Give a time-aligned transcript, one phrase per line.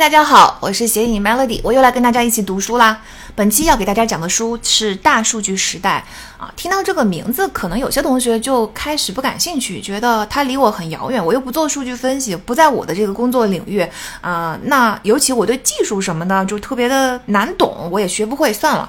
[0.00, 3.02] 大家好，我是写影 Melody，我又来跟大家一起读书啦。
[3.34, 6.02] 本期要给大家讲的书是《大数据时代》
[6.42, 6.50] 啊。
[6.56, 13.86] 听到这个名字，可能有些同学就开始不感兴趣，觉得它离我很遥远，我又不做数据分析，不在我的这个工作领域
[14.22, 14.58] 啊。
[14.62, 18.88] 那尤其我对技术什么的就特别的难懂，我也学不会，算了。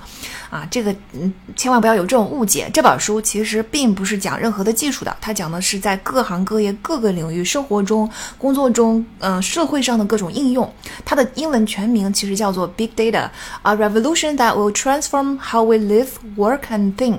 [0.51, 2.69] 啊，这个嗯，千万不要有这种误解。
[2.73, 10.71] 这本书其实并不是讲任何的技术的，它讲的是在各行各业、各个领域、生活中、工作中，嗯，社会上的各种应用。
[11.05, 13.29] 它的英文全名其实叫做《Big Data:
[13.63, 17.13] A Revolution That Will Transform How We Live, Work and Think》。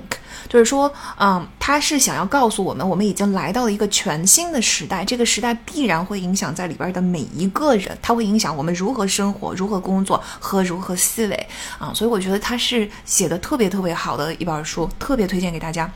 [0.49, 11.47] 就是说，嗯，他是想要告诉我们，我们已经来到了一个全新的时代，这个时代必然会影响在里边的每一个人，它会影响我们如何生活、如何工作和如何思维
[11.77, 11.91] 啊。
[11.93, 15.91] 所以我觉得他是写的特别特别好的一本书，特别推荐给大家。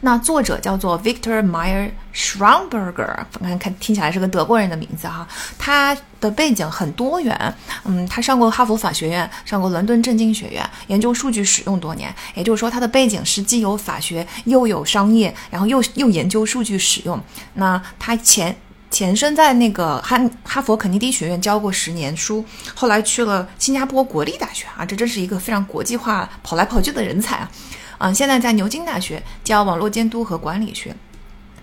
[0.00, 5.26] 那作者叫做 Victor Meyer Schramberger，看看听起来是个德国人的名字哈。
[5.58, 12.14] 他的背景很多元，嗯，他上过哈佛法学院，上过伦敦政经学院，研究数据使用多年。
[12.34, 17.20] 也就是说，他的背景是既有法学又有商业，然后又又研究数据使用。
[17.54, 18.56] 那他前
[18.90, 27.50] 前身在那个哈哈佛肯尼迪学院教过十年书，后来去了新加坡国立大学啊，这真是一个非常国际化、跑来跑去的人才啊。
[27.98, 30.94] 嗯，现在在牛津大学教网络监督和管理学，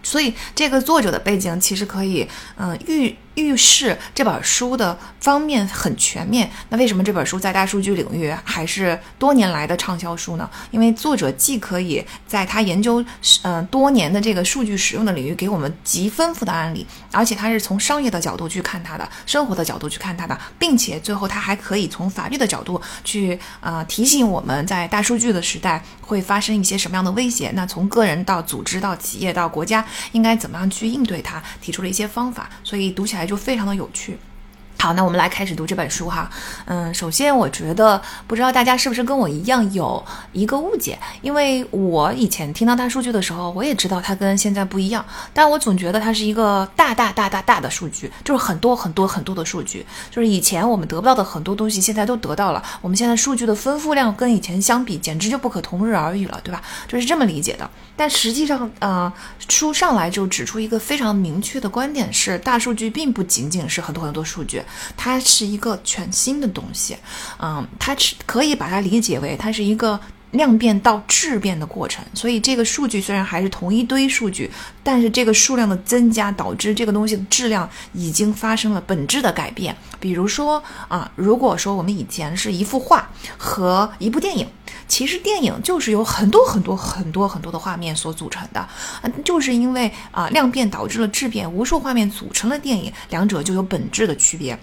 [0.03, 2.27] 所以这个作者的背景其实可以，
[2.57, 3.15] 嗯，预。
[3.35, 6.49] 预示这本书的方面很全面。
[6.69, 10.49] 那为什么这本书在大数据领域还是多年来的畅销书呢？
[10.71, 13.03] 因为作者既可以在他研究
[13.43, 27.51] 嗯多年的这个数据使用的领域给我们极丰富的案例，而且他是从商业的角度去看它的，生活的角度去看它的，并且最后他还可以从法律的角度去呃提醒我们在大数据的时代会发生一些什么样的威胁。
[27.53, 32.49] 那从个人到组织到企业到国家应该怎么样去应对它，提出了一些方法。
[32.63, 33.24] 所以读起来。
[33.25, 34.17] 就非常的有趣。
[34.77, 36.29] 好，那我们来开始读这本书哈。
[36.65, 45.03] 嗯，首先我觉得不知道大家是不是跟我一样有一个误解，因为我以前听到大数据的时候，我也知道它跟现在不一样，
[45.33, 52.61] 但我总觉得它是一个大大大大大的数据，就是很多很多很多的数据，就是以前我们得不到的很多东西，现在都得到了。
[52.81, 56.61] 我们现在数据的丰富量跟以前相比，简直就不可同日而语了，对吧？
[56.87, 57.67] 就是这么理解的。
[57.95, 59.11] 但实际上，呃，
[59.47, 64.61] 书上来就指出一个非常明确的观点是，大数据并不仅仅是很多很多数据。
[64.97, 66.97] 它是一个全新的东西，
[67.39, 69.99] 嗯，它是可以把它理解为它是一个
[70.35, 72.05] 量变到质变的过程。
[72.13, 74.49] 所以这个数据虽然还是同一堆数据，
[74.83, 79.75] 但是这个数量的增加导致这个东西的质量已经发生了本质的改变。
[79.99, 84.47] 比如说啊，如果说我们以前是一幅画和一部电影，
[84.87, 88.67] 其实电影就是由很多很多很多很多的画面所组成的，
[89.01, 94.57] 嗯，就是因为啊量变导致了质变，无数画面组成了电影，两者就有本质的区别。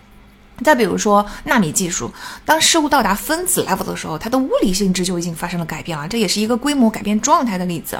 [0.64, 2.12] 再比如说纳米技术，
[2.44, 7.98] 当事物到达分子 level 的时候，它的物理性质就已经发生了改变了，这也是一个规模改变状态的例子。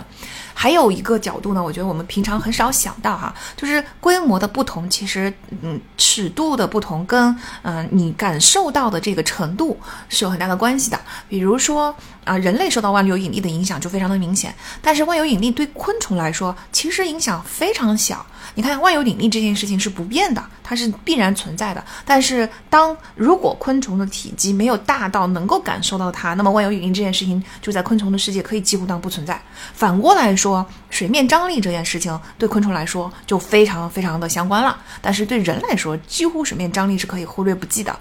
[0.55, 11.01] 还有一个角度呢，我觉得我们平常很少想到哈，就是规模的不同，其实嗯尺度的不同跟嗯你感受到的这个程度是有很大的关系的。
[11.29, 11.95] 比如说
[12.25, 18.25] 啊，人类受到万有引力的影响就非常的明显，但是万有引力对昆虫来说其实影响非常小。
[18.55, 29.41] 你看万有引力这件事情是不变的，它是必然存在的，但是当如果昆虫的体积没有大到能够感受到它，那么万有引力这件事情就在昆虫的世界可以几乎当不存在。
[29.73, 37.97] 反过来说，水面张力这件事情对昆虫来说就非常非常的相关了，但是对人来说，几乎水面张力是可以忽略不计的。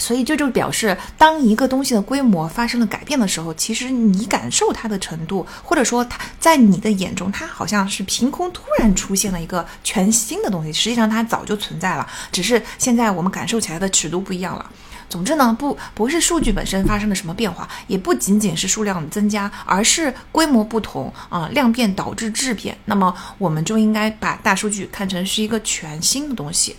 [0.00, 10.72] 所以这就表示，当一个东西的规模发生了改变的时候，其实你感受它的程度，或者说它在你的眼中，它好像是凭空突然出现了一个全新的东西。
[10.72, 14.64] 实际上它早就存在了，只是现在我们感受起来的尺度不一样了。
[15.08, 22.78] 总之呢，不不是数据本身发生了什么变化，也不仅仅是数量增加，而是规模不同啊，量变导致质变。
[22.84, 26.76] 那么我们就应该把大数据看成是一个全新的东西。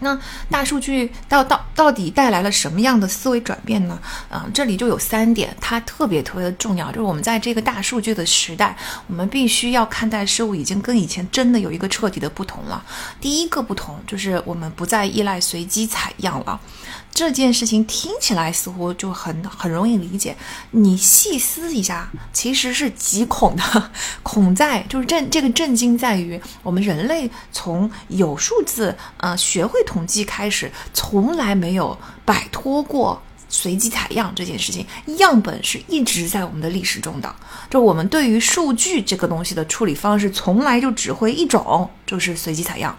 [0.00, 0.18] 那
[0.50, 3.98] 大数据到到到底带来了什么样的思维转变呢？
[4.30, 12.84] 啊，这里就有三点，它特别特别的重要，就是我们在这个大数据的时代，我们必须要看待事物已经跟以前真的有一个彻底的不同了。
[13.20, 16.60] 第一个不同就是我们不再依赖随机采样了。
[17.12, 20.36] 这件事情听起来似乎就很很容易理解，
[20.70, 23.90] 你细思一下，其实是极恐的。
[24.22, 34.86] 恐在就是震这个震惊在于，我们人类从有数字呃学会统计开始，从来没有摆脱过随机采样这件事情。
[35.16, 37.34] 样本是一直在我们的历史中的，
[37.68, 42.96] 就我们对于数据这个东西的处理方式，从来就只会一种，就是随机采样。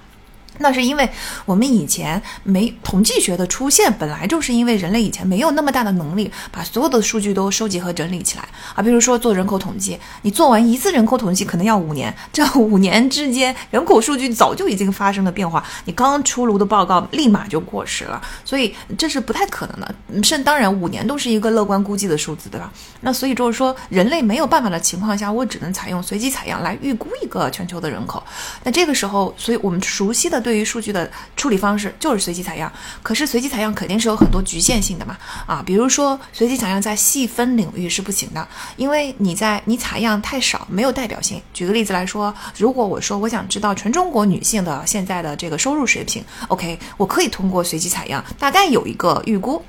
[0.60, 1.10] 那是因为
[1.46, 8.84] 我们以前没统计学的出现，本来就是因为人类以前没有那么大的能力把所有的数据都收集和整理起来啊。
[8.84, 19.96] 比如说做人口统计，你做完一次人口统计可能要五年，这五年之间人口数据早就已经发生了变化，你刚出炉的报告立马就过时了，所以这是不太可能的。
[20.22, 22.70] 甚当然五年都是一个乐观估计的数字，对吧？
[23.00, 28.22] 那所以就是说人类没有办法的情况下，我只能采用随机采样来预估一个全球的人口。
[28.64, 30.44] 那这个时候，所以我们熟悉的。
[30.49, 31.08] 对对于数据的
[31.38, 32.74] 处理方式就是随机采样，
[33.04, 35.16] 可是随机采样肯定是有很多局限性的嘛
[35.46, 41.40] 啊，比如说随机采样在细分领域是不行的，因为你在你采样太少，没有代表性。
[41.54, 49.64] 举个例子来说，如果我说我想知道全中国女性的现在的这个收入水平，OK，我可以通过随机采样大概有一个预估。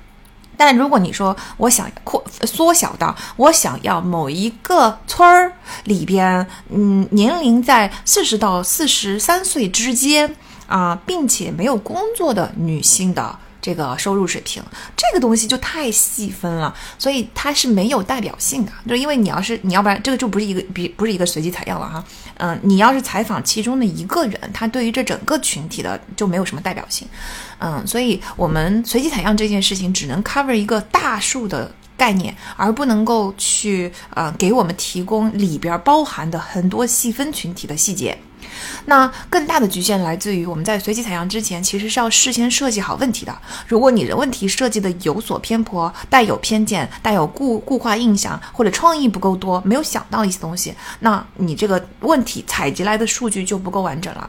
[0.57, 5.53] 但如果你说我想扩缩小到我想要某一个村儿
[5.85, 10.35] 里边，嗯，年龄在四十到四十三岁之间。
[10.71, 14.63] 啊，并且没有工作的女性的这个收入水平，
[14.97, 18.73] 这个东西就太细分了，所以它是没有代表性的。
[18.89, 22.05] 就因为你要是你要不然这个就不是一个比不是一个随机采样了哈。
[22.39, 27.07] 嗯，你要是采访其中的一个人，他对于这整个群体的就没有什么代表性。
[27.59, 38.17] 嗯，所以我们随机采样这件事情只能 cover 一个大数的概念，而不能够去呃给我们提供里边包含的很多细分群体的细节。
[38.87, 43.37] 那更大的局限来自于我们在随机采样之前，其实是要事先设计好问题的。
[43.67, 54.29] 如果你的问题设计的有所偏颇、带有偏见、带有固固化印象，或者创意不够多，没有想到一些东西，那你这个问题采集来的数据就不够完整了。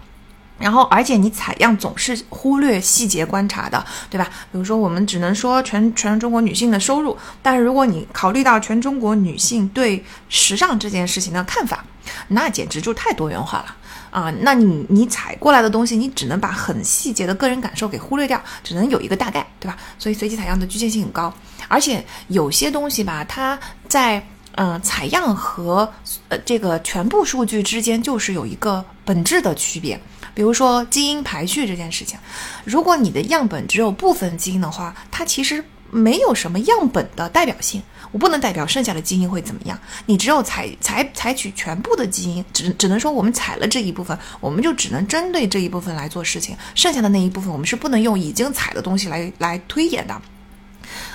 [0.60, 4.30] 然后，而且你采样总是忽略细节观察的，对吧？
[4.52, 11.84] 比如说，我们只能说全全中国女性的收入，但是如果你考虑到全中国女性对时尚这件事情的看法，
[12.28, 13.76] 那简直就太多元化了。
[14.12, 19.78] 啊，那你你采过来的东西，你只能把很细节的个人感受给忽略掉，只能有一个大概，对吧？
[19.98, 21.34] 所以随机采样的局限性很高，
[21.68, 24.22] 而且有些东西吧，它在
[24.56, 25.92] 嗯采样和
[26.28, 30.00] 呃这个全部数据之间就是有一个本质的区别，
[30.34, 32.20] 比如说基因排序这件事情，
[32.66, 35.64] 如果你的样本只有部分基因的话，它其实。
[35.94, 39.80] 没有什么样本的代表性，我不能代表剩下的基因会怎么样。
[40.06, 50.22] 你只有采采采取全部的基因，只只能说我们采了这一部分，我们就只能针对这一部分来做事情，剩下的那一部分我们是不能用已经采的东西来来推演的。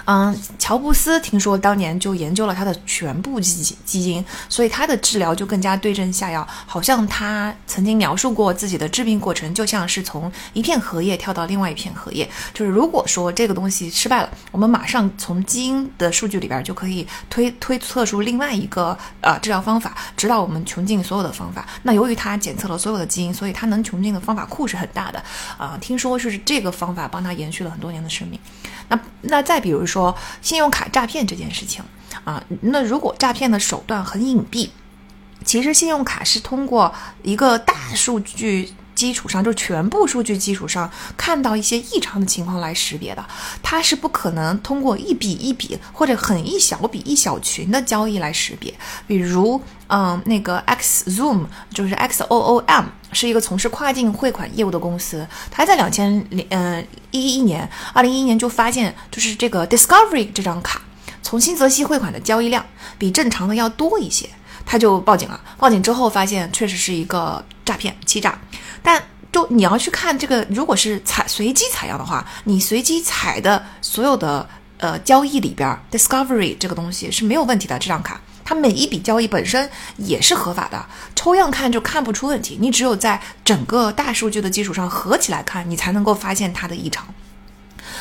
[0.06, 6.47] 嗯，乔布斯听说当年就研究了他的全部基基因，所以他的治疗就更加对症下药。
[6.64, 12.29] 好像他曾经描述过自己的治病过程，就像是从一片荷叶跳到另外一片荷叶。
[12.55, 21.67] 就是如果说这个东西失败了，我们马上从基因的数据里边就可以推推测出另外一个呃治疗方法，直到我们穷尽所有的方法。
[21.82, 25.20] 那由于他检测了所有的基因，所以他能穷尽的方法库是很大的
[25.59, 25.76] 啊。
[25.81, 28.38] 听说就是这个方法帮他延续了很多年的生命。
[28.88, 31.83] 那那再比如说说信用卡诈骗这件事情
[32.25, 34.69] 啊，那如果诈骗的手段很隐蔽，
[35.43, 43.25] 其实信用卡是通过一个大数据基础上，就全部数据基础上看到一些异常的情况来识别的，
[43.63, 48.75] 它是不可能通过一笔一笔或者很一小笔一小群的交易来识别，
[49.07, 49.59] 比如。
[49.88, 55.26] 嗯，那个 X Zoom 就是 X O O M，是一个从事跨境汇款业务的公司。
[55.50, 60.82] 它在两千零嗯一一年，二零一一年就发现，就是这个 Discovery 这张卡
[61.23, 62.64] 从新泽西汇款的交易量
[62.99, 64.28] 比正常的要多一些，
[64.66, 65.40] 他就报警了。
[65.56, 68.38] 报警之后发现确实是一个诈骗欺诈，
[68.82, 74.46] 但就你要去看这个，如果是采随机采样的话，你随机采的所有的
[74.78, 78.20] 呃交易里边，Discovery 这个东西是没有问题的，这张卡。
[78.47, 80.87] 它每一笔交易本身也是合法的，
[81.17, 82.57] 抽样看就看不出问题。
[82.59, 87.05] 你只有在整个大数据的基础上合起来看，你才能够发现它的异常。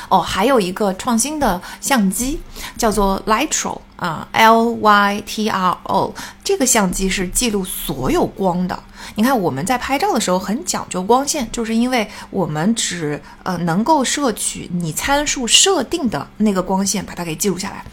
[0.09, 2.39] 哦，还有一个创新的相机
[2.77, 8.77] 叫做 Lytro 啊，L Y T R O，这个相机是记录所有光的。
[9.15, 17.83] 你看我们在拍照的时候很讲究光线，就是因为我们只呃能够摄取你参数设定的那个光线，把它给记录下来。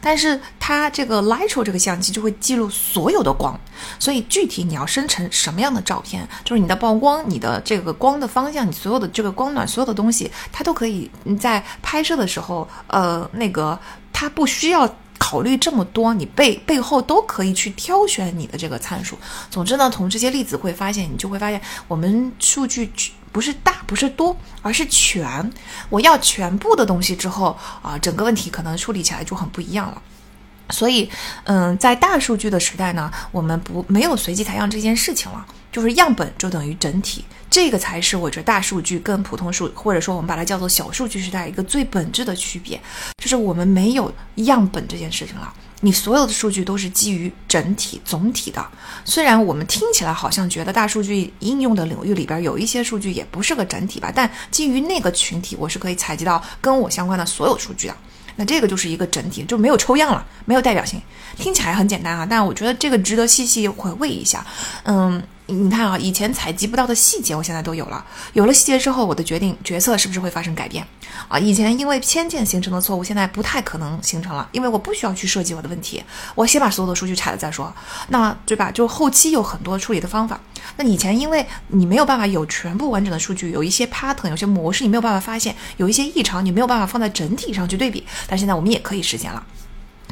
[0.00, 3.58] 但是它这个 lightro 这个相机就会记录所有的光，
[3.98, 13.78] 所以具体你要生成什么样的照片，就是你的曝光、你的这个光的方向、你所有的这个光暖、所有的东西，它都可以你在拍摄的时候，呃，那个
[14.12, 14.88] 它不需要
[15.18, 19.18] 考虑这么多，你背背后都可以去挑选你的这个参数。
[19.50, 22.90] 总之呢，从这些例子会发现，你就会发现我们数据。
[23.32, 25.52] 不是大，不是多，而是全。
[25.88, 30.02] 我要全部的东西之后啊，整个问题可能处理起来就很不一样了。
[30.70, 31.10] 所以，
[31.44, 42.80] 嗯，在大数据的时代呢，我们不没有随机采样这件事情了，就是样本就等于整体，这个才是我觉得大数据跟普通数，或者说我们把它叫做小数据时代一个最本质的区别，
[43.20, 45.52] 就是我们没有样本这件事情了。
[45.80, 48.64] 你所有的数据都是基于整体、总体的。
[49.04, 57.96] 虽然我们听起来好像觉得大数据应用的领域里边有一些数据也不是个整体吧，但基于那个群体，我是可以采集到跟我相关的所有数据的。
[58.36, 61.00] 那这个就是一个整体，就没有抽样了，没有代表性。
[61.36, 64.46] 听起来很简单啊，但我觉得这个值得细细回味一下。
[64.84, 65.22] 嗯。
[65.50, 68.04] 你看啊，以前采集不到的细节，我现在都有了。
[68.32, 70.86] 有了细节之后，我的决定决策是不是会发生改变
[71.28, 71.38] 啊？
[71.38, 76.02] 以前因为偏见形成的错误，现在不太可能形成了，因为我不需要去设计我的问题，
[76.34, 77.72] 我先把所有的数据拆了再说。
[78.08, 78.70] 那对吧？
[78.70, 80.40] 就后期有很多处理的方法。
[80.76, 88.06] 那以前因为你没有办法有全部完整的数据，有一些 pattern，有些模式你没有办法发现，有一些异常你没有办法放在整体上去对比。
[88.26, 89.44] 但现在我们也可以实现了。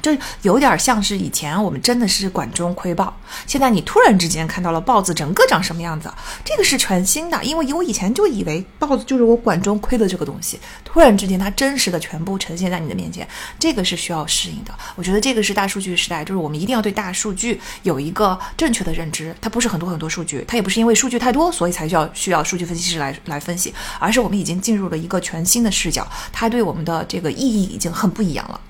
[0.08, 3.14] 这有点像是以前我们真的是管中窥豹，
[3.46, 6.10] 现在你突然之间看到了豹子整个长什么样子，
[6.44, 14.72] 这个是全新的，因为我以前就以为豹子就是我管中窥的这个东西，突然之间它真实的全部呈现在你的面前，这个是需要适应的。
[14.96, 28.60] 我觉得这个是大数据时代，就是我们一定要对大数据有一个正确的认知，它不是很多很多数据，它也不是因为数据太多所以才需要需要数据分析师来来分析，而是我们已经进入了一个全新的视角，它对我们的这个意义已经很不一样了。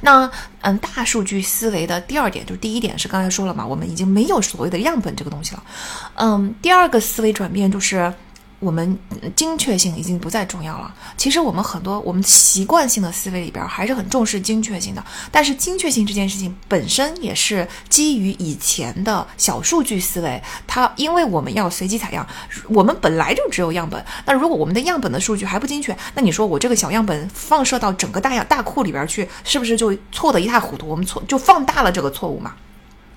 [0.00, 5.62] 那嗯，大数据思维的第二点就是第一点是刚才说了嘛，我们已经没有所谓的样本这个东西了。
[6.14, 8.12] 嗯，第二个思维转变就是。
[8.58, 8.98] 我们
[9.34, 10.94] 精确性已经不再重要了。
[11.16, 15.04] 其实我们很多我们习惯性的思维里边还是很重视精确性的。
[15.30, 20.42] 但是精确性这件事情本身也是基于以前的小数据思维。
[20.66, 22.26] 它因为我们要随机采样，
[22.68, 24.02] 我们本来就只有样本。
[24.24, 30.88] 那如果我们的样本的数据还不精确，那你说我这个小样本放射到整个大样大库里边去，是不是就错得一塌糊涂？
[30.88, 32.54] 我们错就放大了这个错误嘛？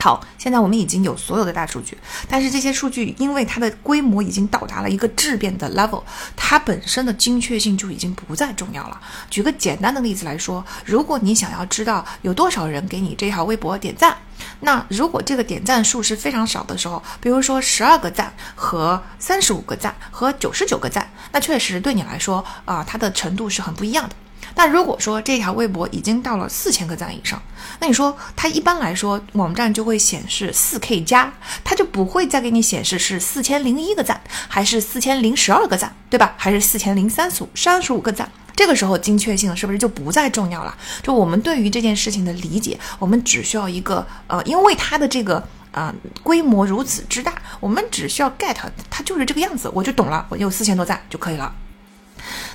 [0.01, 1.97] 好，现在我们已经有所有的大数据，
[2.29, 6.01] 但是这些数据因为它的规模已经到达了一个质变的 level，
[6.37, 8.99] 它本身的精确性就已经不再重要了。
[9.29, 14.15] 举个简单的例子来说，如果你想要知道有多少人给你这条微博点赞，
[14.61, 24.15] 那如果这个点赞数是非常少的时候，比如说十二个赞和三十五个赞和九十九个赞，那确实对你来说啊，它的程度是很不一样的。
[24.55, 27.41] 但如果说这条微博已经到了四千个赞以上，
[27.79, 31.31] 那你说它一般来说网站就会显示四 K 加，
[31.63, 36.33] 它就不会再给你显示是四千零一个赞，还是四千零十二个赞，对吧？
[36.37, 38.29] 还是四千零三十五三十五个赞？
[38.55, 40.75] 这个时候精确性是不是就不再重要了？
[41.01, 45.41] 就我们对于这件事情的理解，我们只需要一个呃，因为它的这个
[45.71, 45.93] 呃
[46.23, 48.57] 规模如此之大，我们只需要 get
[48.89, 51.53] 它就是这个样子，我就懂了，我有四千多赞就可以了。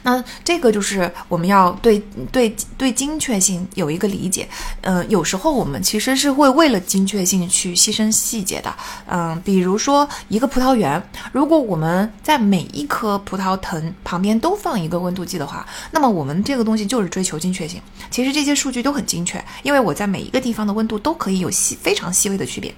[0.03, 4.49] 那这个就是我们要对对对精确性有一个理解，
[4.83, 8.75] 嗯，有时候我们其实是会为了精确性去牺牲细节的，
[9.07, 11.03] 嗯，比如说一个葡萄园，
[11.33, 17.81] 如果我们在每一颗葡萄藤旁边都放一个温度计的话，那么我们这个东西就是追求精确性。
[18.11, 22.75] 其实这些数据都很精确，因为我在每一个地方的温度都可以有细非常细微的区别。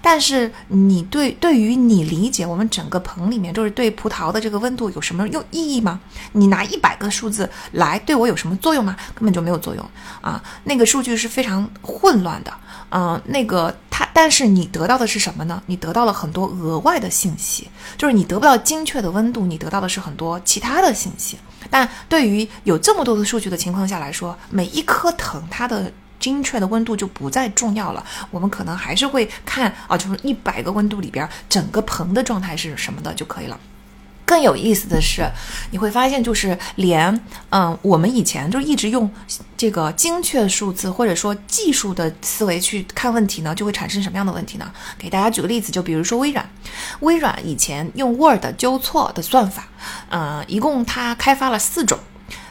[0.00, 6.00] 但是你对对于你理解我们整个棚里面就是对葡萄的这个温度有什么用意义吗？
[6.32, 8.96] 你拿一百个数字来对我有什么作用吗？
[9.14, 10.42] 根本就没有作用啊！
[10.64, 12.52] 那个数据是非常混乱的，
[12.90, 15.62] 嗯，那个它，但是你得到的是什么呢？
[15.66, 21.36] 你得到了很多额外的信息，就是你得不到精确的温度，你得到的是很多其他的信息。
[21.70, 25.92] 但对于有这么多的数据的情况下来说，每一颗藤它的。
[26.26, 33.56] 精确的温度就不再重要了，我们可能还是会看啊，就是一百个温度里边整个棚的状态是什么的就可以了。
[34.24, 35.24] 更有意思的是，
[35.70, 39.08] 你会发现就是连嗯，我们以前就一直用
[39.56, 44.68] 这个精确数字或者说技术的思维去看问题呢，就会产生什么样的问题呢？
[44.98, 46.44] 给大家举个例子，就比如说微软，
[46.98, 49.68] 微软以前用 Word 纠错的算法，
[50.10, 51.96] 嗯，一共它开发了四种。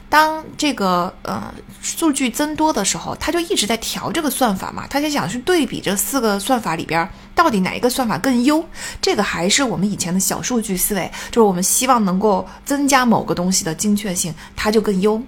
[0.09, 8.63] 当这个呃数据增多的时候，他就一直在调这个算法嘛，他就想去对比这四个算法里边到底哪一个算法更优。
[9.01, 15.21] 这个还是我们以前的小数据思维，就是我们希望能够增加某个东西的精确性，它就更优。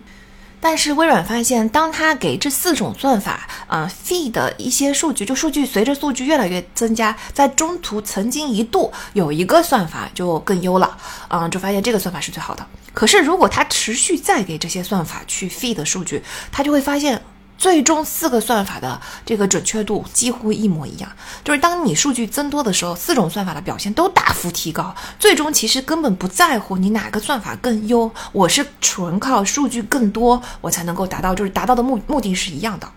[0.60, 12.65] 但是微软发现，当他给这四种算法，呃，feed 一些数据，就数据随着数据越来越增加，在中途曾经一度有一个算法就更优了，嗯，就发现这个算法是最好的。
[12.98, 17.22] 可是如果他持续再给这些算法去 feed 数据，他就会发现。
[17.60, 21.12] 最终四个算法的这个准确度几乎一模一样，
[21.44, 24.96] 就是当你数据增多的时候，四种算法的表现都大幅提高。
[25.18, 32.88] 最终其实根本不在乎你哪个算法更优，我是纯靠数据更多，我才能够达到，就是达到的目目的是一样的。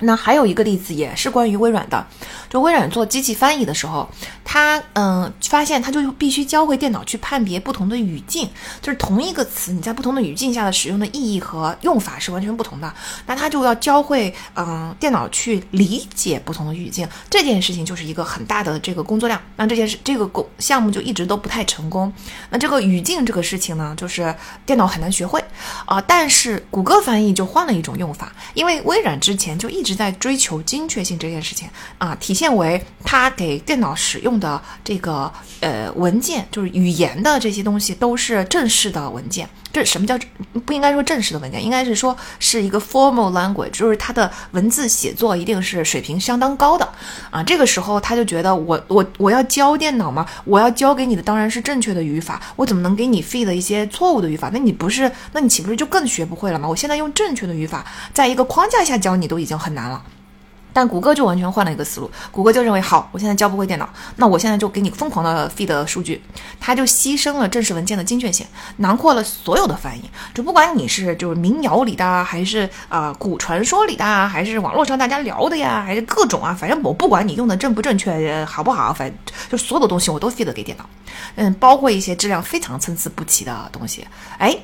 [0.00, 2.06] 那还有一个例子也是关于微软的，
[2.50, 4.06] 就微软做机器翻译的时候，
[4.44, 8.46] 它嗯发现它就必须教会电脑去判别不同的语境，
[8.82, 12.92] 就是同一个词你在不同的语境下的使用的意义和用法是完全不同的。
[13.24, 19.40] 那它就要教会嗯电脑去理解不同的语境，这件事情就是一个很大的这个工作量。
[19.56, 22.12] 那这件事这个工项目就一直都不太成功。
[22.50, 24.34] 那这个语境这个事情呢，就是
[24.66, 25.42] 电脑很难学会
[25.86, 25.98] 啊。
[26.02, 29.85] 但是谷歌翻译就换了一种用法，因为微软之前就一。
[29.86, 39.48] 一直在追求精确性这件事情啊，体现为他给电脑使用的这个呃文件，就是语言的这些东西都是正式的文件。
[39.76, 40.18] 这什么叫
[40.64, 46.88] 不应该说正式的文件，应该是说是一个 formal language，就是它的文字写作一定是水平相当高的
[47.30, 47.42] 啊。
[47.42, 50.26] 这个时候他就觉得我我我要教电脑吗？
[50.46, 54.48] 我要教给你的当然是正确的语法，我怎么能给你 feed 一些错误的语法？
[54.50, 56.66] 那你不是那你岂不是就更学不会了吗？
[56.66, 60.02] 我现在用正确的语法，在一个框架下教你都已经很难了。
[60.76, 66.22] 但谷歌就完全换了一个思路，谷歌就认为，好，我现在教不会电脑，那我现在就给你疯狂的 feed 数据，
[66.60, 70.02] 它就牺牲了正式文件的精确性，囊括了所有的翻译，
[70.34, 79.16] 就不管你是就是民谣里的，还是呃古传说里的，还是网络上大家聊的呀，还是各种啊，反正我不管你用的正不正确，好不好，反正
[79.48, 80.84] 就所有的东西我都 feed 给电脑，
[81.36, 84.06] 嗯，包括一些质量非常参差不齐的东西，
[84.36, 84.54] 哎。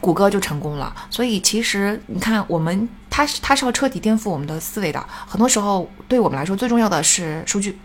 [0.00, 5.04] 谷歌就成功了，所以其实你看，我们它是它是要彻底颠覆我们的思维的。
[5.26, 7.78] 很多时候，对我们来说最重要的是数据，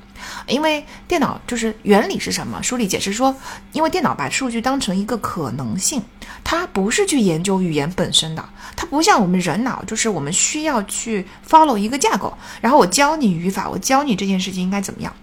[0.48, 2.62] 因为电脑就是原理是什么？
[2.62, 3.36] 书里解释说，
[3.72, 6.01] 因为电脑把数据当成一个可能性，
[6.43, 8.43] 它不是去研究语言本身的，
[8.75, 15.13] 它不像我们人脑，就是我们需要去 follow 一个架构，然后我教你语法，我教你这件事情应该怎么样。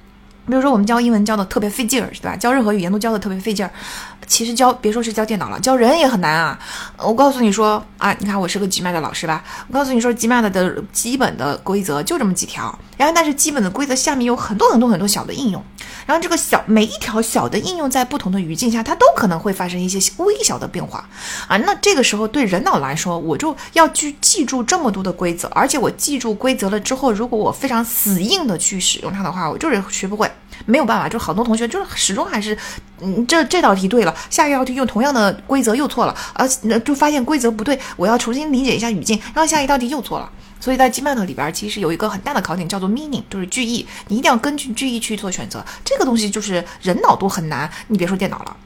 [0.47, 2.37] 比如说，我们教英文教的特别费劲儿，对吧？
[2.37, 3.70] 教任何语言都教的特别费劲儿。
[4.26, 6.59] 其实教别说是教电脑了，教人也很难啊。
[6.97, 9.42] 我告诉你说啊，你看我是个 GMAT 的老师吧？
[9.68, 15.60] 我告诉你说，GMAT 的基本的规则就这么几条，然后但是基本的规则下面有很多很多很多小的应用，
[16.06, 21.08] 然后这个小每一条小的应用在不同的语境下，它都可能会发生一些微小的变化
[21.49, 21.56] 啊。
[21.56, 30.30] 那这个时候对人脑来说，我就要去记住这么多的规则，而且我记住规则了之后，如果我非常死硬的去使用它的话，我就是学不会。
[30.66, 32.56] 没有办法，就好多同学就是始终还是，
[33.00, 36.49] 嗯，这这道题对了，下一道题用同样的规则又错了，而
[36.80, 40.30] 就发现规则不对，我要重新理解一下语境，然后下一道题又错了。
[40.60, 45.64] 所以在 GMAT 里边，其实有一个很大的考点叫做 meaning，就是句意，你一定要根据句意去做选择。
[45.84, 48.56] 这个东西就是人脑都很难，你别说电脑了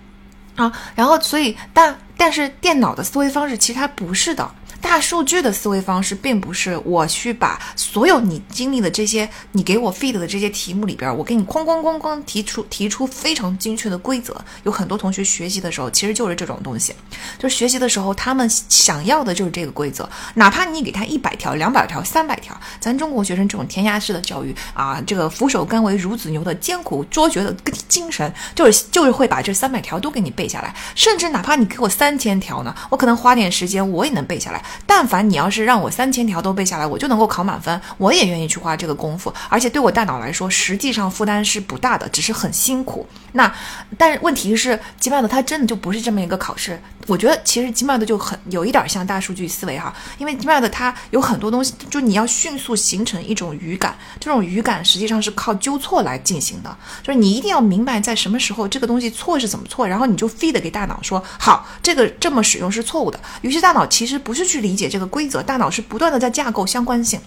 [0.57, 0.72] 啊。
[0.96, 4.50] 然后，所以但但是电脑的思维方式其实它不是的。
[4.85, 14.37] 大数据的思维方式，并不是我去把所有你经历的这些，你给我 feed 的这些题目里边，我给你哐哐哐哐提出提出非常精确的规则。
[14.62, 16.94] 有很多同学学习的时候，其实就是这种东西，
[17.38, 20.09] 就是学习的时候，他们想要的就是这个规则。
[20.35, 27.53] 哪怕你给他一百条、两百条、三百条，咱中国学生这种填鸭式的教育啊，这个俯首甘为孺子牛的艰苦卓绝的
[27.88, 30.73] 精神，就是就是会把这三百条都给你背下来。
[30.94, 34.62] 甚至哪怕你给我三千条呢，我可能花点时间，我也能背下来。
[34.87, 39.32] 但凡你要是让我三千条都背下来，我就能够考满分，我也愿意去花这个功夫。
[39.48, 43.06] 而且对我大脑来说，实际上负担是不大的，只是很辛苦。
[43.32, 43.52] 那，
[43.98, 46.80] 但问题是，GMAT 它真的就不是这么一个考试。
[47.06, 56.74] 我觉得其实 GMAT 就很有一点像大数据思维哈，因为 GMAT 它有很多东西，就你要迅速形成一种语感，这种语感实际上是靠纠错来进行的。
[57.02, 63.20] 就是你一定要明白在什么时候这个东西错是怎么错，然后你就 feed 给大脑说，好，这个这么使用是错误的。
[63.42, 67.20] 于是大脑其实不是去理解这个规则，大脑是不断的在架构相关性。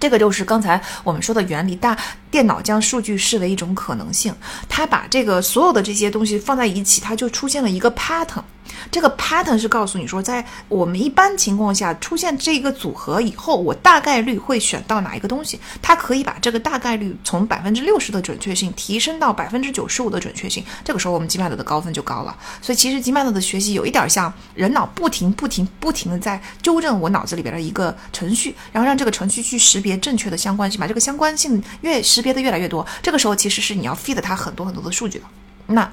[0.00, 1.98] 这个就是刚才我们说的原理，大
[2.30, 4.32] 电脑将数据视为一种可能性，
[4.68, 8.44] 它把这个所有的这些东西放在一起，它就出现了一个 pattern。
[8.90, 15.58] 这个 pattern 是告诉你说，在我们一般情况下出现这个组合以后，我大概率会选到哪一个东西。
[15.82, 20.64] 它可以把这个大概率从百分之六十的准确性提升到百分之九十五的准确性。
[20.84, 22.36] 这个时候，我们 GMAT 的高分就高了。
[22.60, 32.86] 所以，其实 GMAT 的学习有一点像人脑不停、不停、不停的在纠正我脑子里边的一个程序，然后让这个程序去识别正确的相关性，把这个相关性越识别的越来越多。
[33.02, 35.24] 这个时候，其实是你要 feed 它很多很多的数据的。
[35.66, 35.90] 那。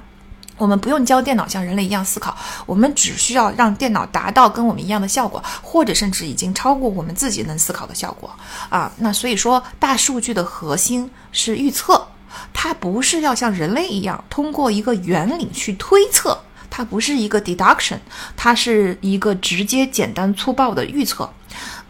[0.58, 8.30] 我们不用教电脑像人类一样思考，我们只需要让电脑达到跟我们一样的效果，或者甚至已经超过我们自己能思考的效果
[8.70, 8.90] 啊。
[8.98, 12.08] 那所以说，大数据的核心是预测，
[12.54, 16.40] 它不是要像人类一样通过一个原理去推测，
[16.70, 17.98] 它不是一个 deduction，
[18.38, 21.30] 它是一个直接简单粗暴的预测。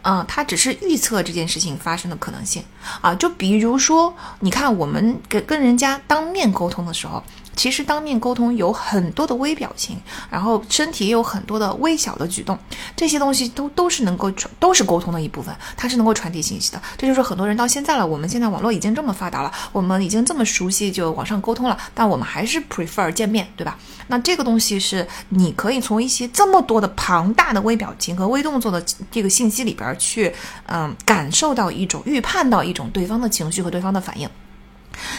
[0.01, 2.63] 嗯，它只是预测这件事情发生的可能性
[3.01, 3.13] 啊。
[3.13, 7.23] 就比如说，你看我们跟跟人家当面沟通的时候。
[7.55, 9.97] 其实当面沟通有很多的微表情，
[10.29, 12.57] 然后身体也有很多的微小的举动，
[12.95, 16.81] 这些东西都都是能够传，都是沟通的一部分，它是能够传递信息的。
[16.97, 23.77] 这就是很多人到现在了，我们现在网络已经这么发达了，我们已经这么熟悉就网上沟通了，但我们还是 prefer 见面对吧？
[24.07, 30.33] 那这个东西是你可以从一些这么多的庞大的微表情和微动作的这个信息里边去，
[30.67, 34.29] 嗯，感受到一种预判到一种对方的情绪和对方的反应。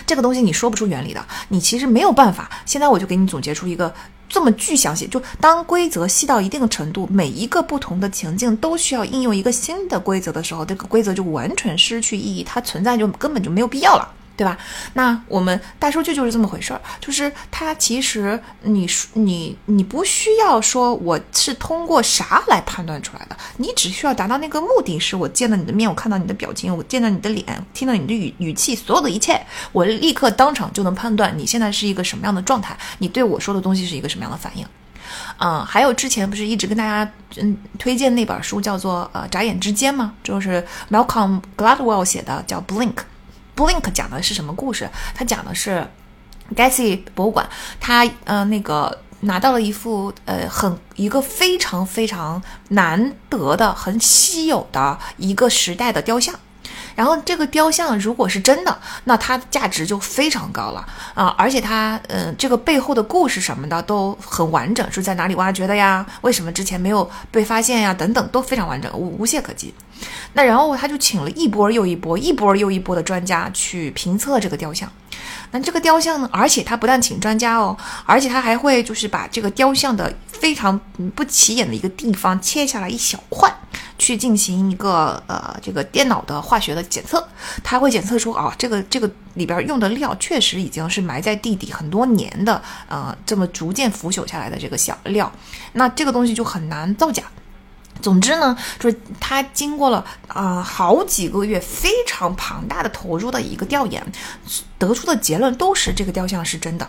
[0.06, 2.50] 这个东西你说不出原理的，你其实没有办法。
[2.64, 3.92] 现在我就给你总结出一个
[4.28, 14.12] 这么巨详细，就当规则细到一定程度，每一个不同的情境都需要应用一个新的规则的时候，这个规则就完全失去意义，它存在就根本就没有必要了。
[14.36, 14.56] 对吧？
[14.94, 29.40] 那我们大数据就是这么回事儿，就是它其实你你你不需要说我是通过啥来判断出来的，你只需要达到那个目的，是我见到你的面，我看到你的表情，我见到你的脸，听到你的语语气，所有的一切，
[29.72, 34.66] 我立刻当场就能判断你现在是一个什么样的状态，你对我说的东西是一个什么样的反应。
[35.38, 40.12] 嗯，还有之前不是一直跟大家嗯推荐那本书叫做呃眨眼之间吗？
[40.22, 42.96] 就是 Malcolm Gladwell 写的，叫 Blink。
[43.56, 44.88] Blink 讲的是什么故事？
[45.14, 45.88] 他讲的是
[46.54, 47.48] g a t s y 博物馆，
[47.80, 56.34] 他呃那个拿到了一幅呃很一个非常非常难得的、很稀有的一个时代的雕像。
[56.94, 61.26] 然后这个雕像如果是真的，那它价值就非常高了啊！
[61.36, 66.04] 而且它，嗯，这个背后的故事什么的都很完整，是在哪里挖掘的呀？
[66.22, 67.92] 为什么之前没有被发现呀？
[67.92, 69.74] 等等都非常完整，无无懈可击。
[70.32, 74.90] 那然后他就请了一波又一波、一波又一波的专家去评测这个雕像。
[75.50, 76.28] 那这个雕像呢？
[76.32, 80.78] 而且他不但请专家哦，而且他还会就是把这个雕像的非常
[81.14, 83.52] 不起眼的一个地方切下来一小块。
[83.98, 87.26] 去进行一个呃这个电脑的化学的检测，
[87.64, 95.32] 他会检测出啊这个这个里边用的料确实已经是埋在地底很多年的呃这么逐渐腐朽下来的这个小料，
[95.72, 97.22] 那这个东西就很难造假。
[98.02, 104.04] 总之呢，就是他经过了啊好几个月非常庞大的投入的一个调研，
[104.78, 106.88] 得出的结论都是这个雕像是真的。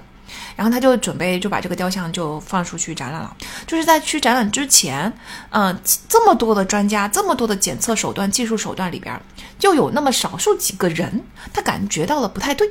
[0.55, 3.35] 然后他就准备就把这个雕像就放出去展览了。
[3.65, 5.11] 就是在去展览之前，
[5.51, 9.19] 嗯，这么多的专家，这么多的检测手段、技术手段里边，
[9.59, 12.69] 就有那么少数几个人，他感觉到了不太对。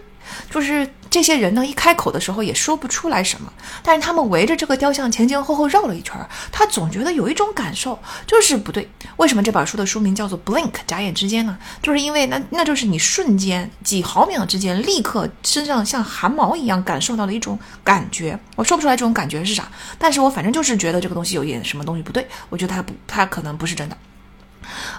[0.51, 6.15] 就是这些人呢，一开口的时候也说不出来什么，但是他们围着这个雕像前前后后绕了一圈，
[6.53, 8.89] 他总觉得有一种感受就是不对。
[9.17, 11.57] 为什么这本书的书名叫做《Blink》眨眼之间呢？
[11.83, 18.39] 就是因为那那就是你瞬间几毫秒之间，立刻身上像汗毛一样感受到的一种感觉。
[18.57, 23.97] 我说不出来这种感觉是啥，但是我反正就是觉得这个东西有一点什么东西不对，我觉得它不，它可能不是真的。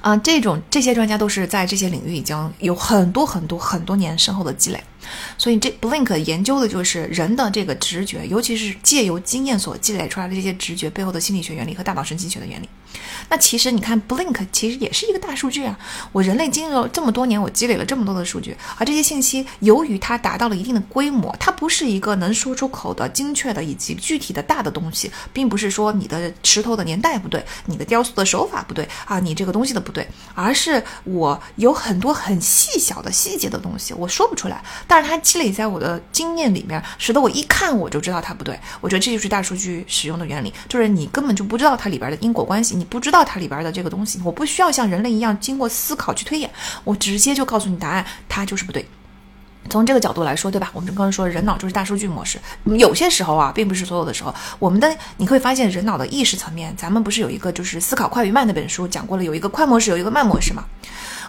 [0.01, 4.81] 啊，这种这些专家都是在这些领域已经有很多很多很多年深厚的积累。
[5.37, 12.69] 所以这 Blink 研究的就是人的这个直觉，尤其是借由经验所积累出来的这些直觉背后的心理学原理和大脑神经学的原理。
[13.29, 15.77] 那其实你看 Blink 其实也是一个大数据啊。
[16.11, 34.96] 我人类经历了这么多年，我积累了这么多的数据，而这些信息由于它达到了一定的规模，它不是一个能说出口的精确的以及具体的大的东西，并不是说你的石头的年代不对，你的雕塑的手法不对啊，你这个东西的不对，而是我有很多很细小的细节的东西，我说不出来，但。
[34.97, 38.59] 但是它积累在我的经验里面，使得我一看我就知道它不对。
[38.81, 44.19] 我觉得这就是大数据使用的原理，就是你根本就不知道它里边的因果关系，你不知道它里边的这个东西。
[44.23, 46.49] 我不需要像人类一样经过思考去推演，
[46.83, 48.83] 我直接就告诉你答案，它就是不对。
[49.69, 50.71] 从这个角度来说，对吧？
[50.73, 60.65] 我们刚刚说人脑就是大数据模式，有些时候啊，并不是所有的时候，我们的你会发现人脑的意识层面，咱们不是有一个就是思考快与慢那本书讲过了，有一个快模式，有一个慢模式嘛。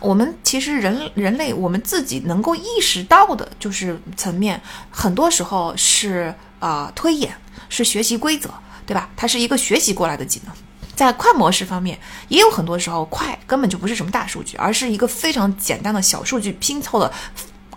[0.00, 7.34] 我们其实人人类，我们自己能够意识到的，就是层面，很多时候是啊推演，
[7.68, 8.50] 是学习规则，
[8.86, 9.10] 对吧？
[9.16, 10.54] 它是一个学习过来的技能。
[10.94, 17.12] 在快模式方面，也有很多时候快根本就不是什么大数据，而是一个非常简单的小数据拼凑的。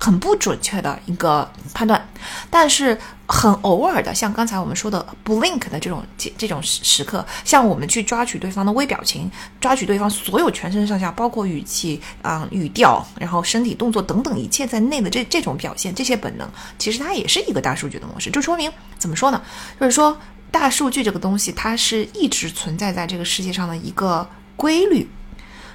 [0.04, 2.10] 很不准确的一个判断，
[2.50, 3.00] 但是
[3.32, 6.04] 很偶尔的，像刚才我们说的 blink 的这种
[6.38, 16.46] 这种时时刻，像我们去抓取对方的微表情，抓取对方所有全身上下，包括语气、啊语调，然后身体动作等等一切在内的这这种表现，这些本能，
[16.78, 18.30] 其实它也是一个大数据的模式。
[18.30, 19.42] 就说明怎么说呢？
[19.80, 20.20] 就是说
[20.52, 25.10] 大数据这个东西，它是一直存在在这个世界上的一个规律。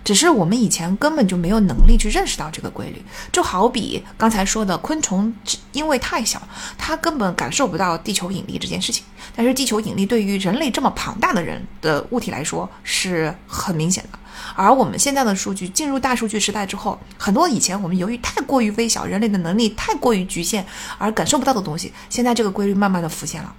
[0.06, 3.02] 只是我们以前根本就没有能力去认识到这个规律。
[3.32, 5.34] 就好比刚才说的，昆虫
[5.72, 6.40] 因为太小，
[6.78, 9.02] 它根本感受不到地球引力这件事情。
[9.34, 14.18] 但是地球引力对于人类这么庞大的人的物体来说是很明显的。
[14.54, 20.64] 而我们现在的数据进入大数据时代之后，很多以前我们由于太过于微小，人类的能力太过于局限
[20.98, 23.52] 而感受不到的东西，现在这个规律慢慢的浮现了。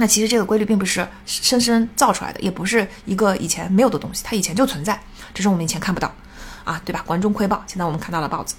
[0.00, 5.00] 那其实这个规律并不是生生造出来的，也不是一个以前没有的东西，它以前就存在，
[5.34, 6.12] 这是我们以前看不到，
[6.64, 7.02] 啊，对吧？
[7.06, 8.54] 管中窥豹，现在我们看到了豹子，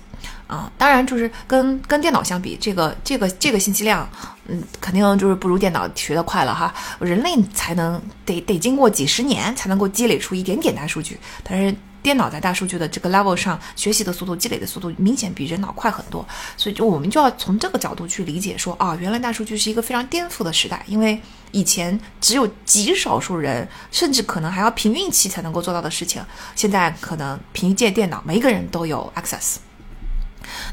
[0.47, 4.07] 啊，当然就是跟跟电脑相比，这个这个这个信息量，
[4.47, 6.73] 嗯，肯定就是不如电脑学得快了哈。
[6.99, 11.75] 人类才能得得经过几十年才能够积累出一点点大数据，但是。
[12.01, 16.25] 电脑在大数据的这个 level 上学习的速度、积累的速度明显比人脑快很多，
[16.57, 26.23] 所以就我们就要从这个角度去理解，说啊，原来大数据是一个非常颠覆的时代，因为以前只有极少数人，甚至可能还要凭运气才能够做到的事情，
[26.55, 29.57] 现在可能凭借电脑，每一个人都有 access。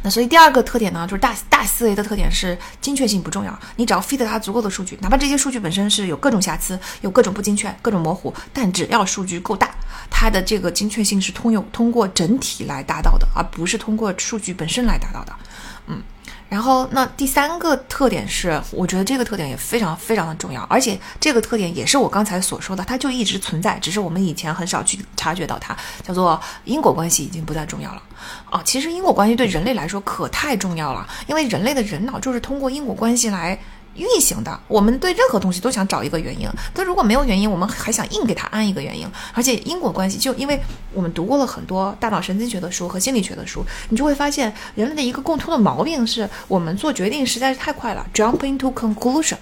[0.02, 9.74] 那所以第二个特点呢，就是大大思维的特点是精确性不重要，你只要 feed 它足够的数据，哪怕这些数据本身是有各种瑕疵、有各种不精确、各种模糊，但只要数据够大，
[10.10, 15.32] 它的这个精确性是通用通过整体来达到的，而不是通过数据本身来达到的。
[15.86, 16.02] 嗯。
[16.48, 28.02] 然后，那第三个特点是，我觉得这个特点也非常非常的重要，而且这个特点也是我刚才所说的，它就一直存在，只是我们以前很少去察觉到它，叫做因果关系已经不再重要了。
[28.50, 33.58] 啊，其实因果关系对人类来说可太重要了，因为人类的人脑就是通过因果关系来。
[33.96, 39.06] 运行的，我们对任何东西都想找一个原因，但如果没有原因，我们还想硬给它安一个原因。
[39.32, 40.60] 而且因果关系，就因为
[40.92, 49.36] 我们读过了很多大脑神经学的书和心理学的书，你就会发现人类的一个共通的毛病是我们做决定实在是太快了，jump into conclusion，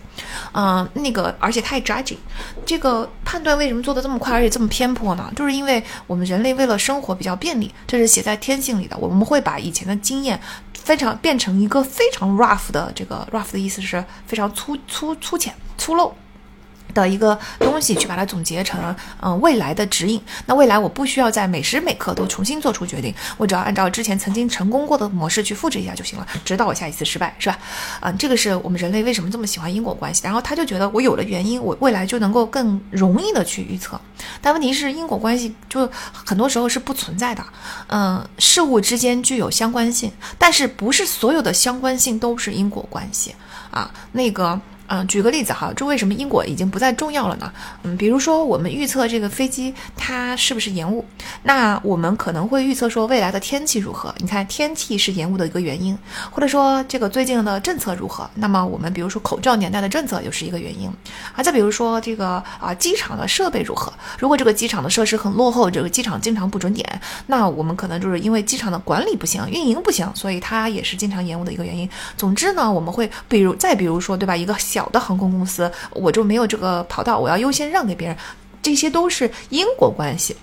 [0.53, 2.17] 啊，那个而且太 judging，
[2.65, 5.31] 这个判断为什么做的这么快而且这么偏颇呢？
[5.35, 10.41] 就是因为我们人类为了生活比较便利，这是写在天性里的，我们会把以前的经验。
[10.85, 16.13] 非常变成一个非常 rough 的这个 rough 的意思是非常粗粗粗浅粗陋。
[16.95, 20.21] 的一个东西去把它总结成，嗯，未来的指引。
[20.47, 27.59] 那未来我不需要在每时每刻都重新做出决定，我只要按照之前曾经成功过的模式去复制一下就行了，直到我下一次失败，是吧？
[28.01, 30.23] 嗯，这个是我们人类为什么这么喜欢因果关系。
[30.25, 34.01] 然后他就觉得我有了原因，我未来就能够更容易的去预测。
[34.41, 37.45] 但问题是因果关系就很多时候是不存在的。
[37.89, 43.35] 嗯，事物之间具有相关性，但是不是所有的相关性都是因果关系
[43.71, 43.91] 啊？
[44.13, 44.61] 那个。
[44.87, 47.51] 嗯，举个例子哈，这为什么因果已经不再重要了呢？
[47.85, 51.03] 嗯，比如说我们预测这个飞机它是不是延误，
[51.43, 54.15] 那我们可能会预测说未来的天气如何。
[54.19, 55.97] 你看天气是延误的一个原因，
[56.31, 60.91] 或者说这个最近的政策如何，那么我们比如说口罩年代的政策又是一个原因。
[61.35, 71.89] 啊，再比如说这个啊机场的设备如何，如果这个机场的设施很落后，这个机场经常不准点，那我们可能就是因为机场的管理不行，运营不行，所以它也是经常延误的一个原因。
[72.19, 74.55] 总之呢，我们会比如再比如说对吧，一个。
[74.75, 78.17] 小的航空公司，我就没有这个跑道，我要优先让给别人，
[78.61, 80.35] 这些都是因果关系。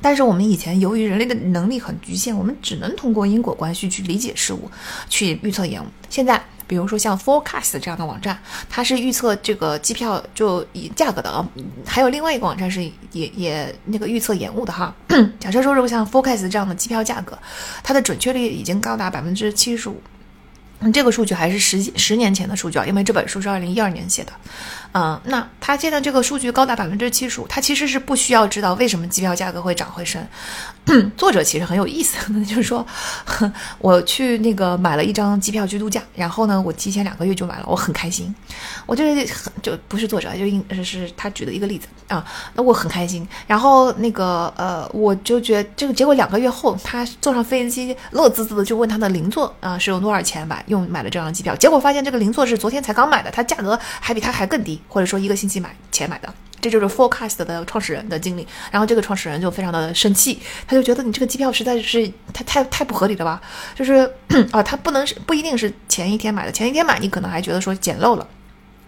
[0.00, 4.68] 但是我们以前由于人类的能力很局限，我们只能通过因果关系去理解事物，
[5.08, 5.86] 去预测延误。
[6.08, 8.36] 现在，比如说像 Forecast 这样的网站，
[8.68, 11.48] 它是预测这个机票就以价格的啊。
[11.86, 14.94] 还有另外一个网站是也也那个预测延误的哈。
[15.38, 17.36] 假设说如果像 Forecast 这样的机票价格，
[17.82, 20.00] 它的准确率已经高达百分之七十五。
[20.80, 24.32] 那，这个数据还是十十年前的数据啊，因为这本书是二零一二年写的。
[24.92, 30.26] 嗯，那他现在这个数据高达百分之七十五，他其实是不需要知道为什么机票价格会涨会升。
[31.18, 32.84] 作者其实很有意思，就是说，
[33.78, 38.34] 我去那个买了一张机票去度假，然后呢，我提前两个月就买了，我很开心。
[38.86, 42.24] 我就是很就不是作者，就应是他举的一个例子啊。
[42.54, 54.77] 那我很开心，然后那个呃，我就觉得这个结果两个月后，他坐上飞机乐滋滋的就问他的邻座啊是用多少钱买用买了这张机票，结果发现这个邻座是昨天才刚买的，他价格还比他还更低。
[54.86, 58.46] 或者说一个星期买前买的，这就是 Forecast 的创始人的经历。
[58.70, 63.40] 然后这个创始人就非常的生气，他就觉得你这个机票实在是太太太不合理了吧？
[63.74, 64.10] 就是
[64.52, 68.26] 啊，他不能是不一定是前一天买的，前一天买你可能还觉得说捡漏了。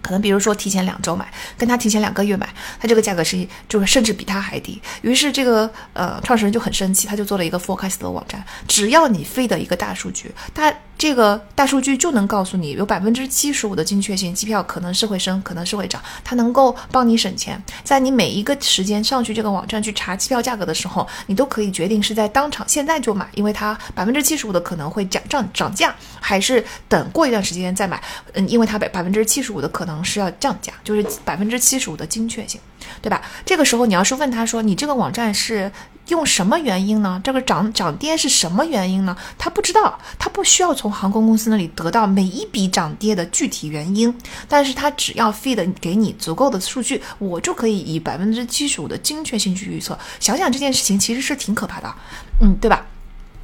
[0.02, 2.48] 可能比如说提前两周买，跟他提前两个月买，
[2.80, 4.80] 他这个价格是就是甚至比他还低。
[5.02, 8.42] 于是这个呃创始人就很生气，他就做了一个 forecast 的网站。
[8.66, 16.00] 只要你飞的一个大数据，他这个大数据就能告诉你有百分之七十五的精确性，机票可能是会升，可能是会涨。
[16.22, 28.00] 它能够帮你省钱，在你每一个时间上去这个网站去查机票价格的时候，你都可以决定是在当场现在就买，因为它百分之七十五的可能会涨涨涨价，还是等过一段时间再买。
[28.34, 29.90] 嗯，因为它百百分之七十五的可能。
[29.90, 32.60] 可能是要降价，就是百分之七十五的精确性，
[33.00, 33.22] 对吧？
[33.46, 35.72] 这个时候你要是问他说，你这个网站是
[36.10, 37.20] 用什么原因呢？
[37.24, 39.16] 这个涨涨跌是什么原因呢？
[39.38, 44.14] 他不知道，他不需要从航空公司那里得到每一笔涨跌的具体原因，
[44.48, 49.98] 但是他只要 feed 给你足够的数据，我就可以以百分之七十五的精确性去预测。
[50.18, 51.94] 想想这件事情其实是挺可怕的，
[52.40, 52.84] 嗯，对吧？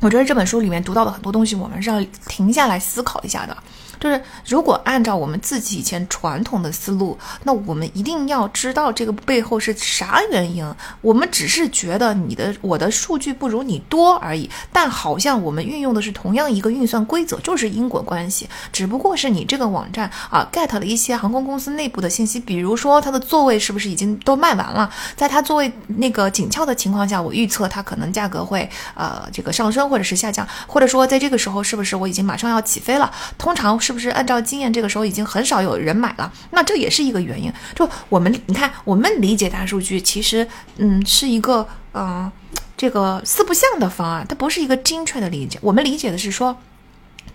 [0.01, 3.57] 我觉得这本书里面读到的很多东西，我们是要停下来思考一下的。
[3.99, 10.65] 就是如果按照我们自己以前传统的思路，那我们一定要知道这个背后是啥原因。
[11.01, 18.49] 我们只是觉得你的我的数据不如你多而已，但好像我们运用的是同样一个运算规则，就是因果关系。
[18.73, 33.11] 只不过是你这个网站啊 get 了一些航空公司内部的信息，比如说它的座位是不是已经都卖完了，在它座位那个紧俏的情况下，我预测它可能价格会呃这个上升或者是下降，或者说在这个时候是不是我已经马上要起飞了？
[33.39, 33.79] 通常。
[33.87, 36.33] 是不是按照经验，这个时候已经很少有人买了？
[36.51, 37.53] 那这也是一个原因。
[37.73, 40.45] 就我们，你看，我们理解大数据，其实，
[40.79, 42.29] 嗯，是一个，嗯，
[42.77, 45.57] 这个四不像的方案，它不是一个精确的理解。
[45.63, 46.57] 我们理解的是说。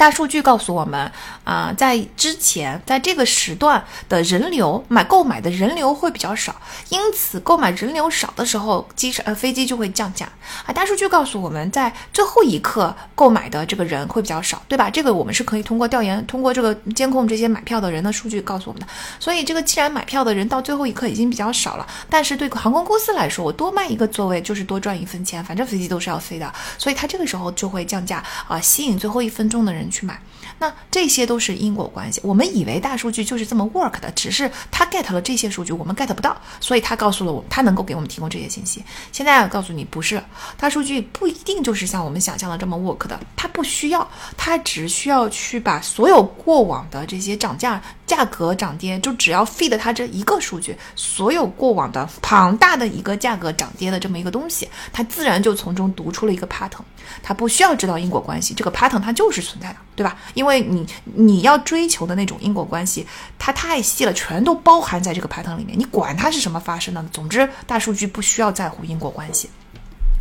[0.01, 1.11] 大数据告诉我们，
[1.43, 6.55] 啊，在之前，在这个时段的人流买购买的人流会比较少，
[6.89, 10.27] 因此购买人流少的时候，机场呃飞机就会降价
[10.65, 10.73] 啊。
[10.73, 14.89] 大数据告诉我们在最后一刻购买的这个人会比较少，对吧？
[14.89, 18.87] 这个我们是可以通过调研，通过这个监控这些买票的人的数据告诉我们的。
[19.19, 29.90] 所以这个既然买票的人到最后一刻已经比较少了，但是对航空公司来说，我多卖一个座位就是多赚一分钱，反正飞机都是要飞的，所以它这个时候就会降价啊，吸引最后一分钟的人。
[29.91, 30.19] 去买，
[30.57, 32.21] 那这些都是因果关系。
[32.23, 38.83] 我们以为大数据就是这么 work 的，只是他 get 了这些数据，我们 get 不到，所以他告诉了我，他能够给我们提供这些信息。
[39.11, 40.23] 现在告诉你，不是
[40.57, 56.81] 大数据不一定就是像我们想象的这么 work 的，它不需要，它只需要去把所有过往的这些涨价、价格涨跌，就只要 feed 它这一个数据，所有过往的庞大的一个价格涨跌的这么一个东西，它自然就从中读出了一个 pattern。
[57.21, 59.75] 它不需要知道因果关系，这个 pattern 它就是存在的。
[59.93, 60.17] 对吧？
[60.33, 63.05] 因为你你要追求的那种因果关系，
[63.37, 65.77] 它太细了，全都包含在这个 pattern 里面。
[65.77, 69.47] 你管它是什么发生的，总之大数据不需要在乎因果关系。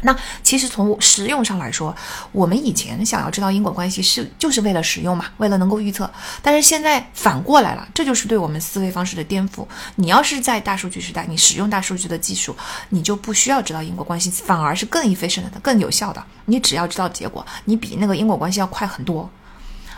[0.02, 1.94] 那其实从实用上来说，
[2.32, 6.10] 我们以前想要知道因果关系是就是为了实用嘛，为了能够预测。
[6.42, 9.66] 但是现在反过来了，这就是对我们思维方式的颠覆。
[9.96, 12.56] 你要是在大数据时代，你使用大数据的技术，
[12.88, 16.22] 你就不需要知道因果关系，反而是更 efficient 的、更有效的。
[16.46, 19.28] 你只要知道结果，你比那个因果关系要快很多。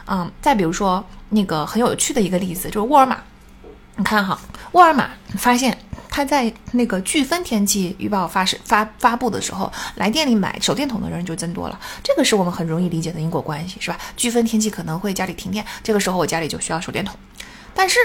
[0.06, 3.18] 嗯，再比如说那个很有趣的一个例子，就是沃尔玛。
[3.96, 4.38] 你看哈，
[4.72, 5.76] 沃尔玛发现
[6.08, 11.78] 他在那个飓风天气预报发发发布的时候，来店里买手电筒的人就增多了。
[12.02, 13.98] 这个是我们很容易理解的因果关系，是吧？
[14.16, 17.14] 飓风天气可能会家里停电，这个时候我家里就需要手电筒。
[17.74, 17.98] 但是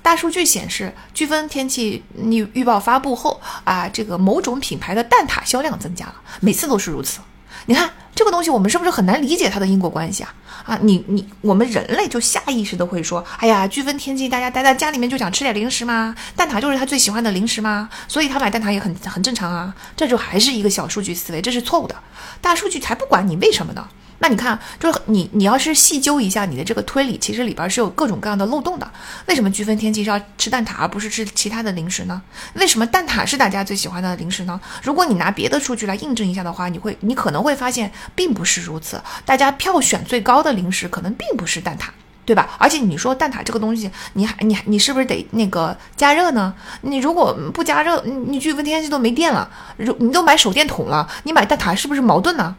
[0.00, 7.20] 大数据显示，飓风天气预预报发布后啊，这个某种品牌的蛋挞销量增加了，每次都是如此。
[7.66, 10.34] 你看这个东西，我们是不是很难理解它的因果关系啊？
[10.64, 16.14] 啊，你你我们人类就下意识的会说，哎呀，飓风天气，大家待在家里面就想吃点零食吗？
[16.36, 17.88] 蛋挞就是他最喜欢的零食吗？
[18.06, 19.74] 所以他买蛋挞也很很正常啊。
[19.96, 21.96] 这就还是一个小数据思维，这是错误的。
[22.40, 23.88] 大数据才不管你为什么呢。
[24.22, 28.88] 那你看，就是你，你要是细究一下你的这个推理，其实里边是有各种各样的漏洞的。
[29.26, 32.22] 为什么飓风天气是要吃蛋挞而不是吃其他的零食呢？
[32.54, 34.60] 为什么蛋挞是大家最喜欢的零食呢？
[34.84, 39.02] 如果你拿别的数据来印证一下的话，你会，你可能会发现并不是如此。
[39.24, 41.88] 大家票选最高的零食可能并不是蛋挞，
[42.24, 42.50] 对吧？
[42.60, 46.54] 而且你说蛋挞这个东西，你还你还你是不是得那个加热呢？
[46.82, 52.54] 你如果不加热，你飓风天气都没电了，如你都买手电筒了，你买蛋挞是不是矛盾呢？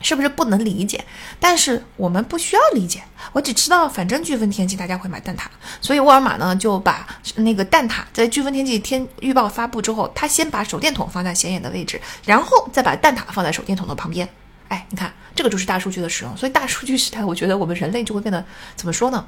[0.00, 1.04] 是不是不能理解？
[1.40, 5.44] 但是我们不需要理解，我只知道，反正飓风天气大家会买蛋挞，
[5.80, 7.06] 所以沃尔玛呢就把
[7.36, 14.28] 那个蛋挞在飓风天气天预报发布之后，他先把手电筒放在显眼的位置，然后再把蛋挞放在手电筒的旁边。
[14.68, 16.36] 哎，你看这个就是大数据的使用。
[16.36, 19.24] 所以大数据时代，我觉得我们人类就会变得怎么说呢？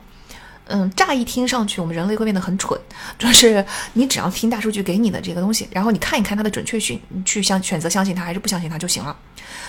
[0.69, 2.79] 嗯，乍一听上去，我们人类会变得很蠢。
[3.19, 9.17] 就是你只要听大数据给你的这个东西，然后你看一看它的准确性，去相选择相信它还是不相信它就行了。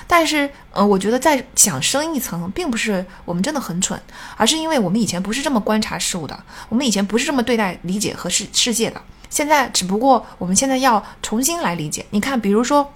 [0.07, 3.99] 但是，呃，我觉得再想深一层，并不是我们真的很蠢，
[4.35, 9.01] 而是因为我们以前不是这么观察事物的，我们以前不是这么对待理解和世世界的。
[9.29, 12.05] 现在只不过我们现在要重新来理解。
[12.09, 12.91] 你看，比如说，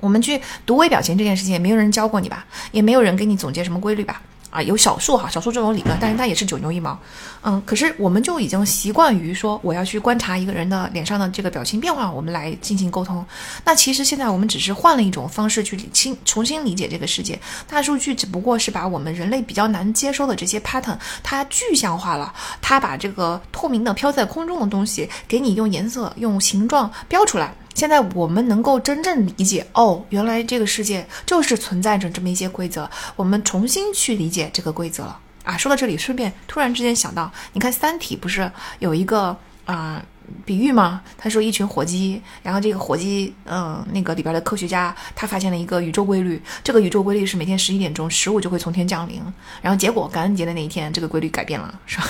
[0.00, 4.22] 我们去读微表情这件事情，也没有人教过你吧，也没有人给你总结什么规律吧。
[4.56, 6.98] 啊，有少数哈，少数这种理论，但是它也是九牛一毛，
[7.42, 13.22] 嗯，可是我们就已经习惯于说，我要去观察一个人的脸上的这个表情变化，我们来进行沟通。
[13.66, 17.38] 那其实现在我们只是换了一种方式去理清重新理解这个世界。
[17.68, 27.54] 大数据只不过是把我们人类比较难接收的这些 pattern，它具象化了，它把这个透明的飘在空中的东西给你用颜色、用形状标出来。
[27.76, 35.58] 现在我们能够真正理解，哦，原来这个世界就是存在着这么一些规则，我们重新去理解这个规则了啊。
[35.58, 40.02] 说到这里，顺便突然之间想到，你看《三体》不是有一个啊？
[40.44, 41.02] 比喻吗？
[41.16, 49.22] 他说一群火鸡，然后这个火鸡，嗯，那个里边的科学家他发现了一个宇宙规律，这个宇宙规律是每天十一点钟食物就会从天降临，
[49.62, 52.08] 然后结果感恩节的那一天这个规律改变了，是吧？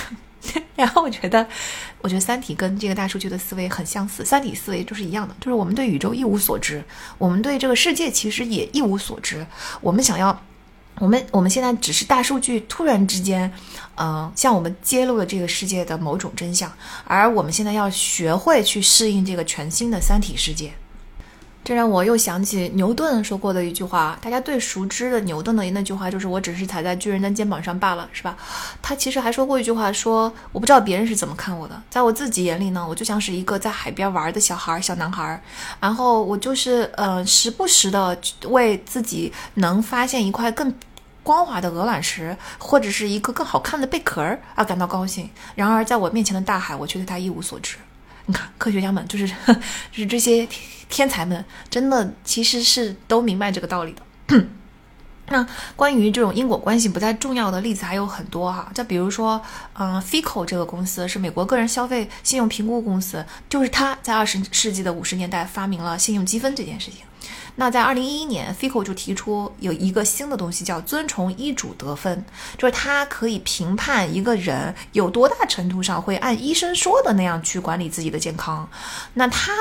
[0.75, 1.45] 然后我觉得，
[2.01, 6.83] 我觉得三体跟这个大数据的思维很相似，三体思维就是一样的，就是我们对宇宙一无所知，
[7.17, 9.45] 我们对这个世界其实也一无所知，
[9.81, 10.41] 我们想要。
[10.99, 13.53] 我们我们现在只是大数据突然之间，
[13.97, 16.73] 嗯，向我们揭露了这个世界的某种真相，
[17.03, 20.71] 而我们现在要学会去适应这个全新的三体世界。
[21.67, 28.37] 这让我又想起牛顿说过的一句话，大家最熟知的牛顿的那句话就是“我只是踩在巨人的肩膀上罢了”，是吧？
[28.81, 35.43] 他其实还说过一句话，说我不知道别人是怎么看我的，在我自己眼里呢，我就像是一个在海边玩的小孩，小男孩。
[35.81, 40.73] 然后我就是呃，时不时的为自己能发现一块更
[41.21, 45.29] 光滑的鹅卵石，或者是一个更好看的贝壳儿而感到高兴。
[45.53, 47.75] 然而，在我面前的大海，我却对它一无所知。
[48.25, 49.27] 你看，科学家们就是
[49.91, 50.47] 就是这些。
[50.89, 54.01] 天才们真的其实是都明白这个道理的。
[55.29, 59.41] 那关于这种因果关系不再重要的例子还有很多哈，就比如说，
[59.77, 67.01] 嗯，FICO 这个公司是美国个人消费信用评估公司，就是他在二十世纪的五十年代发明了信用积分这件事情。
[67.57, 72.23] 那在二零一一年，FICO 就提出有一个新的东西叫遵从医嘱得分，
[72.57, 78.69] 就是它可以评判一个人有多大程度上会按医生说的那样去管理自己的健康。
[79.15, 79.51] 那它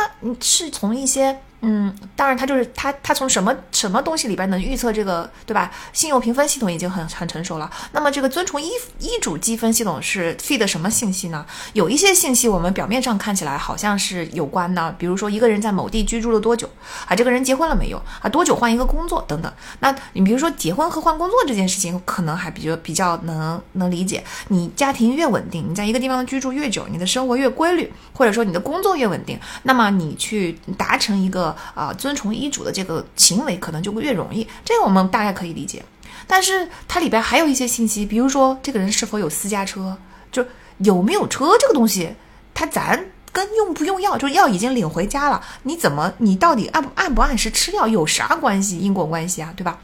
[0.41, 1.37] 是从一些。
[1.69, 5.69] 嗯，当然，他就是他，他从什么什么东西里边能预测这个，对吧？
[5.93, 7.69] 信用评分系统已经很很成熟了。
[7.91, 11.45] 那么这个遵从医医嘱积分系统是 feed 什么信息呢？
[11.73, 16.71] 有一些信息我们表面上看起来好像是有关的，比如说一个人在某地居住了多久
[17.09, 19.53] 啊，这个人结婚了没有啊，多久换一个工作等等。
[19.81, 24.23] 那你比如说结婚和换工作这件事情，可能还比较比较能能理解。
[24.47, 31.56] 你家庭越稳定，你在一个地方居住越久，你的生活越规律，或者说你的工作越稳定，那么你去达成一个。
[31.75, 35.85] 啊，遵从医嘱的这个行为可能就会越容易，这个我们大概可以理解。
[36.27, 39.97] 但是它里边还有一些信息，比如说这个人是否有私家车，
[40.33, 40.45] 就
[40.79, 42.15] 有没有车这个东西，
[42.53, 48.79] 它咱跟用不用药，就药已经领回家了，你怎么你到底按不按不按时吃药有啥关系？
[48.79, 49.79] 因果关系啊，对吧？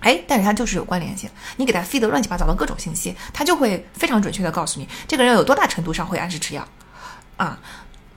[0.00, 6.68] 哎，但是它就是有关联性，你给他 feed 乱七八糟的各种信息，他就会非常准确的告诉你这个人有多大程度上会按时吃药
[7.38, 7.58] 啊。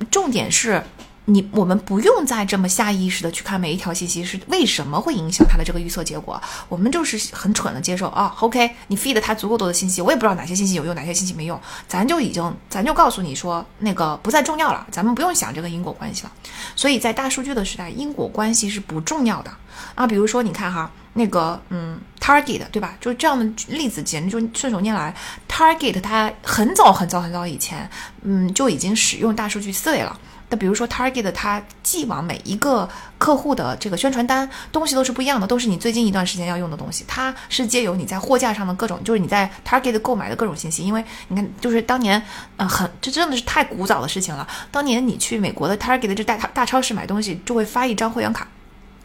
[0.10, 0.84] 重点是。
[1.32, 8.36] 你我们不用再这么下意识的去看每一条信息是为什么会影响他的这个预测结果，我们就是很蠢的接受啊。
[8.41, 16.32] OK，你 feed 他足够多的信息，我也不知道哪些信息有用，哪些信息没用，咱就已经咱就告诉你说那个不再重要了，咱们不用想这个因果关系了。
[16.75, 19.51] 所以在大数据的时代，因果关系是不重要的
[19.95, 20.05] 啊。
[20.05, 22.97] 比如说你看哈，那个嗯，Target 对吧？
[22.99, 25.15] 就这样的例子简直就顺手拈来。
[25.47, 27.89] Target 它很早很早很早以前，
[28.23, 30.19] 嗯，就已经使用大数据思维了。
[30.52, 32.88] 那比如说，Target 它寄往每一个
[33.18, 37.06] 客户的这个宣传单东西都是不一样的，都是你最近一段时间要用的东西。
[37.08, 40.84] 它是借由你在货架上的各种，就是你在 Target 购买的各种信息。
[40.84, 42.22] 因为你看，就是当年，
[42.58, 44.45] 呃，很这真的是太古早的事情了。
[44.70, 48.45] 当年你去美国的 Target 这大大超市买东西，就会发一张会员卡。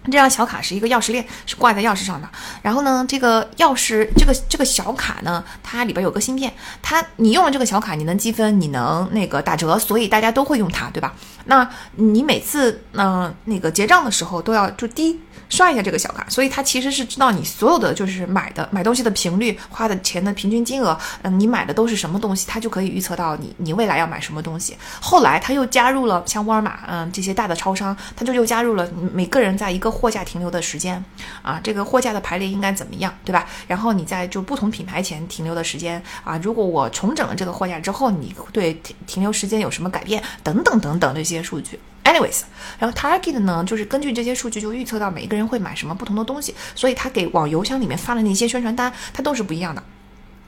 [0.07, 2.29] 这张小卡是一个钥匙链，是挂在钥匙上的。
[2.63, 6.53] 然后呢，这个钥匙，这个这个小卡呢，它里边有个芯片，
[6.83, 11.15] 它你用了这个小卡，你能积分，你能那个打折，所以大家都会用它，对吧？
[11.47, 15.21] 那你每次嗯那个结账的时候都要就滴。
[15.49, 24.77] 刷一下这个小卡，所以它其实是知道你所有的就是买的买东西的频率、花的钱的平均金额，嗯，你买的都是什么东西，它就可以预测到你你未来要买什么东西。
[25.01, 31.03] 后来它又加入了像沃尔玛，嗯，这些大的超商，它就又加入了每个人在一个货架停留的时间，
[31.43, 33.47] 啊，这个货架的排列应该怎么样，对吧？
[33.67, 40.23] 然后你在就不同品牌前停留的时间，啊，如果我重整了这个货架之后，你对停停留时间有什么改变？
[40.43, 41.79] 等等等等这些数据。
[42.07, 42.43] Anyways，
[42.79, 49.83] 然后 Target 呢，就是根据这些数据就预测到每一个人会买什么不同的东西，所以他给往邮箱里面发的那些宣传单，它都是不一样的。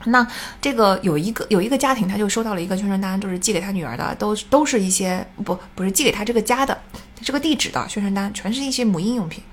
[0.05, 0.25] 那
[0.61, 6.81] 这个有一个有一个家庭，他就收到了一个宣传单，就是寄给他女儿的，都都是一些不不是寄给他这个家的
[7.21, 9.43] 这个地址的宣传单，全是一些母婴用品。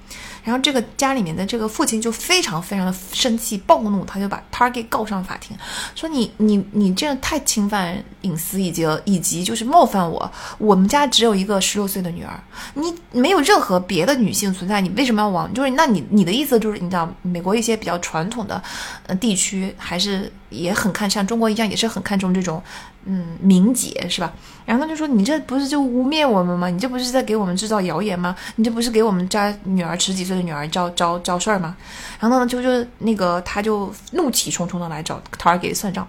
[0.47, 5.57] 然后这个家里面的这个父亲就非常非常的生气暴怒，他就把 Target 告上法庭，
[5.97, 10.31] 说你你你这样太侵犯隐私，以及以及就是冒犯我。
[10.59, 12.41] 我们家只有一个十六岁的女儿，
[12.75, 15.53] 你没有任何别的女性存在，你为什么要往？
[15.53, 18.63] 就是那你你的意思就是你知道美国一些比较传统的
[19.09, 22.63] 呃地区还是也很看像中国一样，也是很看重这种
[23.07, 24.33] 嗯名节，是吧？
[24.67, 26.69] 然后他就说：“你这不是就污蔑我们吗？
[26.69, 28.37] 你这不是在给我们制造谣言吗？
[28.57, 31.77] 你这不是给我们家女儿十几岁的女儿招招招事儿吗？”
[32.21, 36.07] 然后呢，就就那个他就怒气冲冲的来找 Target 算账，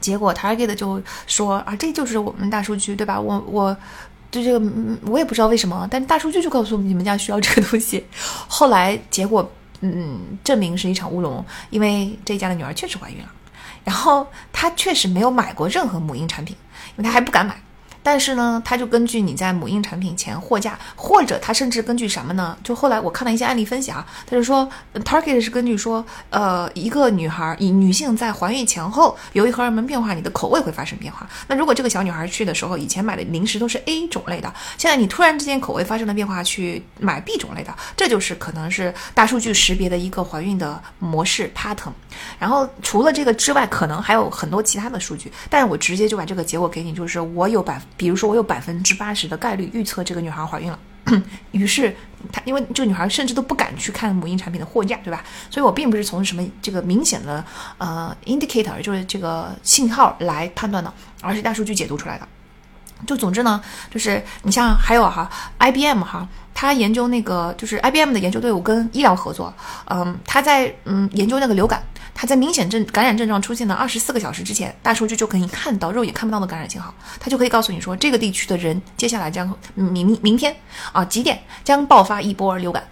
[0.00, 3.20] 结果 Target 就说：“啊，这就是我们大数据，对吧？
[3.20, 3.76] 我我。”
[4.28, 4.60] 就这个，
[5.06, 8.04] 我也不知道为什么，但大数据就告诉你们家需要这个东西。
[8.48, 9.48] 后来结果，
[9.80, 13.28] 嗯，证明是一场乌龙，因为这家的女儿确实怀孕了，
[13.86, 16.56] 然后他确实没有买过任何母婴产品，
[16.96, 17.56] 因为他还不敢买。
[18.06, 22.56] 但是呢，他就根据你在母婴产品前货架，或者他甚至根据什么呢？
[22.62, 31.28] 就后来我看了一些案例分析啊，他就说，Target 是根据说，呃，一个女孩以女性在怀孕前后，由于荷尔蒙变化，你的口味会发生变化。
[31.48, 41.90] 那如果这个小女孩去的时候，以前买的零食都是 A 种类的，现在你突然之间口味发生了变化，去买 B 种类的，这就是可能是大数据识别的一个怀孕的模式 pattern。
[42.38, 47.80] 然后除了这个之外，可能还有很多其他的数据，但是我直接就把这个结果给你，就是我有百。
[47.96, 50.78] 比如说，我有百分之八十的概率预测这个女孩怀孕了，
[51.52, 51.94] 于是
[52.30, 55.24] 她因为这个女孩甚至都不敢去看母婴产品的货架，对吧？
[55.50, 57.44] 所以我并不是从什么这个明显的
[57.78, 60.92] 呃 indicator，就是这个信号来判断的，
[61.22, 62.28] 而是大数据解读出来的。
[63.06, 69.52] 就总之呢，就是你像还有哈，IBM 哈，他研究那个就是 IBM 的研究队伍跟医疗合作，
[69.86, 71.82] 嗯，他在嗯研究那个流感。
[72.18, 80.56] 它在明显症感染症状出现的二十四个小时之前，大数据就可以看到肉眼看不到的感染信号，它就可以告诉你说这个地区的人接下来将明明天
[80.92, 82.82] 啊几点将爆发一波流感，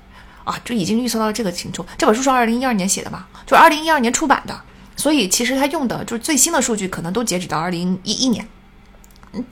[0.45, 1.89] 啊就已经预测到了这个情况。
[1.97, 4.61] 这本书是二零一二年写的嘛，就二零一二年出版的，
[4.95, 8.47] 所以其实它用的就是最新的数据，可能都截止到二零一一年，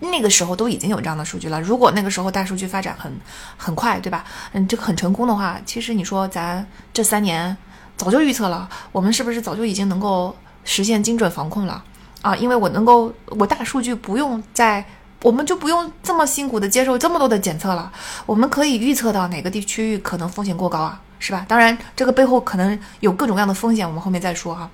[0.01, 1.59] 那个时候都已经有这样的数据了。
[1.59, 3.11] 如果那个时候大数据发展很
[3.57, 4.23] 很快，对吧？
[4.53, 7.57] 嗯，这个很成功的话，其实你说咱这三年。
[8.03, 10.35] 早就预测了，我们是不是早就已经能够
[10.65, 11.85] 实现精准防控了
[12.21, 12.35] 啊？
[12.35, 14.85] 因为我能够，我大数据不用在，
[15.23, 17.93] 我们就不用这么辛苦的接受这么多的检测了，
[18.27, 21.47] 我们可以预测到哪个地区域可能风险过高啊，是吧？
[21.47, 24.69] 当然，这个背后可能有各种各样的风险，我们后面再说哈。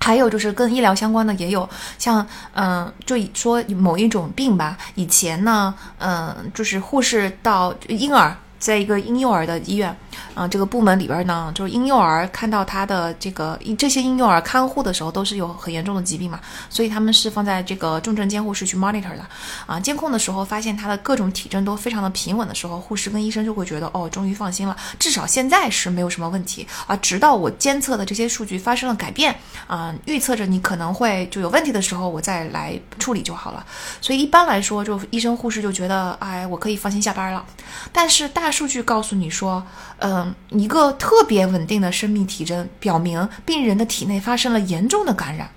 [0.00, 8.36] 还有就是跟医疗相关的也有，像嗯，就说某一种病吧，以前呢，嗯，就是护士到婴儿。
[8.60, 9.96] 在一个婴幼儿的医院，
[10.34, 19.24] 啊，这个部门里边呢，就是婴幼儿看到他的这个这些婴幼儿看护的时候，都是有很严重的疾病嘛，所以他们是放在这个重症监护室去 monitor 的，
[19.66, 29.34] 啊，监控的时候发现他的各种体征都非常的平稳的时候，护士跟医生就会觉得，哦，终于放心了，至少现在是没有什么问题啊，直到我监测的这些数据发生了改变，
[29.66, 33.64] 啊，预测着你可能会就有问题的时候，我再来处理就好了。
[34.00, 37.44] 所以一般来说，就医生护士就觉得，哎，我可以放心下班了。
[37.92, 39.64] 但是大数据告诉你说，
[40.00, 45.50] 嗯，一个特别稳定的生命体征表明病人的体内发生了严重的感染。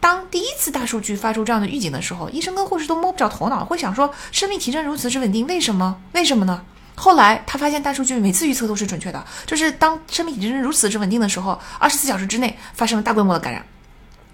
[0.00, 6.00] 当第一次大数据发出这样的预警的时候，医生跟护士都摸不着头脑，会想说，生命体征如此之稳定，为什么？
[6.12, 6.62] 为什么呢？
[6.94, 13.64] 后来他发现大数据每次预测都是准确的，就是当生命体征如此之稳定的时候，二十四小时之内发生了大规模的感染。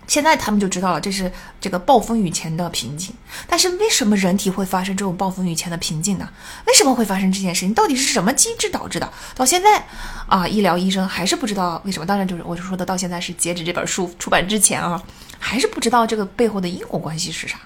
[0.06, 1.30] 现在他们就知道了，这是
[1.60, 3.14] 这个暴风雨前的平静。
[3.46, 6.28] 但是为什么人体会发生这种暴风雨前的平静呢？
[6.66, 7.74] 为什么会发生这件事情？
[7.74, 9.12] 到底是什么机制导致的？
[9.34, 9.84] 到现在
[10.26, 12.06] 啊，医疗医生还是不知道为什么。
[12.06, 15.02] 当然，就是我就说的，到现在是截止这本书出版之前啊。
[15.38, 17.58] 还是不知道这个背后的因果关系是啥，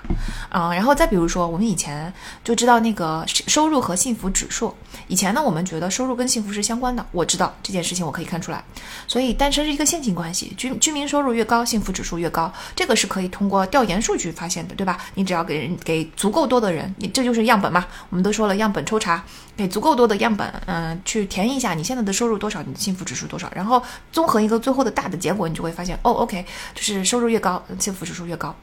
[0.49, 2.13] 啊，然后再比如说，我们以前
[2.45, 4.75] 就知道那个收入和幸福指数。
[5.07, 7.05] 以前呢，我们觉得收入跟幸福是相关的。
[7.11, 8.63] 我知道这件事情，我可以看出来。
[9.07, 14.99] 所以单身是一个线性关系，居居民收入越高，幸福指数越高，这个是可以通过调研数据发现的，对吧？
[15.15, 17.87] 你只要给人给足够多的人，你这就是样本嘛。
[18.11, 19.25] 我们都说了，样本抽查，
[19.61, 27.63] 给足够多的样本，嗯，去填一下你现在的收入多少，你的幸福指数多少，然后综合一个最后的大的结果，你就会发现，哦，OK，就是收入越高。
[27.79, 28.57] 幸福指数越高，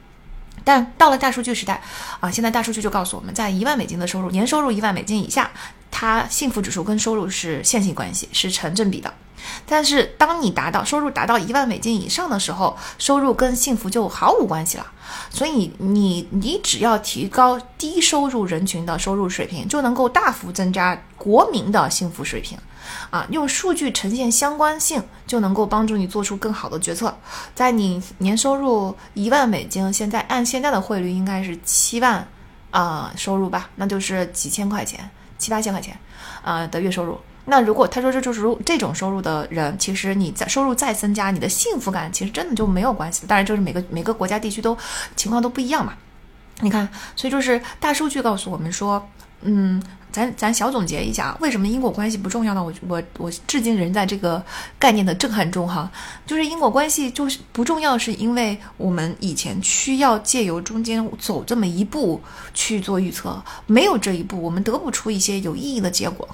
[0.64, 1.80] 但到了大数据时代
[2.20, 5.52] 啊，现在大数据就告诉我们，在一万美金的收入，年收入一万美金以下，
[5.92, 9.14] 它幸福指数跟收入是线性关系，是成正比的。
[9.66, 14.86] 但是当你达到收入达到一万美金以上的时候，收入跟幸福就毫无关系了。
[15.30, 22.58] 所以你你只要提高低收入人群的收入水平，就能够大幅增加国民的幸福水平。
[23.10, 27.14] 啊，用数据呈现相关性，就能够帮助你做出更好的决策。
[27.54, 32.26] 在你年收入一万美金，现在按现在的汇率应该是七万
[32.72, 36.00] 啊收入吧，那就是几千块钱，七八千块钱
[36.42, 37.20] 啊的月收入。
[37.48, 44.78] 那如果他说这就是如这种收入的人，其实你在收入再增加，你的幸福感其实真的就没有关系当然，就是每个每个国家地区都
[45.16, 45.94] 情况都不一样嘛。
[46.60, 49.10] 你看，所以就是大数据告诉我们说。
[49.42, 49.82] 嗯。
[50.10, 52.64] 咱咱小总结一下，为什么因果关系不重要呢？
[52.64, 54.44] 我我我至今仍在这个
[54.80, 55.92] 概念的震撼中哈。
[56.26, 62.20] 就是因果关系就是不重要，是因为我们以前需要借由中间走这么一步
[62.56, 66.28] 去做预测，没有这一步，我们得不出一些有意义的结果。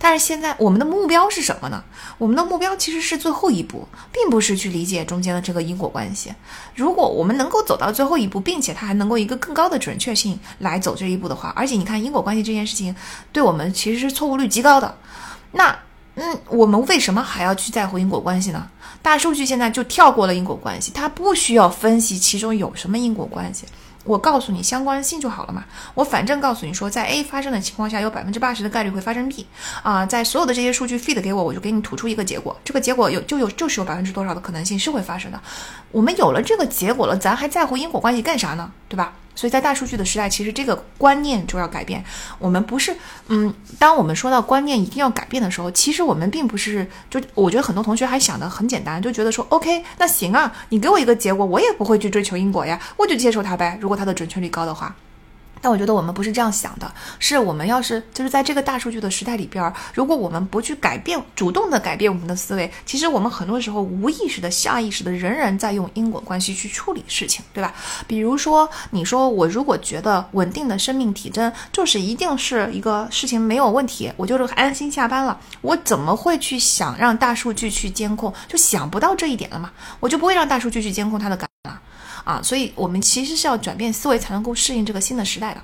[0.00, 1.82] 但是现在我们的目标是什么呢？
[2.18, 6.32] 我们的目标其实是最后一步，并不是去理解中间的这个因果关系。
[6.74, 12.94] 如果我们能够走到最后一步，并且它还能够一个更高的准确性来走这一步的话，而且你看因果关系这件事情，
[13.32, 14.96] 对我们其实是错误率极高的。
[15.52, 15.76] 那，
[16.14, 18.68] 嗯，我们为什么还要去在乎因果关系呢？
[19.02, 23.64] 大数据现在就跳过了因果关系，它不需要分析其中有什么因果关系。
[24.04, 25.64] 我告诉你相关性就好了嘛。
[25.92, 29.46] 我反正告诉你说，在 A 发生的情况下，有百分之八十的概率会发生 B，
[29.82, 32.56] 啊，在所有的这些数据 feed 给我，我就给你吐出一个结果。
[32.64, 35.38] 这个结果有就有就是有百分之多少的可能性是会发生的。
[35.90, 38.70] 我们有了这个结果了，咱还在乎因果关系干啥呢？
[38.88, 39.12] 对吧？
[39.38, 42.04] 所以在大数据的时代，其实这个观念就要改变。
[42.40, 42.96] 我们不是，
[43.28, 53.78] 嗯，当我们说到观念一定要改变的时候，其实我们并不是，就我觉得很多同学还想的很简单，就觉得说，OK，那行啊，你给我一个结果，我也不会去追求因果呀，我就接受它呗。
[53.80, 54.92] 如果它的准确率高的话。
[55.60, 67.74] 但我觉得我们不是这样想的，是我们要是就是在这个大数据的时代里边，如果我们不去改变，主动的改变我们的思维，其实我们很多时候无意识的、下意识的仍然在用因果关系去处理事情，对吧？
[68.06, 78.32] 比如说，你说我如果觉得稳定的生命体征就是一定是一个事情没有问题，我就是安心下班了，我怎么会去想让大数据去监控？
[78.46, 81.80] 就想不到这一点了嘛，我就不会让大数据去监控它的感了。
[82.28, 85.62] 啊，所以我们其实是要转变思维才能够适应这个新的时代的。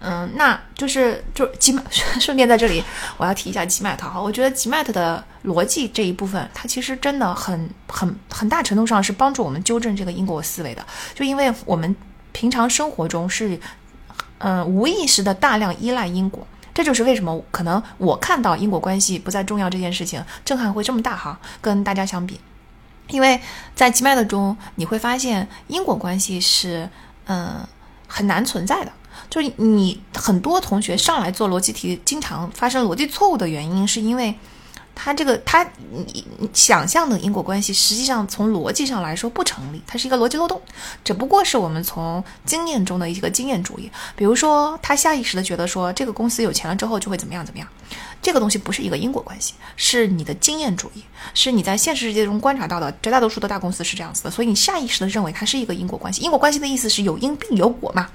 [0.00, 1.80] 嗯，那就是就 Gmat，
[2.20, 2.84] 顺便在这里
[3.16, 10.86] 我要提一下吉麦特哈，我觉得吉麦特的逻辑这一部分，它其实真的很很很大程度上是帮助我们纠正这个因果思维的。
[11.14, 11.96] 就因为我们
[12.32, 13.58] 平常生活中是
[14.36, 22.38] 嗯无意识的大量依赖因果，这就是为什么可能我看到因果关系不再重要这件事情震撼会这么大哈，跟大家相比。
[23.08, 23.40] 因为
[23.74, 26.88] 在 g m a 中，你会发现因果关系是，
[27.26, 27.66] 嗯，
[28.06, 28.92] 很难存在的。
[29.28, 34.34] 就是你很多同学上来做逻辑题，经常发生逻辑错误的原因，是因为。
[35.00, 40.60] 它这个，它你想象的因果关系，实际上从逻辑上来说不成立，它是一个逻辑漏洞，
[41.04, 43.88] 只不过是我们从经验中的一个经验主义。
[44.16, 47.68] 比如说，他下意识的觉得说，这个公司有钱了之后就会怎么样怎么样，
[48.20, 56.22] 这个东西不是一个因果关系，是你的经验主义，是你在现实世界中观察到的，绝大多数的大公司是这样子的，所以你下意识的认为它是一个因果关系。
[56.22, 58.08] 因果关系的意思是有因必有果嘛。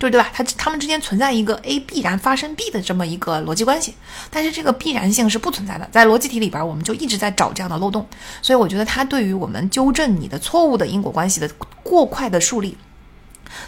[0.00, 0.30] 对对吧？
[0.32, 3.94] 它它们之间存在一个 A 必然发生 B 的这么一个逻辑关系，
[4.30, 5.86] 但是这个必然性是不存在的。
[5.92, 8.06] 在逻辑题里边，我们就一直在找这样的漏洞，
[8.40, 11.50] 所以我觉得它对于我们纠正你的错误的因果关系的
[11.82, 12.74] 过快的树立。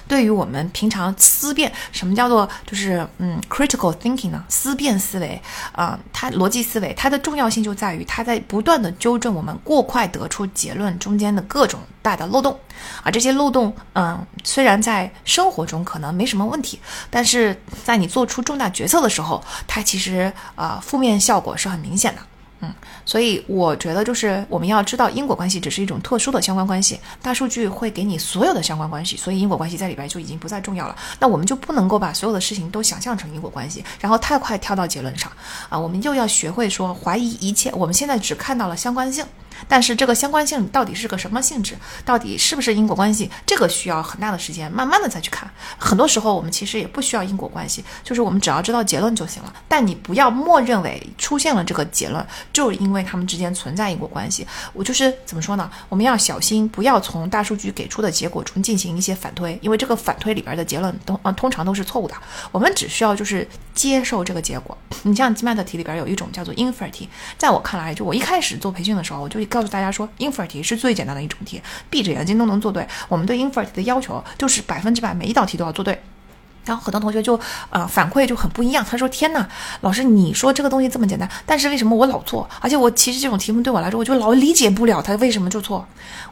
[0.07, 4.45] 对于我们平常思辨，什么叫做就是嗯 critical thinking 呢？
[4.49, 5.41] 思辨思维
[5.73, 12.59] 啊，它逻辑思维，它的重要性就在于它在不断的纠正我们过快得出结论中间的各种大的漏洞
[13.03, 13.11] 啊。
[13.11, 16.81] 这些漏洞，嗯，虽然在生活中可能没什么问题，
[17.11, 22.23] 但是在你做出重大决策的时候，它其实啊负面效果是很明显的。
[22.63, 22.73] 嗯，
[23.05, 30.97] 所以我觉得就是我们要知道因果关系只是一种特殊的相关关系，大数据会给你所有的相关关系，所以因果关系在里边就已经不再重要了。
[31.19, 35.31] 那我们就不能够把所有的事情都想象成因果关系，然后太快跳到结论上
[35.69, 35.79] 啊！
[35.79, 39.25] 我们又要学会说怀疑一切，我们现在只看到了相关性。
[39.69, 41.77] 但是这个相关性到底是个什么性质？
[42.05, 43.31] 到底是不是因果关系？
[43.47, 45.51] 这个需要很大的时间，慢慢的再去看。
[45.79, 49.53] 很多时候我们其实也不需要因果关系，就是我们只要知道结论就行了。
[49.69, 54.47] 但你不要默认为出现了这个结论，就因为他们之间存在因果关系。
[54.73, 55.71] 我就是怎么说呢？
[55.91, 62.15] 我们要小心，不要从大数据给出的结果中进行一些反推，因为这个反推里边的结论都啊通常都是错误的。
[62.51, 64.77] 我们只需要就是接受这个结果。
[65.03, 69.42] 你像 GMAT 题里边有一种叫做 infer 题，在我看来，就我一开始做培训的时候，我就。
[69.47, 72.87] 告诉大家说，infer 题是最简单的一种题，闭着眼睛都能做对。
[73.09, 76.01] 我们对 infer 题的要求就是百分之百每一道题都要做对。
[76.65, 77.39] 然后很多同学就
[77.71, 79.47] 呃反馈就很不一样，他说：“天呐，
[79.81, 82.49] 老师你说这个东西这么简单，但是为什么我老错？
[82.61, 85.87] 而且我其实这种题目对我来说，我就老理解不了它为什么就错。”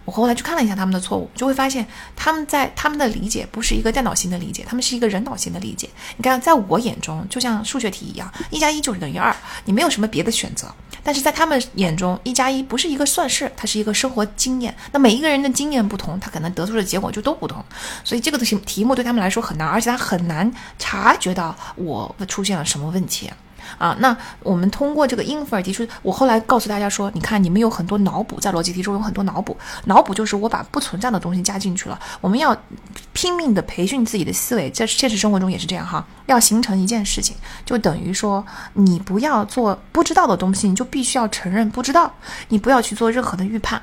[0.07, 5.89] 我后来去看了一下他们的错误，就会发现他们在他们的理解不是一个电脑型的理解，他们是一个人脑型的理解。
[6.17, 9.35] 你看，在我眼中就像数学题一样，一加一就是等于二，
[9.67, 10.69] 你没有什么别的选择。
[11.03, 14.75] 但是在他们眼中，一加一不是一个算式，它是一个生活经验。
[14.93, 17.65] 那每一个人的经验不同，他可能得出的结果就都不同。
[18.05, 23.31] 所以这个题题目对他们来说很难，而且他很很难察觉到我出现了什么问题。
[23.79, 23.97] 啊。
[24.01, 31.99] 那我们通过这个英弗尔提出，我后来告诉大家说，你看你们有很多脑补，在逻辑题中有很多脑补，脑补就是我把不存在的东西加进去了。
[32.21, 32.57] 我们要
[33.13, 38.45] 拼命的培训自己的思维，在现实生活中也是这样哈，要形成一件事情，就等于说
[38.75, 42.13] 你不要做不知道的东西，你就必须要承认不知道，
[42.49, 43.81] 你不要去做任何的预判。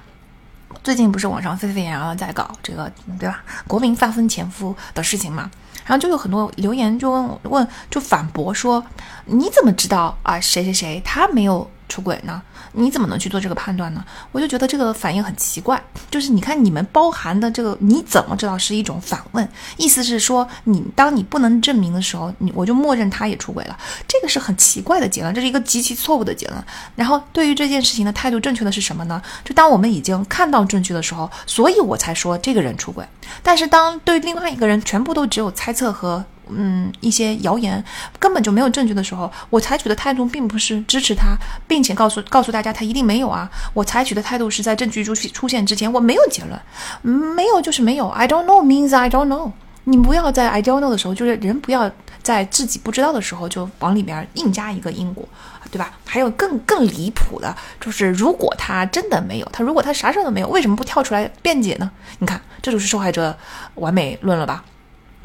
[0.83, 3.43] 最近不是网上沸沸扬扬在搞这个，对吧？
[3.67, 5.49] 国民发疯前夫的事情嘛，
[5.85, 8.83] 然后就有很多留言就问问，就反驳说，
[9.25, 10.39] 你怎么知道啊？
[10.39, 11.69] 谁谁谁他没有？
[11.87, 12.41] 出轨呢？
[12.73, 14.03] 你怎么能去做这个判断呢？
[14.31, 15.81] 我就觉得这个反应很奇怪。
[16.11, 19.47] 就是你看你们包含的这个，你怎么知道是一种反问？
[19.77, 23.77] 意思是说，你当你不能证明的时候，你我就默认他也出轨了。
[24.07, 26.63] 这个是很奇怪的结论，这是一个极其错误的结论。
[26.95, 29.21] 然后对于这件事情的态度正确的是什么呢？
[29.43, 33.05] 就当我们已经看到证据的时候，所以我才说这个人出轨。
[33.41, 36.23] 但是当对另外一个人全部都只有猜测和。
[36.51, 37.83] 嗯，一些谣言
[38.19, 41.37] 根本就没有证据的时候，我采取的态度并不是支持他，
[41.67, 43.49] 并且告诉告诉大家他一定没有啊。
[43.73, 48.07] 我采取的态度是在证据出出现之前，我没有结论，没有就是没有。
[48.09, 49.51] I don't know means I don't know。
[49.85, 51.89] 你不要在 I don't know 的时候，就是人不要
[52.21, 55.25] 在自己不知道的时候就往里面硬加一个因果，
[55.71, 55.93] 对吧？
[56.03, 61.89] 还有更更离谱的，就是如果他真的没有，他如果他啥事儿都没有，为什么不跳出来辩解呢？
[62.19, 63.37] 你看，这就是受害者
[63.75, 64.61] 完美论了吧？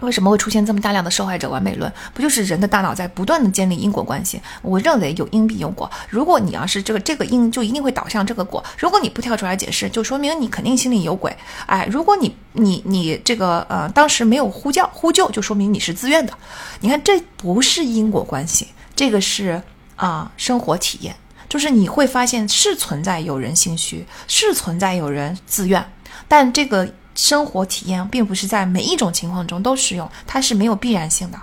[0.03, 1.91] 为什么会出现这么大量的受害者完美论？
[2.13, 4.41] 不就是人的大脑在不断的建立因果关系？
[4.61, 5.91] 我认为有因必有果。
[6.09, 8.63] 如果你要是这个这个因，就一定会导向这个果。
[8.77, 11.35] 如果你不跳出来解释，就说明你肯定心里有鬼。
[11.67, 16.33] 哎，如果你你你这个呃当时没有呼叫呼救，就说明你是自愿的。
[16.81, 19.63] 你看，这不是因果关系，这个是
[19.97, 21.15] 啊生活体验，
[21.49, 25.85] 就是你会发现是存在有人心虚，是存在有人自愿，
[26.27, 26.93] 但这个。
[27.15, 31.39] 生活体验并不是在每一种情况中都适用，它是没有必然性的，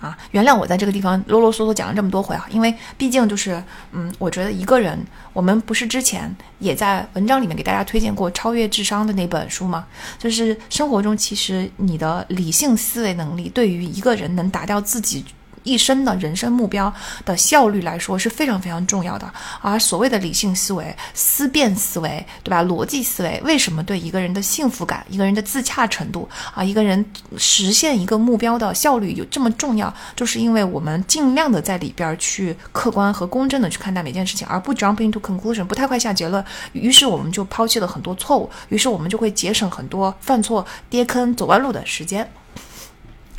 [0.00, 3.62] 啊，原谅我在这个地方啰啰嗦嗦讲了这么多回啊，因为毕竟就是，
[3.92, 4.98] 嗯，我觉得一个人，
[5.32, 9.86] 我们不是之前也在文章里面给大家推荐过《超越智商》的那本书吗？
[10.18, 15.24] 就是生活中其实你的理性思维能力对于一个人能达到自己。
[15.62, 16.92] 一生的人生目标
[17.24, 22.62] 的效率来说是非常非常重要的，而所谓的理性思维、思辨思维，对吧？
[22.64, 27.04] 逻辑思维为什么对一个人的幸福感、一个人的自洽程度啊，一个人
[27.36, 29.92] 实现一个目标的效率有这么重要？
[30.16, 36.44] 就是因为我们尽量的在里边去客观和公正的去看待每件事情，而不 jump into conclusion，不太快下结论。
[36.72, 42.28] 于是我们就抛弃了很多错误，于是我们就会节省很多犯错、跌坑、走弯路的时间。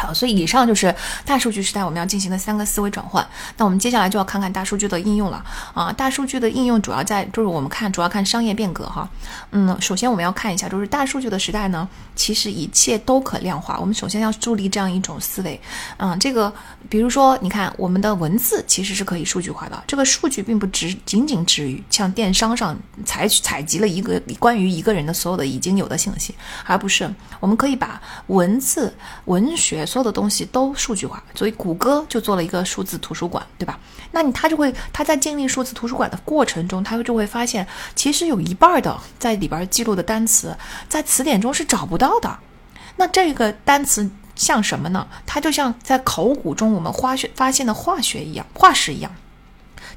[0.04, 0.94] 好，所以以上就是
[1.26, 3.26] 大数据时代我们要进行的三个思维转换。
[3.56, 5.42] 那我们接下来就要看看大数据的应用了
[5.74, 5.94] 啊！
[5.94, 9.08] 大数据的应用主要在就是我们看主要看商业变革哈。
[9.52, 11.88] 嗯，首先我们要看一下，就是大数据的时代呢，
[12.18, 13.80] 其实一切都可量化。
[13.80, 15.58] 我们首先要树立这样一种思维，
[15.96, 16.54] 嗯，这个
[16.90, 19.84] 比如说你看我们的文字其实是可以数据化的。
[19.88, 26.36] 这个数据并不只仅仅止于像电商上采取采集了一个关于一个人的所有的已经有的信息，
[26.66, 27.10] 而不是
[27.44, 29.86] 我们可以把文字文学。
[29.86, 33.78] 所有的东西都数据化，所以谷歌就做了一个数字图书馆，对吧？
[34.12, 40.56] 那你他就会他在建立数字图书馆的过程中，他就会发现，其实有一半的在里边记录的单词，
[40.88, 42.40] 在词典中是找不到的。
[42.96, 45.06] 那这个单词像什么呢？
[45.26, 49.12] 它就像在考古中我们化学发现的化学一样，化石一样。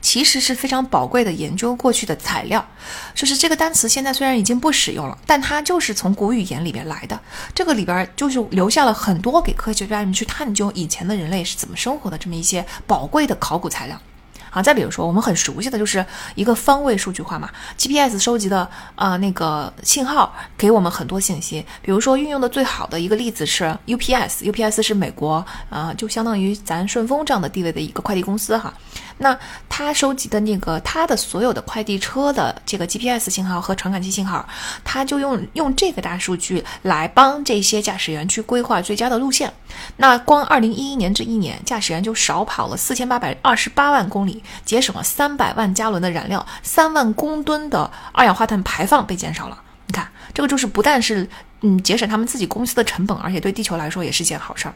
[0.06, 2.64] 其实是非常宝贵的研究过去的材料，
[3.12, 7.20] 就是这个单词现在虽然已经不使用了，但它就是从古语言里边来的。
[7.52, 14.00] 这个里边就是留下了很多给科学家们去探究以前的人类是怎么生活的这么一些宝贵的考古材料。
[14.48, 21.66] 好，再比如说我们很熟悉的就是一个方位数据化嘛，GPS 收集的呃那个信号给我们很多信息。
[21.82, 28.72] 比如说运用的最好的一个例子是 UPS，UPS 是美国啊，就相当于咱顺丰这样的地位的一个快递公司哈。
[29.18, 29.38] 那
[29.68, 34.46] 他收集的那个他的所有的快递车的这个 GPS 信号和传感器信号，
[34.84, 39.52] 他就用用这个大数据来帮这些驾驶员去规划最佳的路线。
[39.96, 49.62] 那光二零一一年这一年，驾驶员就少跑了四千八百二十八万公里，节省了三百万加仑的燃料，三万公吨的二氧化碳排放被减少了。
[49.86, 51.28] 你看，这个就是不但是
[51.62, 54.74] 嗯节省他们自己公司的成本，而且对地球来说也是件好事儿。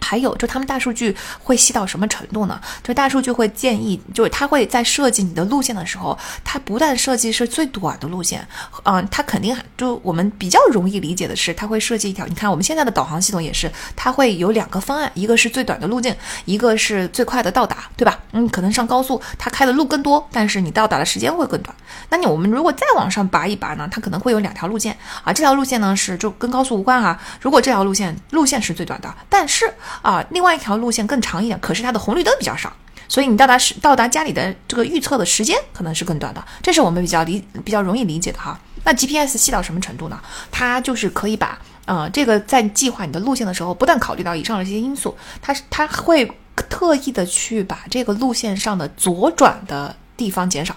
[0.00, 2.60] 还有，就他们大数据会细到什么程度呢？
[2.82, 8.46] 就大数据会建议，就是它会在设计你的路线的时候，它不但设计是最短的路线，
[8.84, 12.26] 嗯，它肯定就我们比较容易理解的是，它会设计一条。
[12.26, 18.18] 你看我们现在的导航系统也是，它会有两个方案，一个是最短的路径，一个是最快的到达，对吧？
[18.32, 21.74] 嗯，可能上高速它开的路更多，但是你到达的时间会更短。
[22.08, 23.88] 那你我们如果再往上拔一拔呢？
[23.90, 27.18] 它可能会有两条路线啊，这条路线呢是就跟高速无关哈。
[27.40, 29.72] 如果这条路线路线是最短的，但是
[30.02, 32.72] 啊，另外一条路线更长一点，可是它的红绿灯比较少，
[33.08, 38.58] 所以你到达时到达家里的这个预测的时间可能是更短的，这是我们比较理比较容易理解的哈。
[38.84, 40.18] 那 GPS 细到什么程度呢？
[40.50, 46.30] 它就是可以把呃这个在计划你的路线的时候，不但考虑到以上的这些因素，它它会
[46.68, 50.74] 特意的去把这个路线上的左转的地方减少。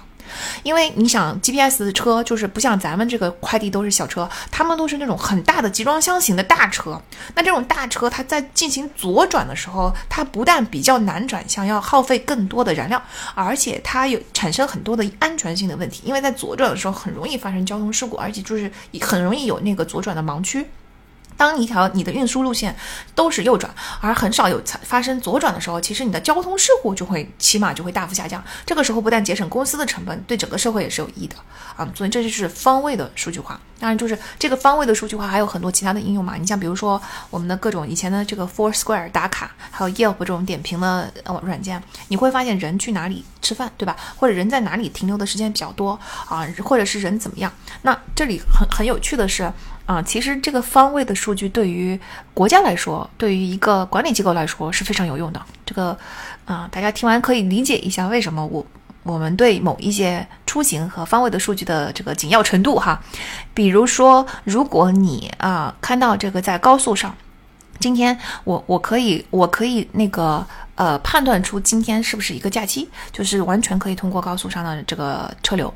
[0.63, 7.01] 因为你想，GPS 的车就是不像咱们这个快递都是小车，他们都是那种很大的集装箱型的大车。
[7.36, 13.01] 那这种大车，它在进行左转的时候，它不但比较难转向，要耗费更多的燃料，
[13.36, 16.01] 而且它有产生很多的安全性的问题。
[16.05, 18.71] 因为在左转的时候，很容易发生交通事故，而且就是
[19.01, 20.65] 很容易有那个左转的盲区。
[21.38, 22.75] 当一条你的运输路线
[23.15, 28.43] 都是右转，而很少有发生左转的时候，其实你的交通事故就会起码就会大幅下降。
[28.65, 31.36] 这个时候不但节省公司的成本，对整个社会也是有益的
[31.75, 31.88] 啊。
[31.95, 33.59] 所以这就是方位的数据化。
[33.79, 36.36] 当然，就是这个方位的数据化还有很多其他的应用嘛。
[36.36, 37.01] 你像比如说
[37.32, 43.95] 我们的各种以前的这个 Foursquare 打卡，还有 Yelp 这种点评的呃软件，你会发现人去哪里吃饭，对吧？
[44.17, 47.51] 或者人在哪里停留的时间比较多啊，或者是人怎么样？
[47.82, 49.51] 那这里很很有趣的是。
[49.91, 51.99] 啊，其实这个方位的数据对于
[52.33, 55.41] 国家来说，对于一个管理机构来说是非常有用的。
[55.65, 55.97] 这个，
[56.45, 58.65] 啊，大家听完可以理解一下为什么我
[59.03, 63.03] 我们对某一些出行和方位的数据的这个紧要程度哈。
[63.53, 67.13] 比如说，如果你啊看到这个在高速上，
[67.77, 75.73] 今天我我可以我可以那个呃判断出今天是不是一个假期，就是完全可以通过高速上的这个车流。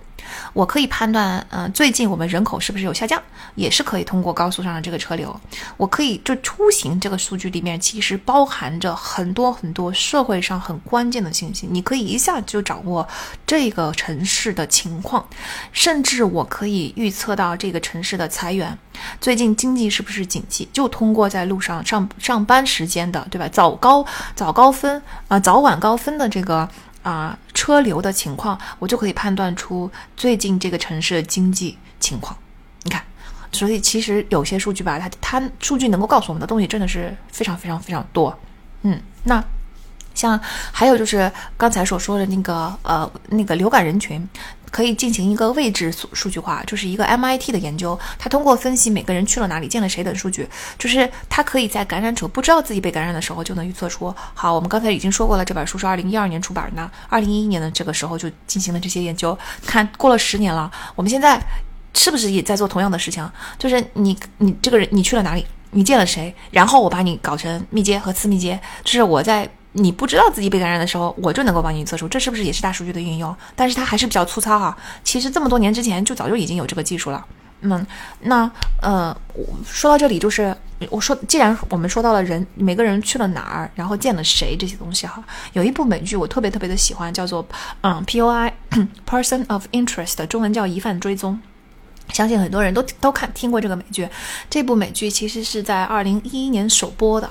[0.53, 3.21] 我可以判断，嗯，最近我们人口是不是有下降，
[3.55, 5.39] 也是可以通过高速上的这个车流。
[5.77, 13.07] 我可以就出行这个数据里面，其实包含着很多很多社会上很关键的信息，你可以一下就掌握
[13.45, 15.25] 这个城市的情况，
[15.71, 18.77] 甚至我可以预测到这个城市的裁员，
[19.19, 23.47] 最近经济是不是景气，就通过在路上上上班时间的，对吧？
[23.49, 24.05] 早高
[24.35, 26.69] 早高峰啊，早晚高峰的这个。
[27.05, 32.35] 啊，车流的情况，我就可以判断出最近这个城市的经济情况。
[32.81, 33.03] 你看，
[33.51, 38.35] 所以其实有些数据吧，它它数据能够告诉我们的东西真的是非常非常非常多。
[38.81, 39.43] 嗯，那。
[40.15, 40.39] 像
[40.71, 44.25] 还有就是刚才所说的那个呃那个流感人群，
[44.71, 50.47] 可以进行一个位置数数据化，就是一个 MIT 的研究，它通过分析每个人去了哪里、见了谁等数据，
[50.77, 54.13] 就是它可以在感染者不知道自己被感染的时候，就能预测出。
[54.33, 61.41] 好，我们刚才已经说过了，这本书是二零一二年出版的，二零一一年的这个时候就进行了这些研究，看过了十年了，我们现在
[61.93, 63.29] 是不是也在做同样的事情？
[63.57, 69.49] 就是你你这个人你去了哪里，你见了谁，然后我把你搞成密接和次密接，就是我在。
[69.77, 73.35] 你不知道自己被感染的时候，我就能够帮你测出，这是不是也是大数据的运用？
[73.55, 74.75] 但是它还是比较粗糙哈。
[75.03, 77.25] 其实这么多年之前就早就已经有这个技术了。
[77.61, 77.85] 嗯，
[78.21, 78.49] 那
[78.81, 79.15] 呃，
[79.65, 80.55] 说到这里，就是
[80.89, 85.23] 我说，既然我们说到了人，每个人去了哪儿，然后见了谁这些东西哈，
[85.53, 87.45] 有一部美剧我特别特别的喜欢，叫做
[87.81, 88.53] 嗯 P O I
[89.05, 91.39] Person of Interest，中文叫疑犯追踪。
[92.13, 94.07] 相信很多人都都看听过这个美剧。
[94.49, 97.29] 这部美剧其实是在二零一一年首播的。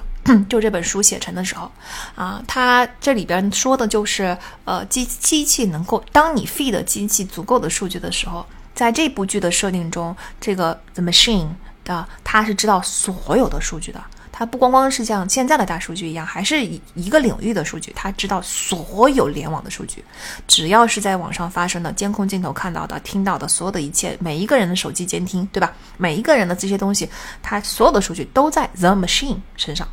[0.48, 1.70] 就这本书写成的时候，
[2.14, 8.44] 啊，它这里边说的就是，呃，机机器能够当你 feed 机器足够的数据的时候，
[8.74, 11.48] 在这部剧的设定中，这个 the machine
[11.84, 14.02] 的它是知道所有的数据的。
[14.36, 17.92] 它不光光是像现在的大数据一样，还是一一个领域的数据。
[17.94, 20.04] 它知道所有联网的数据，
[20.48, 25.72] 只要是在网上发生的监控镜头看到的、听到的所有的一切，每一个人的手机监听，对吧？
[25.96, 27.08] 每一个人的这些东西，
[27.44, 29.86] 它所有的数据都在 the machine 身上。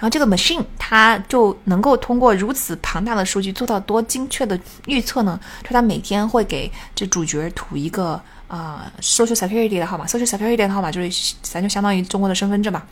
[0.00, 5.38] 然后这个 machine 它就能够通过如此庞大的数据做到多精确的预测呢？
[5.62, 12.86] 就它每天会给这主角吐一个啊 social security 的号码，social security 的号码就是咱就相当于中国的身份证吧。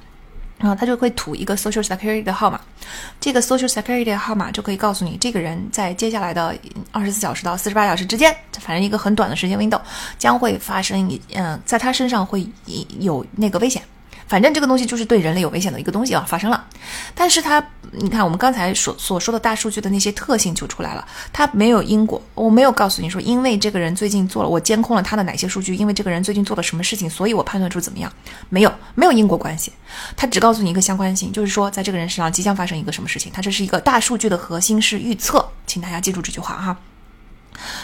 [0.59, 2.61] 然后他就会吐一个 social security 的号码，
[3.21, 6.53] 这个 social security 的号码就可以告诉你，这个人在接下来的
[6.91, 9.81] 二十四小时到四十八小时之间，反正一个很短的时间 window，
[10.19, 12.45] 将会发生一嗯，在他身上会
[12.99, 13.81] 有那个危险。
[14.29, 16.65] 反正这个东西就是对人类有危险的一个东西啊，发生了。
[17.15, 28.13] 但是它，你看我们刚才所所说的大数据的那些特性就出来了，它没有因果，我没有告诉你说，因为这个人最近做了，我监控了他的哪些数据，因为这个人最近做了什么事情，所以我判断出怎么样，
[28.51, 29.73] 没有，没有因果关系。
[30.15, 33.33] 它只告诉你一个相关性，就是说在这个人身上即将发生一个什么事情。
[33.35, 36.77] 它这是一个大数据的核心是预测，请大家记住这句话哈。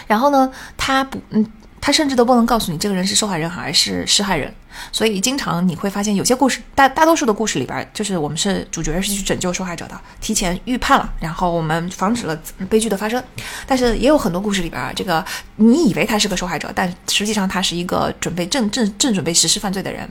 [0.07, 1.51] 然后呢，它不，嗯。
[1.85, 4.51] 他甚至都不能告诉你这个人是受害人还是施害人，
[4.91, 12.35] 所以经常你会发现有些故事，大大多数的故事里边，就是我们是主角是去拯救受害者的，提前预判了，然后我们防止了
[12.71, 13.23] 悲剧的发生。
[13.67, 15.23] 但是也有很多故事里边，这个
[15.57, 20.09] 你以为他是个受害者，但实际上他是一个准备正正正准备实施犯罪的人。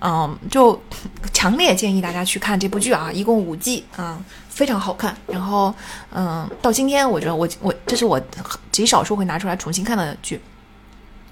[0.00, 0.82] 嗯，就
[1.32, 5.16] 强烈建议大家去看这部剧啊，一共五季啊，非常好看。
[5.28, 5.72] 然后，
[6.12, 8.20] 嗯，到今天我觉得我我这是我
[8.72, 10.40] 极少数会拿出来重新看的剧。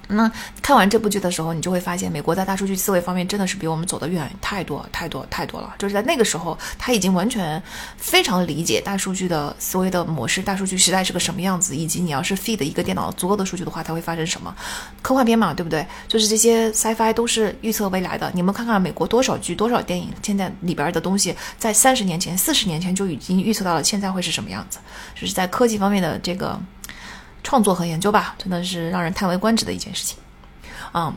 [0.08, 0.30] 那
[0.60, 5.74] 看完这部剧的时候，你就会发现，美国在大数据思维方面真的是比我们走得远太多太多太多了。
[5.78, 7.62] 就是在那个时候，他已经完全
[7.96, 14.54] 非常理解大数据的思维的模式，大数据时代是个什么样子，以及你要是 feed 一个电脑足够的数据的话，它会发生什么。
[15.00, 15.86] 科幻片嘛，对不对？
[16.06, 18.30] 就是这些 sci-fi 都是预测未来的。
[18.34, 24.78] 你们看看美国多少剧、多少电影，现在里边的东西，在三十年前、四十年前就已经预测到了现在会是什么样子。
[25.14, 26.60] 就是在科技方面的这个。
[27.44, 30.18] 创作和研究吧，真的是让人叹为观止的一件事情。
[30.92, 31.14] 嗯，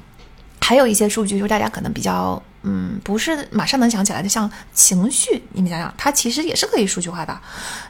[0.61, 7.39] 还有一些数据，就是大家可能比较嗯，不是马上能想起来的，像情绪，你们想想，它其实也是可以数据化的。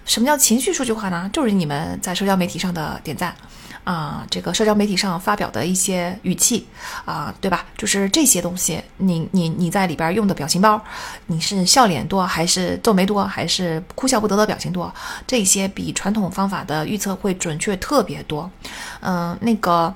[0.06, 1.28] 什么叫情绪数据化呢？
[1.34, 3.36] 就是你们在社交媒体上的点赞。
[3.84, 6.68] 啊，这个社交媒体上发表的一些语气
[7.06, 7.66] 啊，对吧？
[7.78, 10.82] 就是这些东西，你你你在里边用的表情包，
[11.28, 14.94] 你是笑脸多还是皱眉多，还是哭笑不得的表情多？
[15.26, 18.52] 这些比传统方法的预测会准确特别多。
[19.00, 19.96] 嗯，那个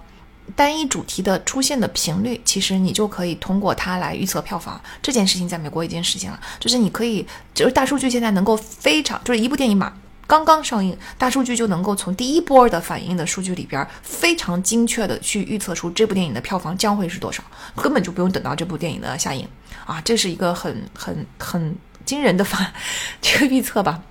[0.55, 4.79] 单一主题的出现的频率，其实你就可以通过它来预测票房。
[5.01, 9.93] 这件事情在美国已经实现了，就是你可以，就是大数据现在能够非常，就是一部电影嘛。
[10.27, 17.43] 刚刚上映，大数据就能够从第一波的反应的数据里边非常精确的去预测出这部电影的票房将会是多少，
[17.75, 19.45] 根本就不用等到这部电影的下映
[19.85, 21.75] 啊，这是一个很很很
[22.05, 22.73] 惊人的反
[23.21, 24.01] 这个预测吧。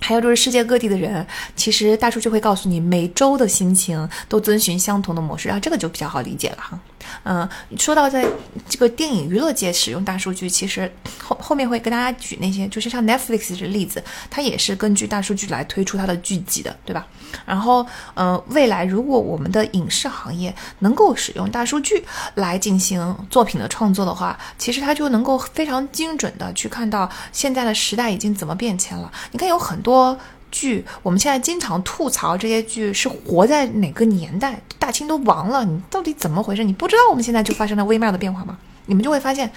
[0.00, 1.24] 还有就是世界各地的人，
[1.54, 6.80] 其实大数据会告诉你每周的心情都遵循相同的模式啊，这个就比较好理解了哈。
[7.24, 8.26] 嗯，说到在
[8.68, 10.90] 这个电影娱乐界使用大数据，其实
[11.22, 17.06] 后后面会跟大家举那些，就是像 Netflix 的例子，它也是根据大数据来推出它的剧集的，对吧？
[17.44, 17.84] 然后，
[18.14, 29.10] 嗯，未来如果我们的影视行业能够使用大数据来进行作品的创作的话，其实它就能够非常精准的去看到现在的时代已经怎么变迁了。
[29.32, 29.89] 你看，有很多。
[29.90, 30.16] 多
[30.52, 34.60] 剧，我们现在经常吐槽这些剧是活在哪个年代？
[34.78, 36.62] 大清都亡了，你到底怎么回事？
[36.62, 38.56] 你不知道我们现在就发生了微妙的变化吗？
[38.86, 39.50] 你们就会发现，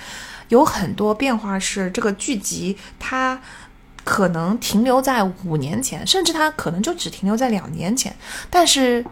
[0.50, 3.40] 有很多变化是这个剧集它
[4.04, 8.16] 可能停留在五年前，甚至它可能就只停留在两年前，
[8.50, 9.06] 但是。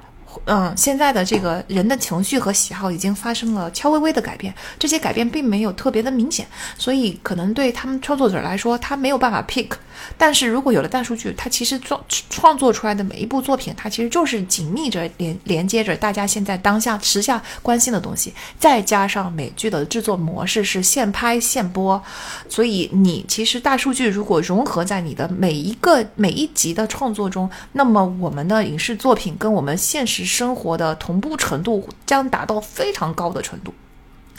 [0.45, 9.69] 嗯，现在的这个人的情绪和喜好已经发生了悄微微的改变，这些改变并没有特别的明显，所以可能对他们创作者来说，他没有办法 pick。
[10.17, 22.01] 但是如果有了大数据，它其实创创作出来的每一部作品，它其实就是紧密着连连接着大家现在当下时下关心的东西，再加上美剧的制作模式是现拍现播，
[22.49, 30.20] 所以你其实大数据如果融合在你的每一个每一集的创作中，那么我们的影视作品跟我们现实。
[30.25, 33.73] 生活的同步程度将达到非常高的程度。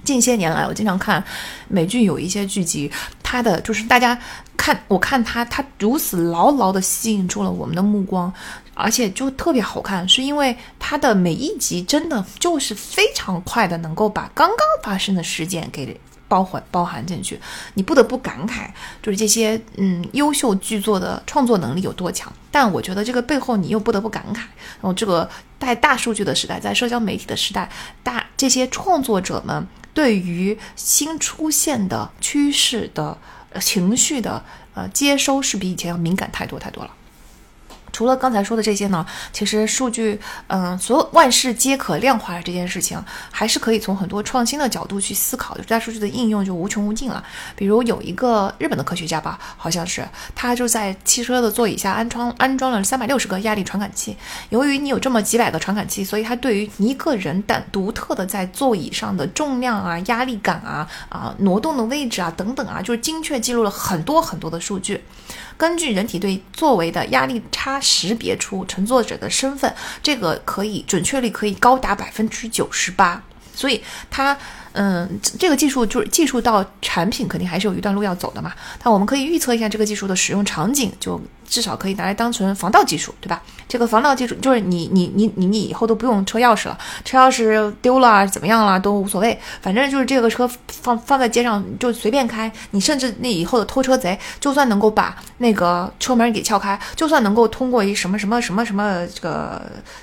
[0.04, 1.22] 近些年来，我经常看
[1.68, 2.90] 美剧，有一些剧集，
[3.22, 4.18] 它的就是大家
[4.56, 8.32] 看，我看它，它如此牢牢的吸引住了我们的目光，
[8.74, 16.00] 而且就特别好看，是因为它的每一集真的就是非常快的，能够把刚刚发生的事件给。
[16.32, 17.38] 包含包含进去，
[17.74, 18.68] 你不得不感慨，
[19.02, 22.32] 就是这些嗯优秀剧作的创作能力有多强。
[22.50, 25.28] 但我觉得这个背后，你又不得不感慨，然后这个
[25.60, 27.68] 在大数据的时代，在社交媒体的时代，
[28.02, 33.18] 大这些创作者们对于新出现的趋势的
[33.60, 36.90] 情绪的呃接收，是比以前要敏感太多太多了。
[37.92, 45.62] 除了刚才说的这些呢，其实数据，嗯，所有万事皆可量化的这件事情，还是可以从很多创新的角度去思考的。
[45.64, 47.22] 大数据的应用就无穷无尽了。
[47.54, 54.16] 比如有一个日本的科学家吧，好像是他就在汽车的座椅下安装安装了三百六十个压力传感器。
[54.48, 65.02] 由于你有这么几百个传感器，所以它对于一个人单独特的在座椅上的重量啊、压力感啊、啊挪动的位置啊等等啊，就是精确记录了很多很多的数据。
[65.62, 73.22] 根据人体对座位的压力差识别出乘坐者的身份，这个可以准确率可以高达百分之九十八，
[73.54, 74.36] 所以它。
[74.72, 75.08] 嗯，
[75.38, 78.52] 这个技术就是技术到产品肯定还是有一段路要走的嘛。
[78.82, 83.42] 但我们可以预测一下这个技术的使用场景，就至少可以拿来当成防盗技术，对吧？
[83.68, 92.50] 这个防盗技术就是你你你你你以后都不用车钥匙了，车钥匙丢了怎么样了都无所谓，反正就是这个车放放在街上就随便开。
[92.70, 99.60] 你甚至那以后的偷车贼，就算能够把那个车门给撬开，就算能够通过一什么什么什么什么这个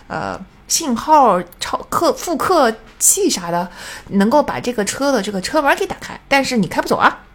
[0.07, 0.39] 呃。
[0.69, 3.69] 信号超客复刻器啥的，
[4.07, 7.25] 能够把这个车的这个车门给打开，但是你开不走啊。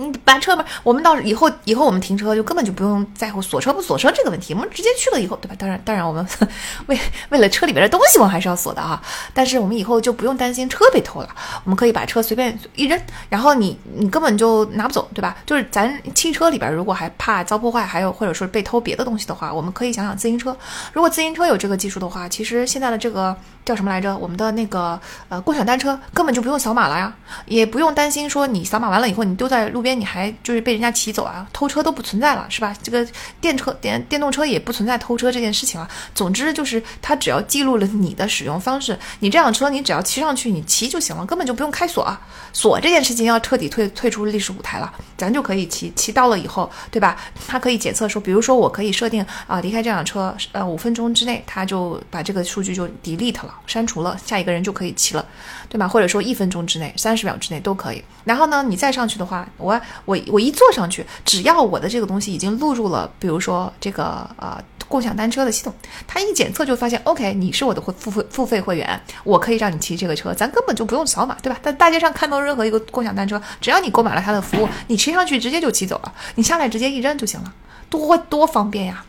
[0.00, 5.54] 你把车门，我们到以后以后我们停车就根本就不用在乎锁车不锁车这个问题，我们直接去了以后，对吧？
[5.58, 6.26] 当然当然我们
[6.88, 6.98] 为
[7.28, 9.00] 为了车里边的东西，我们还是要锁的啊。
[9.34, 11.28] 但是我们以后就不用担心车被偷了，
[11.64, 12.98] 我们可以把车随便一扔，
[13.28, 15.36] 然后你你根本就拿不走，对吧？
[15.44, 20.56] 就是咱汽车里边如果还怕遭破坏，还有或者说被偷别的东西的话，我们可以想想自行车。
[20.94, 23.36] 如果自行车有这个技术的话，其实现在的这个
[23.66, 24.16] 叫什么来着？
[24.16, 24.98] 我们的那个
[25.28, 29.89] 呃共享单车根本就不用扫码了呀，也不用担心说你扫码完了以后你丢在路边。
[29.94, 32.74] 你还就是被人家骑走啊，偷车都不存在了，是吧？
[32.82, 33.06] 这个
[33.40, 35.88] 电车电电动车也不存在偷车这件事情了。
[36.14, 42.16] 总之就是它只要记录了你的使用方式，你这辆车你只要骑上去，你骑就行了，根本就不用开锁。
[42.52, 47.16] 锁这件事情要彻底退退出历史舞台了，咱就可以骑骑到了以后，对吧？
[47.46, 55.24] 它可以检测说，比如说我可以设定啊，离开这辆车呃五分钟之内，它就把这个数据就 delete 了，删除了，下一个人就可以骑了，
[55.68, 55.86] 对吧？
[55.86, 58.02] 或者说一分钟之内、三十秒之内都可以。
[58.24, 59.69] 然后呢，你再上去的话，我。
[60.04, 64.58] 我我一坐上去，只要我的这个东西已经录入了，比如说这个呃
[64.88, 65.74] 共享单车的系统，
[66.06, 71.58] 它一检测就发现，OK，你是我的会付费付费会员，我可以让你骑这个车，咱根本就不用扫码，对吧？
[71.62, 77.52] 在大街上看到任何一个共享单车，只要你购买了它的服务，你骑上去直接就骑走了，你下来直接一扔就行了，
[77.88, 79.04] 多多方便呀！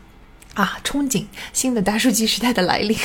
[0.54, 2.98] 啊，憧憬新的大数据时代的来临。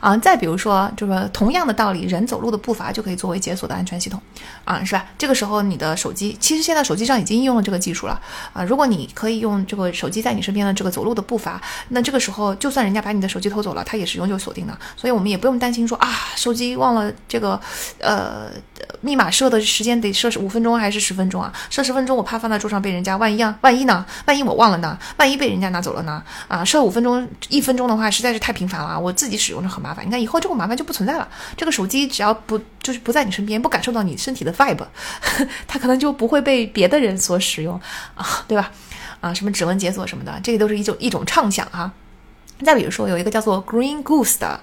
[0.00, 4.20] 啊，再比如说，就是同样的道理，人走路的步伐就可以作为解锁的安全系统，
[4.64, 5.06] 啊，是吧？
[5.16, 8.20] 这个时候你的手机，其实现在手机上已经应用了这个技术了，
[8.52, 17.60] 啊，如果你可以用这个手机在你身边的这个走路的步伐，那这个时候就算人家把你的手机偷走了，它也是永久锁定的，所以我们也不用担心说啊，手机忘了这个，
[17.98, 18.50] 呃，
[19.00, 21.52] 密码设的时间得设是五分钟还是十分钟啊？
[21.70, 24.06] 设十分钟我怕放在桌上被人家万一啊，万一呢？
[24.26, 24.96] 万一我忘了呢？
[25.16, 26.22] 万一被人家拿走了呢？
[26.46, 29.72] 啊，设五分钟，一分钟的话实在是太频繁了，我自己使用着。
[29.72, 31.26] 很麻烦，你看以后这个麻烦就不存在了。
[31.56, 34.84] 这个手机只要不就是不在你身边，不感受到你身体的 vibe，
[35.66, 37.80] 它可能就不会被别的人所使用
[38.14, 38.70] 啊，对吧？
[39.22, 41.90] 啊，什么指纹解锁什么的，这个都是一种一种畅想哈。
[42.62, 44.60] 再比如说，有一个叫做 Green Goose 的，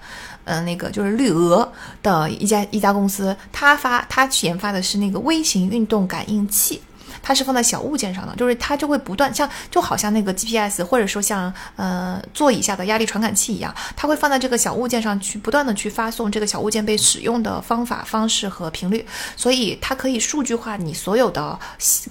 [0.49, 1.71] 嗯，那个就是绿鹅
[2.01, 6.81] 的一家一家公司，它发它研发的是那个微型运动感应器。
[7.21, 21.59] 它是放在小物件上的，就是它就会不断像就好像那个 GPS 或者说像呃座椅下的压力传感器一样，它会放在这个小物件上去不断的去发送这个小物件被使用的方法、方式和频率，所以它可以数据化你所有的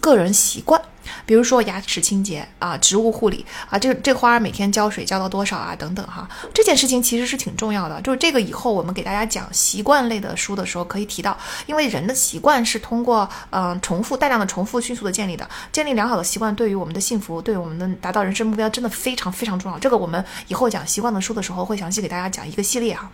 [0.00, 0.80] 个人习惯。
[1.26, 8.00] 比如说牙齿清洁啊，植物护理啊，这这花每天浇水浇到多少啊，等等哈，这件事情其实是挺重要的。
[8.02, 11.36] 就是这个以后我们给大家讲习惯类的书的时候可以提到，
[11.66, 19.78] 因为人的习惯是通过嗯重复大量的重复迅速的建立的，建立良好的习惯对于我们的幸福，对我们的达到人生目标真的非常非常重要。
[19.78, 23.10] 这个我们以后讲习惯的书的时候会详细给大家讲一个系列哈。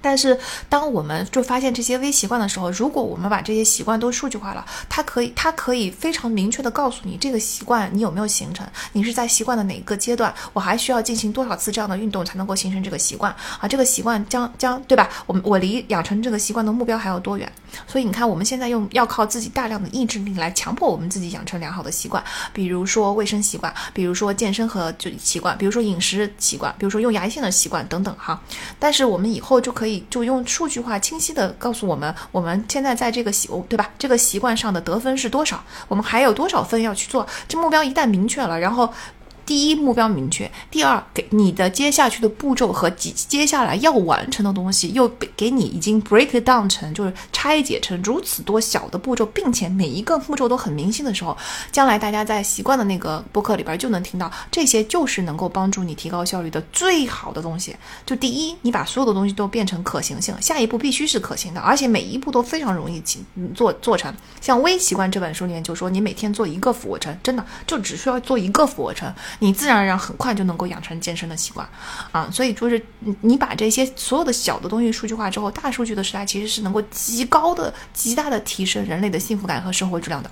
[0.00, 0.38] 但是，
[0.68, 13.66] 当我们就发现这些微习惯的时候，如果我们把这些习惯都数据化了，它可以，它可以非常明确的告诉你这个习惯你有没有形成，你是在习惯的哪一个阶段，我还需要进行多少次这样的运动才能够形成这个习惯啊？
[13.66, 15.08] 这个习惯将将对吧？
[15.26, 17.50] 我我离养成这个习惯的目标还有多远？
[17.86, 22.22] 所以你看，我们现在用要靠自己大量的意志力来强迫我们自己养成良好的习惯，
[22.52, 28.40] 比如说卫生习惯，比如说健身和就习惯，比如说饮食习惯，比如说用牙线的习惯等等哈。
[28.78, 29.87] 但是我们以后就可以。
[30.10, 33.90] 就用数据化、清晰的告诉我们，我们现在在这个习，对吧？
[33.98, 35.62] 这个习惯上的得分是多少？
[35.88, 37.26] 我们还有多少分要去做？
[37.46, 38.92] 这目标一旦明确了，然后。
[39.48, 51.34] 第一目标明确，第二给你的接下去的步骤和接接下来要完成的东西，又给你已经 break down 成就是拆解成如此多小的步骤，并且每一个步骤都很明晰的时候，
[51.72, 57.74] 将来大家在习惯的那个播客里边就能听到，这些就是能够帮助你提高效率的最好的东西。
[58.04, 63.02] 就第一，你把所有的东西都变成可行性，下一步必须是可行的，而且每一步都非常容易
[63.54, 64.14] 做做成。
[64.42, 69.10] 像《微习惯》这本书里面就说，你每天做一个俯卧撑，真的就只需要做一个俯卧撑。
[69.40, 71.68] 你自然而然很快就能够养成健身的习惯，
[72.12, 72.84] 啊，所以就是
[73.20, 80.30] 你把这些所有的小的东西数据化之后，大数据的时代其实是能够极高的、极大的提升人类的幸福感和生活质量的。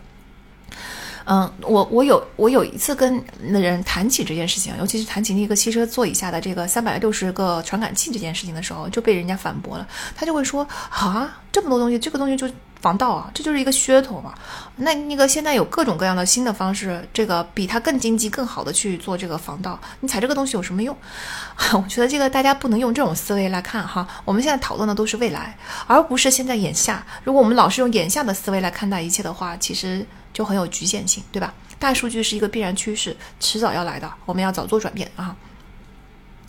[1.24, 9.86] 嗯，我我有我有一次跟那人谈起这件事情，尤其是谈起那个汽车座椅下的这个三百六十个传感器这件事情的时候，就被人家反驳了。
[10.14, 12.48] 他就会说啊，这么多东西，这个东西就。
[12.80, 14.34] 防盗啊，这就是一个噱头嘛。
[14.76, 19.78] 那那个现在有各种各样的新的方式，这个比它更经济、更好的去做这个防盗。
[20.00, 20.96] 你踩这个东西有什么用？
[21.74, 24.06] 我觉得这个大家不能用这种思维来看哈。
[24.24, 25.56] 我们现在讨论的都是未来，
[25.86, 27.04] 而不是现在眼下。
[27.24, 31.52] 如果我们老是用眼下的思维来看待一切的话，其实就很有局限性，对吧？
[31.78, 35.34] 大数据是一个必然趋势，迟早要来的，我们要早做转变啊。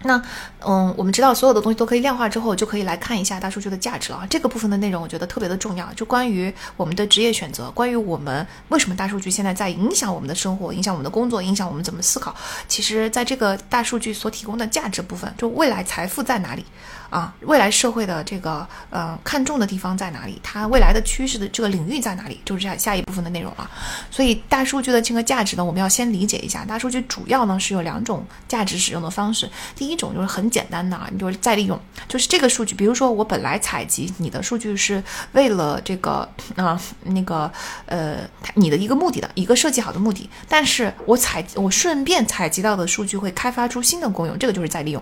[0.04, 0.22] 那，
[0.66, 4.28] 嗯，我们知道所有的东西都可以量化之后，就可以来看一下大数据的价值了啊。
[4.30, 12.36] 这个部分的内容我觉得特别的重要，就关于我们的职业选择，关于我们为什么大数据现在在影响我们的生活，影响我们的工作，影响我们怎么思考。
[12.68, 16.64] 其实，在这个大数据所提供的价值部分，就未来财富在哪里？
[17.10, 20.40] 啊，未来社会的这个呃看重的地方在哪里？
[20.44, 22.40] 它未来的趋势的这个领域在哪里？
[22.44, 23.70] 就是这下一部分的内容了。
[24.12, 26.66] 所以大数据的这个价值呢，我们要先理解一下。
[26.66, 29.50] 大数据主要呢是有两种价值使用的方式。
[29.76, 35.02] 第一种就是很简单的，你就是再利用，就是这个数据，比如说我本来采集你的数据是
[35.32, 36.28] 为了这个
[36.58, 37.52] 啊那个
[37.86, 38.18] 呃
[38.56, 45.02] 你的一个目的的一个设计好的目的，但是我采我顺便采集到的数据会开发出新的功用，这个就是再利用。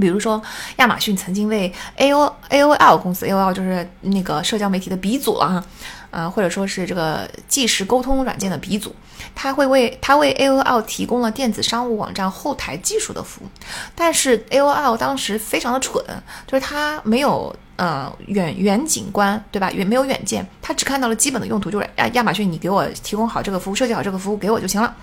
[0.00, 0.42] 比如说，
[0.76, 5.64] 亚马逊曾经为 A O A O L 公司，A O L 就是那个社交媒体的鼻祖啊，
[6.10, 8.94] 呃，或者说是这个即时沟通软件的鼻祖，
[9.34, 13.48] 他会为他为 A O L 提供了电子商务网站后台技术的服务，
[13.94, 16.04] 但是 A O L 当时非常的蠢，
[16.46, 19.70] 就是他没有呃远远景观，对吧？
[19.70, 24.94] 远没有远见，他只看到了基本的用途，就是亚亚马逊，你给我提供好这个服务，设计好这个服务给我就行了，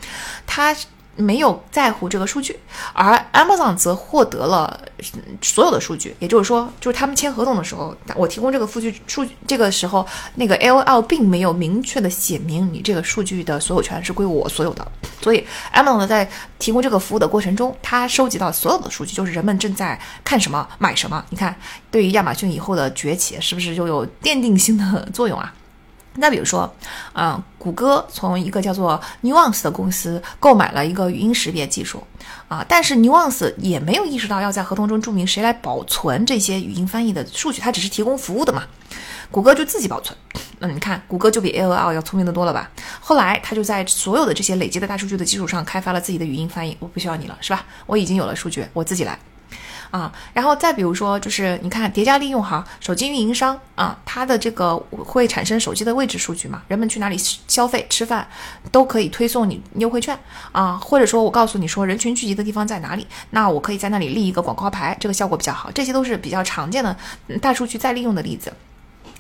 [0.46, 0.76] 他。
[1.16, 2.58] 没有在乎这个数据，
[2.94, 4.80] 而 Amazon 则获得了
[5.42, 6.16] 所有的数据。
[6.20, 10.06] 也就是说，就是他们签合同的时候，我提供这个数据，数据这个时候，
[10.36, 14.88] 那个 AOL 并没有明确的写明你这个数据的所有权是归我所有的。
[15.22, 16.28] 所以，Amazon 在
[16.58, 21.24] 提供这个服务的过程中，它收集到所有的数据，就是人们正在看什么、买什么。
[21.30, 21.56] 你看，
[21.92, 25.54] 对于亚马逊以后的崛起，是不是就有奠定性的作用啊？
[26.16, 26.72] 那比如说，
[27.14, 32.04] 啊，谷歌从一个叫做 Nuance 的公司购买了一个语音识别技术，
[32.48, 38.64] 啊，但是 Nuance 也没有意识到要在合同中注明谁来保存这些语音翻译的数据，它只是提供服务的嘛，
[39.32, 40.18] 谷歌就自己保存。
[40.60, 42.70] 那你看，谷歌就比 AOL 要聪明的多了吧？
[43.00, 47.66] 后来他就在所有的这些累积的大数据的基础上开发了自己的语音翻译，我不需要你了，是吧？
[47.86, 49.18] 我已经有了数据，我自己来。
[49.92, 58.26] 啊，然后再比如说，就是你看叠加利用哈，手机运营商啊，它的这个会产生手机的位置数据嘛，人们去哪里消费吃饭，
[58.72, 60.18] 都可以推送你优惠券
[60.52, 66.96] 啊，或者说我告诉你说人群聚集的地方在哪里，那我可以在那里立一个广告牌，这个效果比较好，这些都是比较常见的
[67.42, 68.52] 大数据再利用的例子。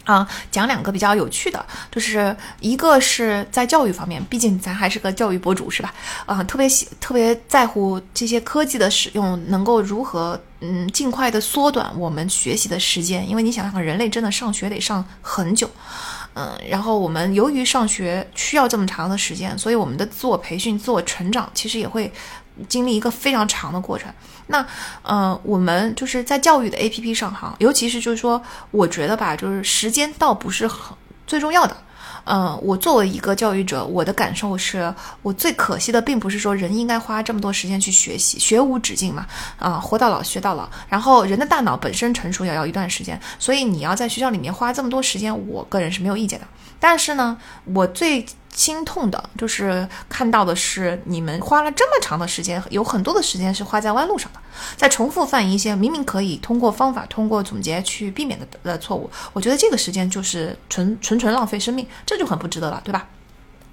[0.03, 5.93] 啊，讲两个比较有趣的，就是一个是在教育方面，毕竟咱还是个教育博主，是吧？
[6.25, 15.69] 啊，特别喜特别在乎这些科技的使用，能够如何嗯尽快的缩短我们学习的时间，因为你想想，人类真的上学得上很久，
[16.33, 22.11] 嗯，然后我们由于上学需要这么长的时间，所以我们的自我培训、自我成长其实也会。
[22.67, 24.13] 经历一个非常长的过程，
[24.47, 24.65] 那，
[25.03, 28.41] 呃，我们就是在教育的 A P P 上哈，尤其是就是说，
[28.71, 30.95] 我觉得吧，就是时间倒不是很
[31.25, 31.75] 最重要的。
[32.23, 34.93] 嗯，我作为一个教育者，我的感受是，
[35.23, 39.25] 我最可惜的并不是说人应该花这么多时间去学习，学无止境嘛，
[39.57, 40.69] 啊，活到老学到老。
[40.87, 46.45] 然后人的大脑本身成熟也要一段时间，所以你要在学校里面花这么多时间，我个人是没有意见的。
[46.79, 47.35] 但是呢，
[47.73, 54.39] 我最心痛的就是看到的是你们花了这么长的时间，有很多的时间是花在弯路上的，
[54.75, 59.09] 在重复犯一些明明可以通过方法、通过总结去避免的的错误。
[59.33, 63.07] 我觉得这个时间就是纯纯纯浪费生命，这就很不值得了，对吧？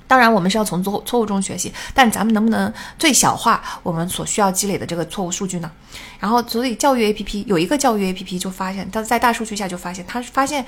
[0.08, 5.70] 当然，我们是要从错错误中学习，但咱们能不能最小化我们所需要积累的这个错误数据呢？
[6.18, 10.64] 然后，所以教育 APP 有一个教育 APP 就发现，它在大数据下就发现，它发现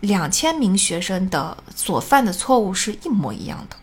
[0.00, 3.76] 两千名学生的所犯的错误是一模一样的。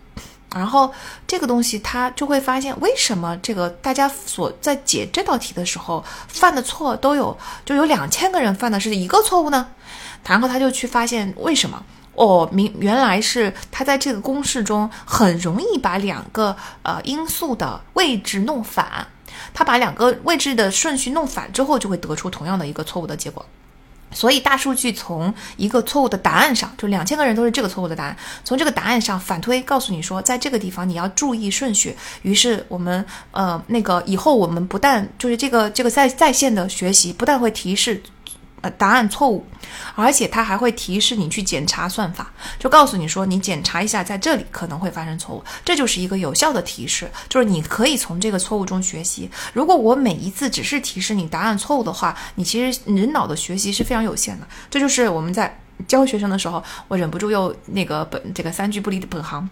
[0.56, 0.92] 然后
[1.28, 9.68] 这个东西它就会发现，为什么这个大家所在解这道题的时候犯的错都有，就有两千个人犯的是一个错误呢？
[10.28, 11.84] 然后他就去发现为什么。
[12.20, 19.08] 哦，明原来是他在这个公式中很容易把两个呃因素的位置弄反，
[19.54, 23.46] 他把两个位置的顺序弄反之后，就会得出同样的一个错误的结果。
[24.12, 31.96] 所以大数据从一个错误的答案上，就两千个人都是这个错误的答案，从这个答案上反推，告诉你说，在这个地方你要注意顺序。
[32.24, 38.04] 于是我们呃那个以后我们不但就是这个这个在在线的学习，不但会提示。
[38.62, 39.46] 呃，答案错误，
[39.96, 49.30] 而且它还会提示你去检查算法，就告诉你说你检查一下，在这里可能会发生错误，这就是一个有效的提示，就是你可以从这个错误中学习。
[49.54, 54.48] 如果我每一次只是提示你答案错误的话，你其实人脑的学习是非常有限的。
[54.70, 55.58] 这就是我们在
[55.88, 59.50] 教学生的时候，我忍不住又那个本这个三句不离的本行。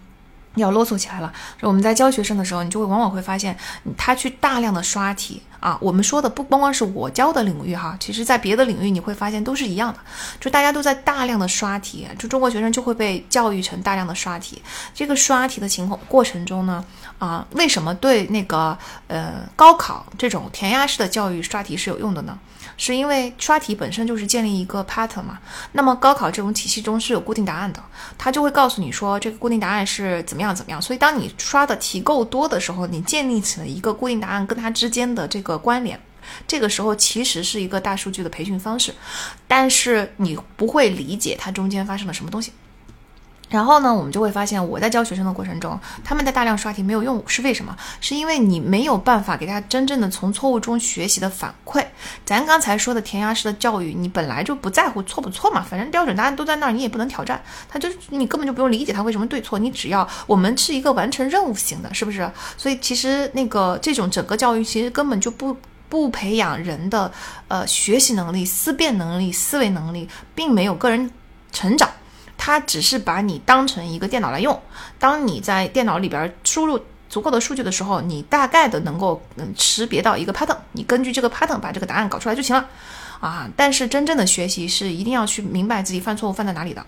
[0.56, 1.32] 要啰嗦起来了。
[1.60, 3.56] 我们在教学生的时候，你就会往往会发现，
[3.96, 9.98] 他去大量的刷题啊，我们说的不光光是我教的领域哈，其实在别的领域你会发现都是一样的，
[10.40, 14.62] 就大家都在大量的刷题，就中国学生就会被教育成大量的刷题。
[14.94, 16.84] 这个刷题的情况过程中呢，
[17.18, 18.76] 啊，为什么对那个
[19.08, 22.38] 呃高考这种填鸭式的教育刷题是有用的呢？
[22.76, 25.38] 是因为刷题本身就是建立一个 pattern 嘛，
[25.72, 27.82] 那么高考这种体系中是有固定答案的，
[28.16, 30.80] 它就会告诉你说这个固定答案是怎么样怎么样。
[30.80, 35.98] 所以当你刷的题够多的时候，你建立起了一个固定答案跟它之间的这个个关联，
[36.46, 38.94] 这个时候其实是一个大数据的培训方式，
[39.46, 42.52] 但是你不会理解它中间发生了什么东西。
[43.48, 47.74] 然后呢，我们就会发现，我在教学生的过程中，他们在大量刷题没有用，是为什么？
[48.00, 51.84] 是因为你没有办法给他真正的从错误中学习的反馈。
[52.24, 62.30] 咱刚才说的填鸭式的教育，你本来就不在乎错不错嘛，反正标准答案都在那儿，你也不能挑战，他就你根本就不用理解他为什么对错，你只要我们是一个完成任务型的，是不是？
[62.56, 65.56] 所以其实那个这种整个教育其实根本就不
[65.88, 67.10] 不培养人的
[67.48, 71.10] 呃学习能力、思辨能力、思维能力，并没有个人
[71.50, 71.88] 成长。
[72.38, 74.58] 它只是把你当成一个电脑来用，
[74.98, 82.66] 当你在电脑里边输入足够的数据的时候，你大概的能够嗯识别到一个 pattern，你根据这个 pattern 把这个答案搞出来就行了，
[83.20, 86.84] 啊，但是真正的学习是一定要去明白自己犯错误犯在哪里的。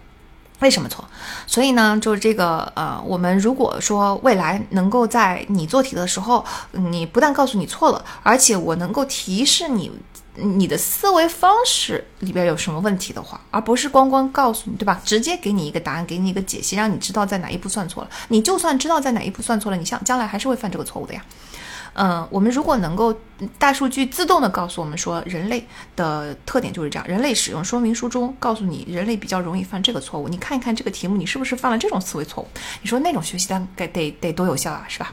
[0.61, 1.03] 为什么错？
[1.47, 9.91] 所以呢，就是这个呃，我们如果说未来能够在你做题的时候，你不但告诉你错了，而且我能够提示你
[10.43, 15.01] 你的思维方式里边有什么问题的话，而不是光光告诉你，对吧？
[15.05, 18.11] 直接给你一个答案，给你一个解析，让你知道在哪一步算错了。
[18.29, 21.25] 你就算知道在哪一步算错了，你想将来还是会犯这个错误的呀。
[21.95, 23.13] 嗯，我们如果能够
[23.59, 27.07] 大数据自动的告诉我们说，人类的特点就是这样。
[27.07, 30.29] 人类使用说明书中告诉你，人类比较容易犯这个错误。
[30.29, 32.49] 你看一看这个题目，你是不是犯了这种思维错误？
[32.81, 35.13] 你说那种学习单该得得多有效啊，是吧？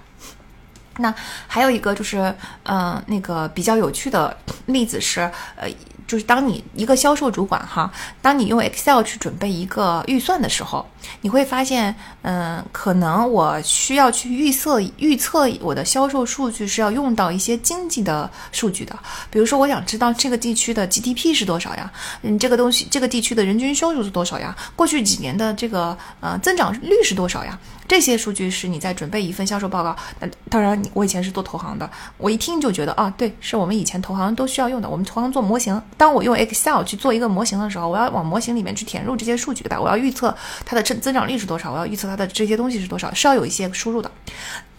[0.98, 1.14] 那
[1.48, 2.34] 还有一个就是，
[2.64, 5.22] 嗯，那个比较有趣的例子是，
[5.56, 5.70] 呃。
[6.08, 7.92] 就是当你一个销售主管哈，
[8.22, 10.88] 当你用 Excel 去准备一个预算的时候，
[11.20, 18.98] 你会发现，嗯，可能我需要去预测预测我的销售数据是要用到一些经济的数据的，
[19.30, 21.92] 比如说我想知道这个地区的 GDP 是多少呀，
[22.22, 27.60] 嗯，这个东西这个地区的人均收入是多少呀，过去几年的这个呃增长率是多少呀？
[27.88, 29.96] 这些数据是你在准备一份销售报告。
[30.20, 34.90] 那当然，我以前是做投行的，我一听就觉得啊，对，是我们以前投行都需要用的。
[34.90, 39.80] 我们投行做模型，当我用 Excel 去做一个模型的时候，我要往模型里面去填入这些数据，对吧？
[39.80, 40.36] 我要预测
[40.66, 44.12] 它的增增长率是多少，我要预测它的这些东西是多少，是要有一些输入的。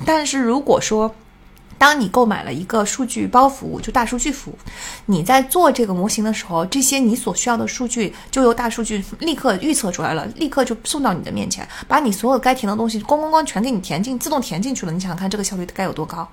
[0.05, 1.15] 但是如果说，
[1.79, 4.59] 当你购买了一个数据包服务，就大数据服务，
[5.07, 14.93] 你在做这个模型的时候，这些你所需要的数据就由大数据立刻预测出来了，立刻就送到你的面前，把你所有该填的东西咣咣咣全给你填进，自动填进去了。
[14.93, 16.29] 你想想看，这个效率该有多高？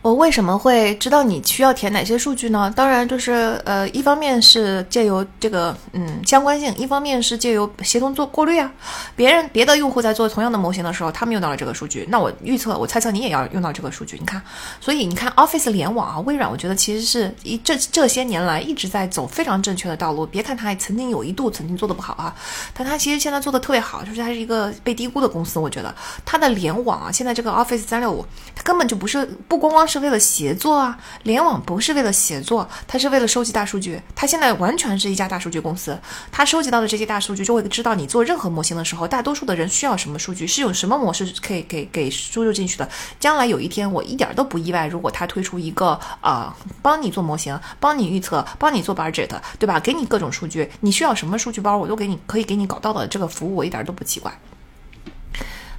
[0.00, 2.72] 我为什么会知道你需要填哪些数据呢？
[2.76, 8.70] 当然就是呃，一方面是借由这个嗯相关性，一方面是借由协同做过滤啊。
[9.16, 14.16] 别人别的用户在做同样的模型的时候，他们用到了这个数据，那我预测我猜测你也要用到这个数据。
[14.20, 14.40] 你看，
[14.80, 20.24] 所以你看 Office 联网啊，微软我觉得其实是一这这些年来一直在走非常正确的道路。
[20.24, 22.32] 别看它曾经有一度曾经做的不好啊，
[22.72, 25.58] 但它其实现在做的特别好，就是它是一个被低估的公司。
[25.58, 25.92] 我觉得
[26.24, 29.87] 它的联网啊，现在这个 Office 三六五，它根本就不是不光光。
[29.88, 34.00] 是为了协作啊，联网不是为了协作，它是为了收集大数据。
[34.14, 35.98] 它现在完全是一家大数据公司，
[36.30, 42.88] 它收集到的这些大数据就会知道你做任何模型的时候，大多数的人需要什么数据，是用什么模式可以给给输入进去的。
[43.18, 49.80] 将来有一天，我一点都不意外，如果它推出一个啊，帮你做模型，帮你预测，帮你做 budget，对吧？
[49.80, 54.32] 给你各种数据，你需要什么数据包，我都给你，可以给你搞到的这个服务，我一点都不奇怪。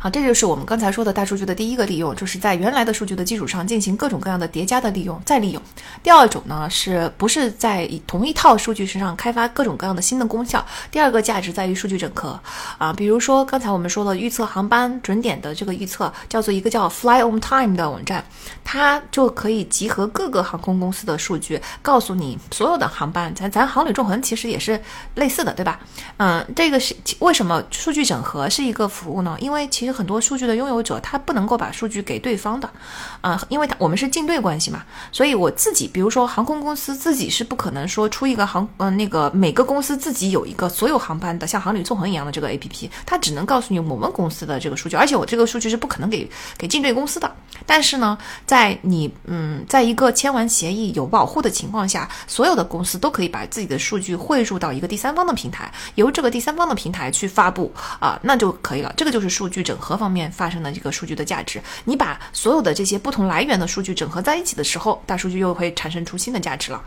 [0.02, 5.62] 好，这就是我们刚才说的大数据的第一个利用，就是在原来的数据的基础上进行各种各样的叠加的利用、再利用。
[6.02, 10.66] 第二种呢，是不是在同一套数据身上开发各种各样的新的功效？
[10.90, 12.40] 第二个价值在于数据整合
[12.78, 18.24] 啊，比如说刚才我们说的预测航班准点的这个预测，叫做一个叫 Fly on Time 的网站，
[18.64, 23.36] 它就可以集合各个航空公司的数据，告诉你所有的航班。
[23.36, 24.82] 咱咱航旅纵横其实也是
[25.16, 25.78] 类似的，对吧？
[26.16, 29.36] 嗯，这个是为什么数据整合是一个服务呢？
[29.42, 29.89] 因为其实。
[29.91, 32.70] 很多数据的拥有者，他不能够把数据给对方的，
[33.22, 47.32] 啊，因为他我们是竞对关系嘛，所以我自己，比如说航空公司自己是不可能说出一个航，嗯，那个每个公司自己有一个所有航班的像航旅纵横一样的这个 A P P，它只能告诉你我们公司的这个数据，而且我这个数据是不可能给给竞对公司的。
[47.66, 58.94] 但是呢，在你嗯，在一个签完协议有保护的情况下，所有的公司都可以把自己的数据汇入到一个第三方的平台，由这个第三方的平台去发布啊，那就可以了。
[58.95, 61.62] 这个就是数据整合方面发生的这个数据的价值。
[61.86, 66.84] 你把所有的这些不同来源的数据整合在一起的时候，大数据又会产生出新的价值了。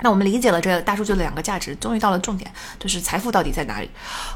[0.00, 2.50] 那我们理解了这大数据的两个价值，终于到了重点，
[2.80, 3.88] 就是财富到底在哪里？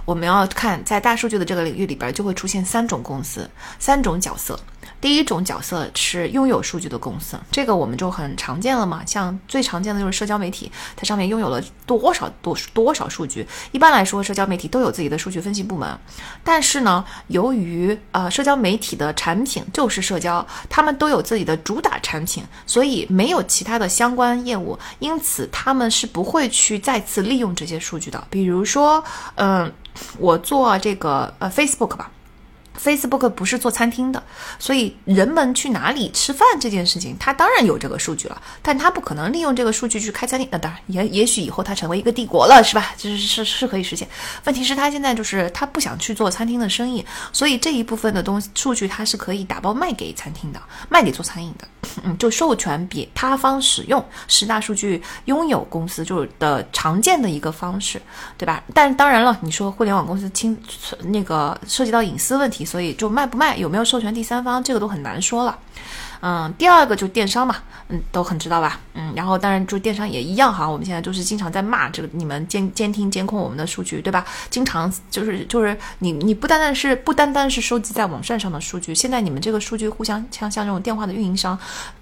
[0.04, 3.50] 我们要看在大数据的这个领域里边，就会出现三种公司，
[3.80, 4.56] 三种角色。
[5.00, 9.02] 第一种角色是拥有数据的公司，这个我们就很常见了嘛。
[9.06, 13.46] 像最常见的就是社交媒体，它上面拥有了多少多多少数据？
[13.72, 15.98] 一般来说，社交媒体都有自己的数据分析部门。
[16.42, 28.26] 但是呢，由于呃社交媒体的产品就是社交，他们都有自己的主打产品，所以没有其他的相关业务，因此他们是不会去再次利用这些数据的。
[28.30, 29.02] 比如说，
[29.36, 29.72] 嗯，
[30.18, 32.10] 我做这个呃 Facebook 吧。
[32.82, 34.22] Facebook 不是做餐厅的，
[34.58, 40.48] 所以人们去哪里吃饭这件事情，它当然有这个数据了，但它不可能利用这个数据去开餐厅。
[40.50, 42.92] 那当然，也也许以后它成为一个帝国了，是吧？
[42.96, 44.06] 就是是是可以实现。
[44.44, 51.66] 问题是，他现在就是他不想去做餐厅的生意，所以这一部分的东西数据，它是可以打包卖给餐厅的，卖给做餐饮的。
[52.02, 58.02] 嗯，就授权别他方使用，是大数据拥有公司就是的常见的一个方式，
[58.36, 58.62] 对吧？
[58.74, 60.56] 但当然了，你说互联网公司侵
[61.04, 65.58] 那个涉及到隐私问题，所以就卖不卖，有没有授权第三方，这个都很难说了。
[66.20, 67.56] 嗯，第二个就电商嘛，
[67.88, 68.80] 嗯，都很知道吧？
[68.94, 74.24] 嗯，然后当然就电商也一样哈，我们现在都是经常在骂这个你们监监听监控我们的数据，对吧？
[74.50, 81.56] 经常就是就是你你不单单是不单单是收集在网站上的数据，现在你们这个数据互相像像这种电话的运营商。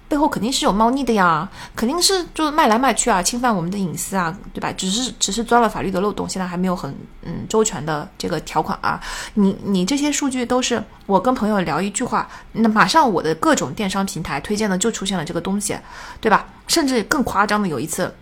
[0.07, 4.71] 背后肯定是有猫腻的呀，肯定是就卖来卖去啊，侵犯我们的隐私啊，对吧？
[4.73, 9.01] 只是只是钻了法律的漏洞，现在还没有很嗯周全的这个条款啊。
[9.33, 15.75] 你你这些数据都是我跟朋友聊一句话，那马上我的各种电商平台推荐的就出现了这个东西，
[16.21, 16.45] 对吧？
[16.67, 18.13] 甚至更夸张的有一次，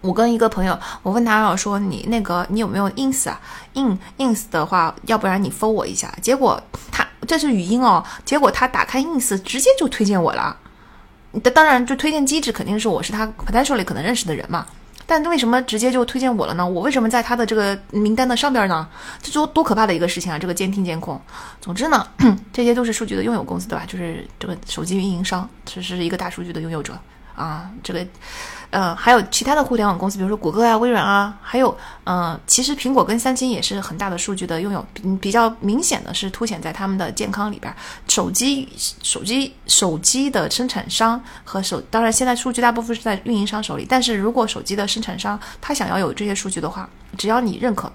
[0.00, 3.40] 我跟一个朋友，我问他我说你那个你有没有 ins 啊
[3.74, 6.12] ？in ins 的话，要不然你 f 我一下。
[6.22, 6.62] 结果
[6.92, 10.56] 他这是语音哦，结果他打开 ins 直接就推荐我了。
[11.40, 14.66] 当然，就推荐机制肯定是我是他 potentially 可能认识的人嘛。
[15.08, 16.68] 但为什么直接就推荐我了呢？
[16.68, 18.88] 我为什么在他的这个名单的上边呢？
[19.22, 20.38] 这多多可怕的一个事情啊！
[20.38, 21.20] 这个监听监控。
[21.60, 22.06] 总之呢，
[22.52, 23.84] 这些都是数据的拥有公司，对吧？
[23.86, 26.98] 就是这个手机运营商，这是一个大数据的拥有者
[27.36, 27.70] 啊。
[27.82, 28.04] 这个。
[28.70, 34.84] 呃，还有其他的互联网公司，比如说谷歌啊、微软啊，还有，嗯，其实苹果跟三星也是很大的数据的拥有，
[35.20, 37.74] 比较明显的是凸显在他们的健康里边。
[38.08, 38.68] 手机、
[39.02, 47.90] 手机、手机的生产商和手，当然现在数据大部分是在运营商手里，但是如果手机的生产商他想要有这些数据的话，只要你认可。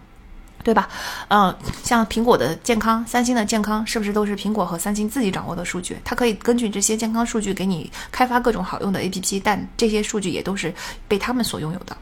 [0.63, 0.89] 对吧？
[1.29, 5.97] 嗯，像苹果的健康、三星的健康，是不是都是苹果和三星自己掌握的数据？
[6.03, 10.73] 它可以根据这些健康数据给你开发各种好用的 APP，但这些数据也都是
[11.07, 11.95] 被他们所拥有的。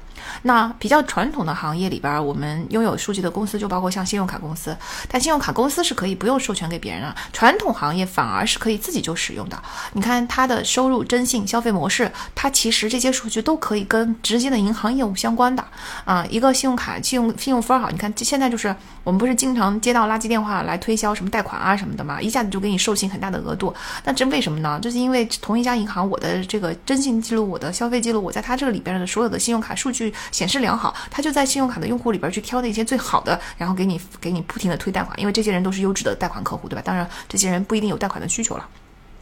[0.43, 4.75] 那比较传统的行业里边，我们拥有数据的公司就包括像信用卡公司，
[5.09, 7.15] 但信用卡公司是可以不用授权给别人啊。
[7.33, 9.61] 传统行业反而是可以自己就使用的。
[9.93, 15.63] 你看它的收入、征信、消费模式，它其实这些数据都可以跟直接的银行业务相关的
[16.05, 16.25] 啊。
[16.29, 23.73] 一个信用卡信用信用分好，你看这现在就是我们不是经常接到垃圾电话来推销什么贷款啊什么的嘛，一下子就给你授信很大的额度。
[24.03, 24.79] 那这为什么呢？
[24.81, 30.08] 这是因为同一家银行，我的这个征信记录、我的消费记录，我在它这个里边的所有的信用卡数据。
[30.31, 36.81] 显示良好，他就在信用卡的用户里边去挑那些最好的，然后给你给你不停的推贷款，因为这些人都是优质的贷款客户，对吧？
[36.83, 38.67] 当然，这些人不一定有贷款的需求了。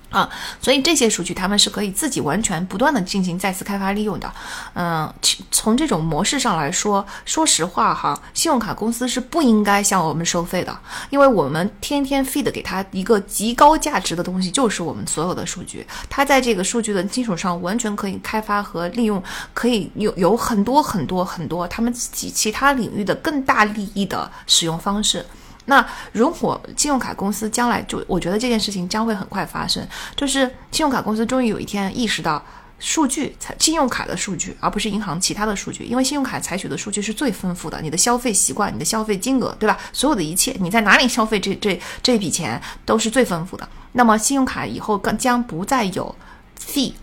[0.10, 0.30] 啊，
[0.62, 4.32] 所以这些数据他们是可以自己完全不断的进行再次开发利用的。
[4.74, 5.14] 嗯，
[5.52, 10.78] 从这种模式上来说，说实话哈，信用卡公司是不应该向我们收费的，
[11.10, 15.86] 因为我们天天 feed 给他一个极高价值的东西，就是我们所有的数据。
[16.10, 19.22] 他在这个数据的基础上，完全可以开发和利用，
[19.54, 25.26] 可以有有很多很多很多他们自己其他领域的更大利益的使用方式。
[25.68, 29.86] 那如果信用卡公司将来就，我觉得这件事情将会很快发生，
[30.16, 30.42] 就是
[30.72, 32.42] 信用卡公司终于有一天意识到，
[32.80, 39.78] 数据采信用卡的数据，而不是银行其他的数据，因为信用卡采取的数据是最丰富的，你的消费习惯、你的消费金额，对吧？
[39.92, 43.68] 所有的一切，你在哪里消费，这这这笔钱都是最丰富的。
[43.92, 46.16] 那么信用卡以后更将不再有
[46.60, 46.94] fee。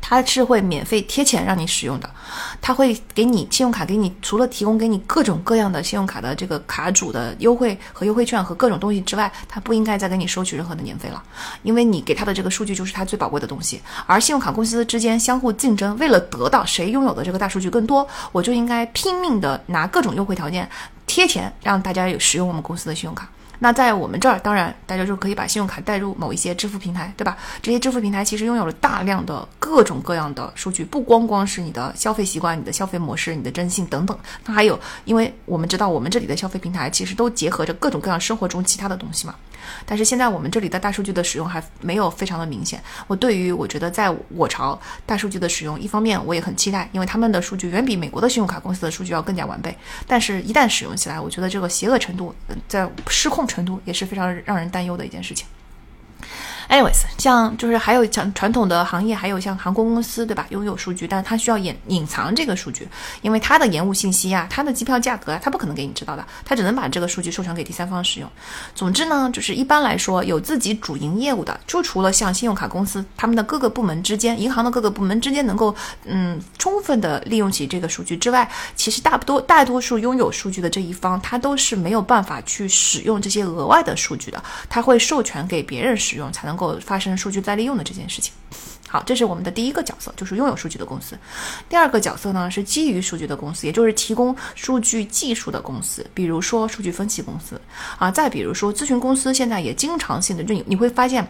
[0.00, 2.10] 它是会免费贴钱让你使用的，
[2.60, 11.22] 它会给你信用卡，给你除了提供给你各种各样的信用卡的这个卡主的优惠和优惠券和各种东西之外，它不应该再给你收取任何的年费了，
[11.62, 13.80] 因为你给他的这个数据就是它最宝贵的东西。
[14.06, 20.68] 而信用卡公司之间相互竞争，为了得到谁拥有的这个大数据更多，我就应该拼命的拿各种优惠条件
[21.06, 23.28] 贴钱，让大家有使用我们公司的信用卡。
[23.58, 27.36] 那在我们这儿，当然大家就可以把信用卡带入某一些支付平台，对吧？
[27.62, 39.34] 这些支付平台其实拥有了大量的各种各样的数据，不光光是你的消费习惯、你的消费模式、你的征信等等，那还有，因为我们知道我们这里的消费平台其实都结合着各种各样生活中其他的东西嘛。
[39.84, 42.82] 但是现在我们这里的大数据的使用还没有非常的明显。
[43.06, 49.76] 我对于我觉得在我朝大数据的使用，一方面我也很期待，因为他们的数据远比美国的信用卡公司的数据要更加完备。
[50.06, 52.34] 但是，一旦使用起来，我觉得这个邪恶程度
[52.68, 55.46] 在失控程度也是非常让人担忧的一件事情。
[56.68, 60.44] Anyways，像就是还有像传统的行业，还有像航空公司，对吧？
[60.50, 62.88] 拥有数据，但是它需要隐隐藏这个数据，
[63.22, 68.28] 因为它的延误信息啊，它的机票价格啊，它不可能给你知道的，它只能把这个数据授权给第三方使用。
[68.74, 75.72] 总之呢，就是一般来说，有自己主营业务的，就除了像信用卡公司，他们的各个部门之间，银行的各个部门之间能够
[76.04, 86.55] 嗯充分的利用起这个数据之外，其实大多大多数拥有数据的这一方，他都是没有办法去使用这些额外的数据的，他会授权给别人使用才能。
[86.56, 88.32] 能够发生数据再利用的这件事情，
[88.88, 91.14] 好，这是我们的第一个角色，就是拥有数据的公司。
[91.68, 97.60] 第二个角色呢是基于数据的公司，也就是提供数据技术的公司，比如说数据分析公司
[97.98, 101.28] 啊，再比如说咨询公司，现在也经常性的就你你会发现。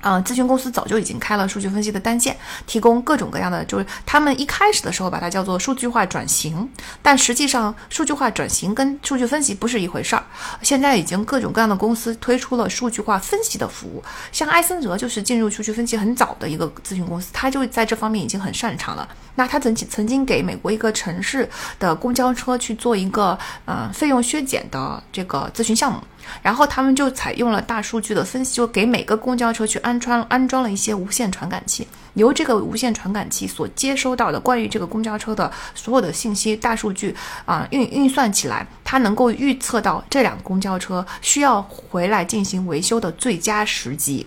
[0.00, 2.36] 啊，咨询公司早就已经开了数据分析的单线，
[2.66, 6.68] 提供各种各样的，就是他们一开始的时候把它叫做数据化转型，
[7.02, 10.24] 但实际上数据化转型跟数据分析不是一回事儿。
[10.62, 14.02] 现在已经各种各样的公司推出了数据化分析的服务，
[14.32, 19.08] 像埃森哲就是进入数据分析很早的一个咨询公司，他就在这方面已经很擅长了。
[19.34, 21.48] 那他曾经曾经给美国一个城市
[21.78, 26.00] 的公交车去做一个呃费用削减的这个咨询项目。
[26.42, 44.26] 然后他们就采用了大数据的分析，就给每个公交车去安装安装了一些无线传感器，由这个无线传感器所接收到的关于这个公交车的所有的信息大数据啊运运算起来，它能够预测到这辆公交车需要回来进行维修的最佳时机。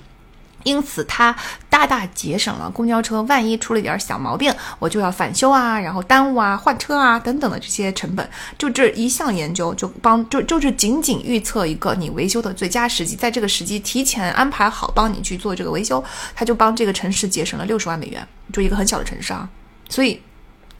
[0.63, 1.35] 因此，它
[1.69, 8.29] 大大节省了公交车万一出了点小毛病，我就要返修啊，然后耽误啊、换车啊等等的这些成本。
[8.57, 16.03] 就这一项研究，就帮就就是仅仅预测一个你维修的最佳时机，在这个时机提前安排好帮你去做这个维修，
[16.35, 19.49] 它就帮这个城市节省了六十万美元，就一个很小的城市啊。
[19.89, 20.21] 所以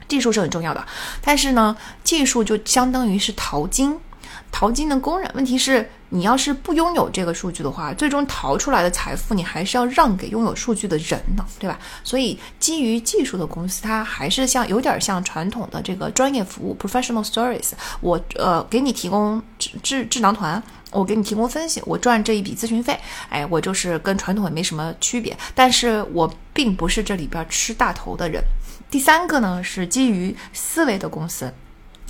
[0.07, 0.85] 技术是很重要的，
[1.22, 3.97] 但是呢，技术就相当于是淘金。
[4.53, 11.77] 淘金的工人，问题是你要是不拥有这个数据的话，最终淘出来的财富你还是要让给拥有数据的人的，对吧？
[12.03, 17.71] 所以基于技术的公司，它还是像有点像传统的这个专业服务 （professional service）。
[17.99, 20.61] 我呃给你提供智智智囊团，
[20.91, 22.97] 我给你提供分析，我赚这一笔咨询费，
[23.30, 28.41] 哎，我就是跟传统也没什么区别，但是我并不是这里边吃大头的人。
[28.91, 31.51] 第三个呢是基于思维的公司。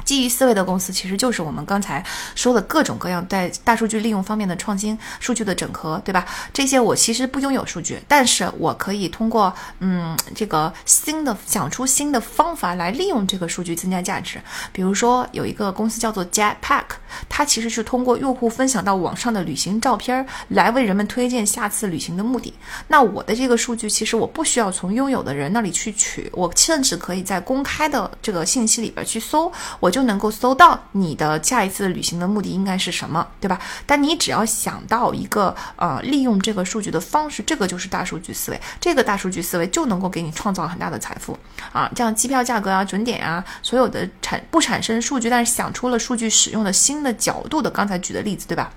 [0.04, 2.04] 基于思维的公司，其实就是我们刚才
[2.36, 6.26] 说的各种各样在大数据利用方面的创新、数据的整合，对吧？
[6.52, 14.42] 这些我其实不拥有数据，但是我可以通过嗯这个新的想出新的方法来利用这个数据增加价值。
[14.72, 16.84] 比如说有一个公司叫做 Jetpack，
[17.30, 22.54] 它其实是通过用户分享到网上的旅行照片来为人们推荐下次旅行的目的。
[22.90, 29.50] 那我的这个数据其实我不需要从拥有的人那里去取，我甚至可以在公开的这个信息里边去搜
[29.80, 29.93] 我。
[29.94, 33.60] 就能够搜到你的下一次旅行的目的应该是什么，对吧？
[33.86, 38.60] 但你只要想到一个呃利用这个数据的方式，这个就是大数据思维。
[38.82, 41.38] 这个大数据思维就能够给你创造很大的财富
[41.72, 41.90] 啊！
[41.96, 48.72] 这样机票价格啊、准点啊，所有的产不产生数据，但是想出了数据使用的新的角度的，刚才举的例子，对吧？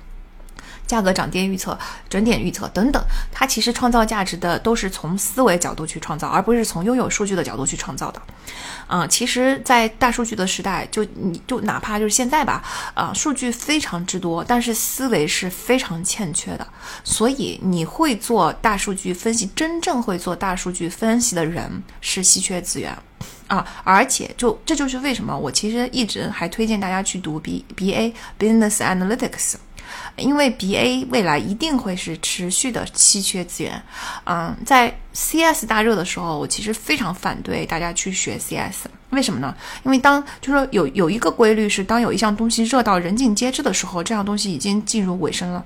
[0.87, 3.03] 价格涨跌预测、准点预测等等，
[3.33, 8.23] 它其实创造价值的都是从思维角度去创造，而不是从拥有数据的角度去创造的。
[8.87, 12.63] 啊，其实，在大数据的时代，就你就哪怕就是现在吧，
[12.95, 16.67] 啊，数据非常之多，但是思维是非常欠缺的。
[17.03, 22.97] 所以，你会做大数据分析，真正会做大数据分析的人是稀缺资源
[23.49, 23.67] 啊！
[23.83, 29.55] 而且，就这就是为什么我其实一直还推荐大家去读 B B A Business Analytics。
[30.17, 33.83] 因为 B A 未来一定会是持续的稀缺资源，
[34.25, 39.55] 嗯，在 C S 大热的时候，我其实非常反对大家去学 C S，为什么呢？
[39.85, 45.65] 因为当就说有有一个规律是，当有一项东西热到人尽皆知的时候，这样东西已经进入尾声了。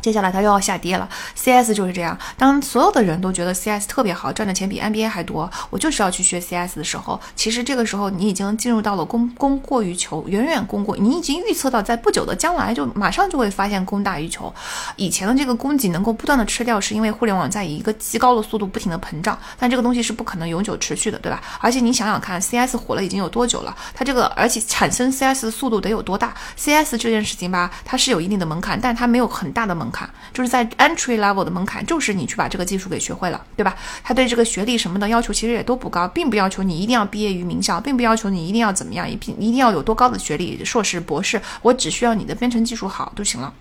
[0.00, 2.16] 接下来它又要下跌了，CS 就是这样。
[2.38, 14.52] 当所有的人都觉得 CS 特别好，赚的钱比 NBA 还多，我就是要去学 CS 的时候，其实这个时候你已经进入到了供供过于求，远远供过，你已经预测到在不久的将来就马上就会发现供大于求。
[14.94, 21.42] 以前的这个供给能够不断的吃掉，是因为互联网在以一个极高的速度不停的膨胀，但这个东西是不可能永久持续的，对吧？
[21.60, 23.76] 而且你想想看，CS 火了已经有多久了？
[23.92, 29.95] 它这个而且产生 CS 的速度得有多大？CS 这件事情吧，它是有一定的门槛，但它没有很大的门槛。
[29.96, 33.74] 卡就是在 entry level 的门槛，就是你去把这个技术给学会了，对吧？
[34.04, 43.52] 他对这个学历什么的要求其实也都不高，并不要求你一定要毕业于名校，并不要求你一定要怎么样，一定一定要有多高的学历，硕士、博士，我只需要你的编程技术好就行了。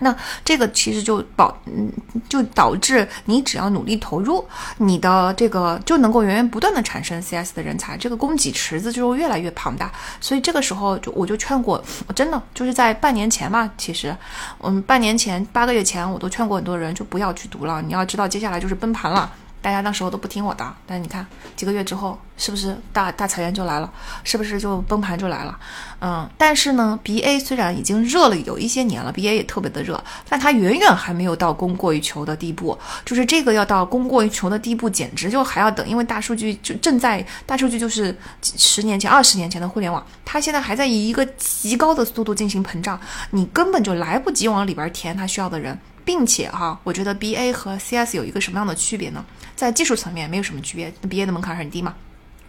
[0.00, 0.14] 那
[0.44, 1.90] 这个其实就保，嗯，
[2.28, 4.44] 就导致你只要努力投入，
[4.76, 9.90] 你的这个就能够源源不断的产生 CS 的人才，这个供给池子就越来越庞大。
[10.20, 11.82] 所以这个时候就我就劝过，
[12.14, 14.16] 真的就是在半年前嘛，其实，
[14.62, 19.30] 嗯，半年前八个月前我都劝过很多人就不要去读了，你要知道接下来就是崩盘了。
[19.60, 21.26] 大家那时候都不听我的，但你看
[21.56, 23.92] 几个月之后，是不是大大裁员就来了？
[24.22, 25.58] 是不是就崩盘就来了？
[26.00, 32.78] 嗯，但是呢，B A 虽然已经热了有一些年了，B A 也特别的热，但它远远还没有到供过于求的地步。
[33.04, 42.98] 就是这个要到供过于求的地步，简直就还要等，因为大数据就正在大数据就是十年前、二十年前的互联网，它现在还在以一个极高的速度进行膨胀，
[43.30, 45.76] 你根本就来不及往里边填它需要的人。
[46.08, 49.22] 并且哈，我觉得 B A 和 C S 有一个什么样的区别呢？
[49.54, 51.94] 在技术层面没有什么区别，B A 的门槛很低嘛。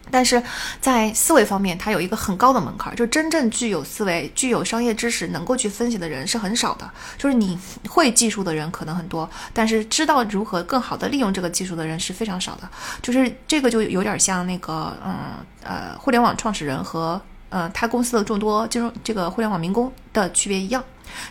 [0.10, 0.42] 但是
[0.80, 6.90] 在思维方面，它有一个很高的门槛，就真正具有思维、具有商业知识、能够去分析的人是很少的。
[7.18, 7.60] 就是你
[7.90, 12.70] 会技术的人可能很多，但是知道如何更好的利用这个技术的人是非常少的。
[13.02, 15.16] 就是这个就有点像那个，嗯
[15.64, 20.82] 呃，互联网创始人和呃他公司的众多金融这个互联网民工的区别一样。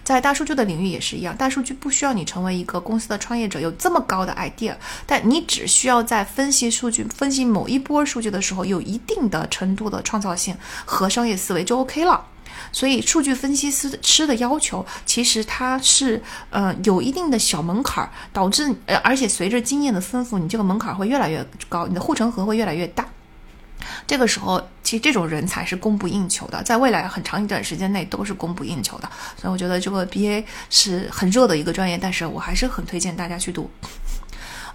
[0.03, 4.75] 在大数据的领域也是一样，大数据不需要你成为一个公司的创业者，有这么高的 idea，
[5.07, 12.25] 但你只需要在分析数据、分析某一波数据的时候，有一定的程度的创造性和商业思维就 OK 了。
[12.73, 23.07] 所以，数据分析师师的要求其实它是呃有一定的小门槛儿，导致呃而且随着经验的丰富，你这个门槛会越来越高，你的护城河会越来越大。
[24.07, 29.11] 这个时候，其实这种人才是供不应求的，在未来很长一段时间内都是供不应求的。
[29.37, 33.71] 所以我觉得这个 BA 是很热的一个专业，但是我还是很推荐大家去读。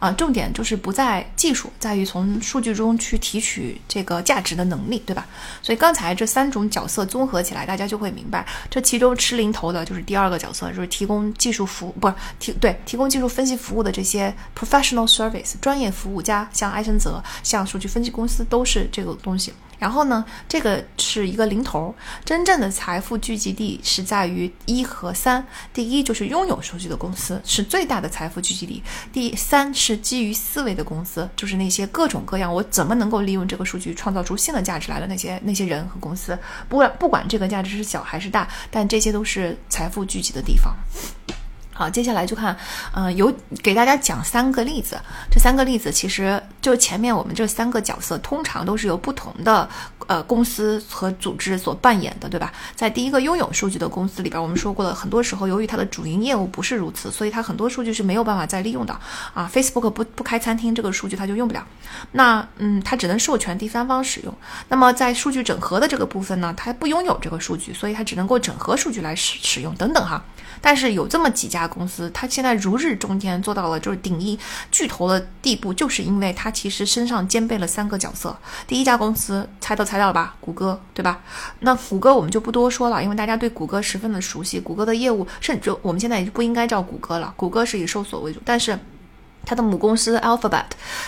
[0.03, 5.25] 啊，重点就是不在技术，在于从数据中去提取这个价值的能力，对吧？
[5.61, 19.53] 所以刚才这三种角色综合起来，大家就会明白，这其中吃零头的就是第二个角色，就是提供技术服务，不是提对提供技术分析服务的这些 professional service 专业服务家，像埃森哲，像数据分析公司，都是这个东西。
[19.83, 21.93] 然后呢，这个是一个零头，
[22.23, 25.45] 真正的财富聚集地是在于一和三。
[25.73, 28.81] 第一就是拥有数据的公司是最大的财富聚集地，
[29.11, 36.39] 第三是基于思维的公司，就是那些各种各样我怎么能够利用这个数据创造出新的价值来的那些那些人和公司。
[36.69, 40.73] 不管不管这个价值是小还是大，但这些都是财富聚集的地方。
[41.73, 42.55] 好，接下来就看，
[42.93, 43.33] 嗯，有
[43.63, 44.95] 给大家讲三个例子。
[45.31, 49.67] 这三个例子其实就前面我们这三个角色，通常都是由不同的
[50.05, 52.53] 呃公司和组织所扮演的，对吧？
[52.75, 58.95] 在第一个拥有数据的公司里边，我们说过了，很多时候由于它的主营业务不是如此，所以它很多数据是没有办法再利用的
[59.33, 59.49] 啊。
[59.51, 61.65] Facebook 不不开餐厅，这个数据它就用不了。
[62.11, 64.33] 那嗯，它只能授权第三方使用。
[64.69, 70.23] 那么在数据整合的这个部分呢，它不拥有这个数据，所以它只能够整合数据来使使用等等哈。
[70.65, 74.39] 但是有这么几家公司，它现在如日中天，做到了就是顶一
[74.71, 78.33] 巨头的地步，就是因为它其实身上兼备了三个角色。
[78.65, 80.35] 第一家公司猜都猜到了吧？
[80.39, 81.21] 谷歌，对吧？
[81.59, 84.57] 那谷歌我们就不多说了，因为大家对谷歌十分的熟悉。
[84.57, 88.79] 谷歌的业务，甚至我们现在也不应该叫谷歌了，谷歌是以搜索为主，但是。
[89.45, 90.65] 它的母公司 Alphabet，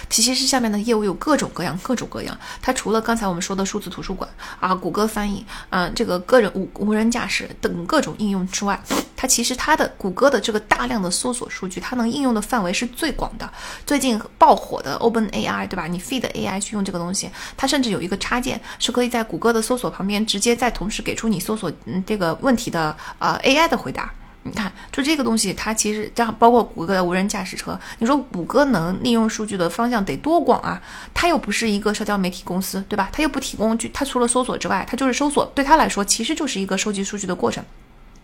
[0.09, 2.37] 其实是下面的业务有各种各样、各种各样。
[2.61, 4.29] 它除了刚才我们说的数字图书馆
[4.59, 8.79] 啊、谷歌翻译，嗯，这个个人无无人驾驶等各种应用之外，
[9.15, 13.49] 它其实它的谷歌的这个大量的搜索数据，它能应用的范围是最广的。
[13.85, 15.87] 最近爆火的 Open AI，对吧？
[15.87, 24.11] 你 Feed AI 去用这个东西，它甚至有一个插件是可以在谷歌的搜索旁边直接在同时给出你搜索嗯这个问题的呃 AI 的回答。
[24.47, 30.79] 你看，就这个东西，它其实这样，包括谷歌的无人驾驶车，你说谷歌能利用数据的方向得多广啊？
[31.15, 33.09] 它又不是一个社交媒体公司，对吧？
[33.11, 37.65] 它又不提供，它除了搜索之外，它就是搜索，对它来说，其实就是一个收集数据的过程。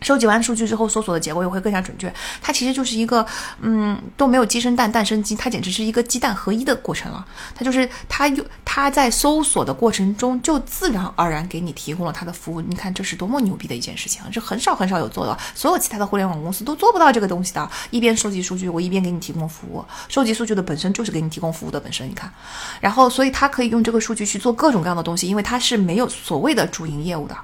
[0.02, 2.12] 收集完数据之后，搜索的结果又会更加准确。
[2.42, 3.24] 它其实就是一个，
[3.62, 7.24] 嗯，都没有鸡生蛋，蛋生鸡，它简直是一个鸡蛋合一的过程了。
[7.54, 12.60] 它就是它又它在搜索的过程中就自然而然给你提供了它的服务。
[12.62, 14.28] 你看这是多么牛逼的一件事情啊！
[14.32, 17.70] 这很少很少有做到，所有其他的互联网公司都做不到这个东西的。
[17.92, 19.86] 一边收集数据，我一边给你提供服务。
[20.10, 22.10] 收集数据的本身就是给你提供服务的本身。
[22.10, 22.34] 你看，
[22.80, 27.38] 然后所以它可以用这个数据去做各种各样的东西，因为它是没有所谓的主营业务的。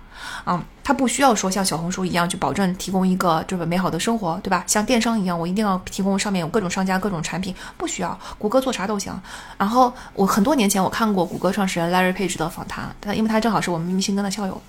[0.46, 4.64] 嗯，它不需要说像小红书一样去保证提供一个这个美好的生活，对吧？
[4.68, 8.18] 像电商一样，我一定要提供上面有各种商家、各种产品，不需要。
[8.38, 9.14] 谷歌做啥都行。
[9.58, 14.62] 然后我很多年前我看过谷歌创始人 Larry Page 的访谈，他因为他正好是我们密歇根的校友。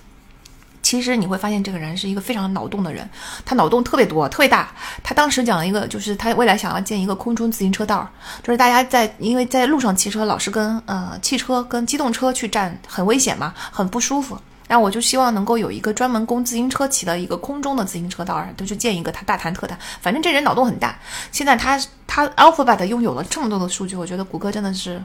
[0.81, 3.07] 其实你会发现这个人是一个非常脑洞的人，
[3.45, 4.71] 他脑洞特别多、特别大。
[5.03, 8.09] 他当时讲了一个，就是他未来想要建一个空中自行车道，
[8.41, 14.39] 就是大家在因为在路上骑车老是跟呃汽车跟机动车去站，很危险嘛，很不舒服。
[14.69, 19.11] 那我就希望能够有一个专门供自行车骑的一个空中的自行车道，都去建一个。
[19.11, 20.97] 他大谈特谈，反正这人脑洞很大。
[21.31, 25.03] 现在他他 Alphabet 拥有了这么多的数据，我觉得谷歌真的是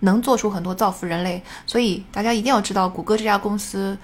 [0.00, 1.42] 能做出很多造福人类。
[1.66, 3.96] 所以大家一定要知道，谷歌这家公司，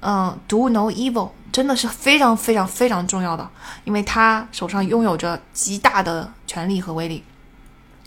[0.00, 3.48] 嗯，Do no evil，真的是非常非常非常重要的，
[3.84, 7.24] 因为他手上拥有着极大的权力和威力。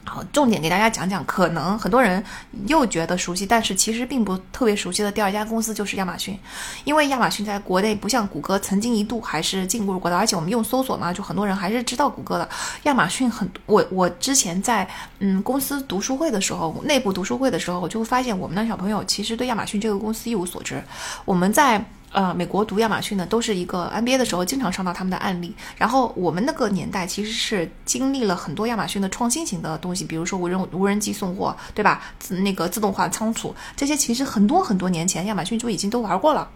[0.08, 2.24] 好，重点给大家讲讲，可能很多人
[2.68, 6.40] 又觉得熟悉，但是其实并不特别熟悉的第二家公司就是亚马逊，
[6.84, 12.48] 因为亚马逊在国内不像谷歌曾经一度还是进入过的，而且我们用搜索嘛，就很多人还是知道谷歌的。
[12.84, 14.88] 亚马逊很，我我之前在
[15.20, 20.82] 嗯公司读书会的时候，内部读书会的时候，我就会发现我们的小朋友其实对亚马逊这个公司一无所知。
[21.26, 21.84] 我们在。
[22.16, 25.54] 呃，美国读亚马逊呢都是一个 MBA 的时候，经常上到他们的案例。
[25.76, 32.02] 然后我们那个年代其实是经历了很多亚马逊的创新型的东西，比如说无人无人机送货，对吧？
[32.18, 36.50] 自那个自动化仓储这些，其实很多很多年前亚马逊就已经都玩过了。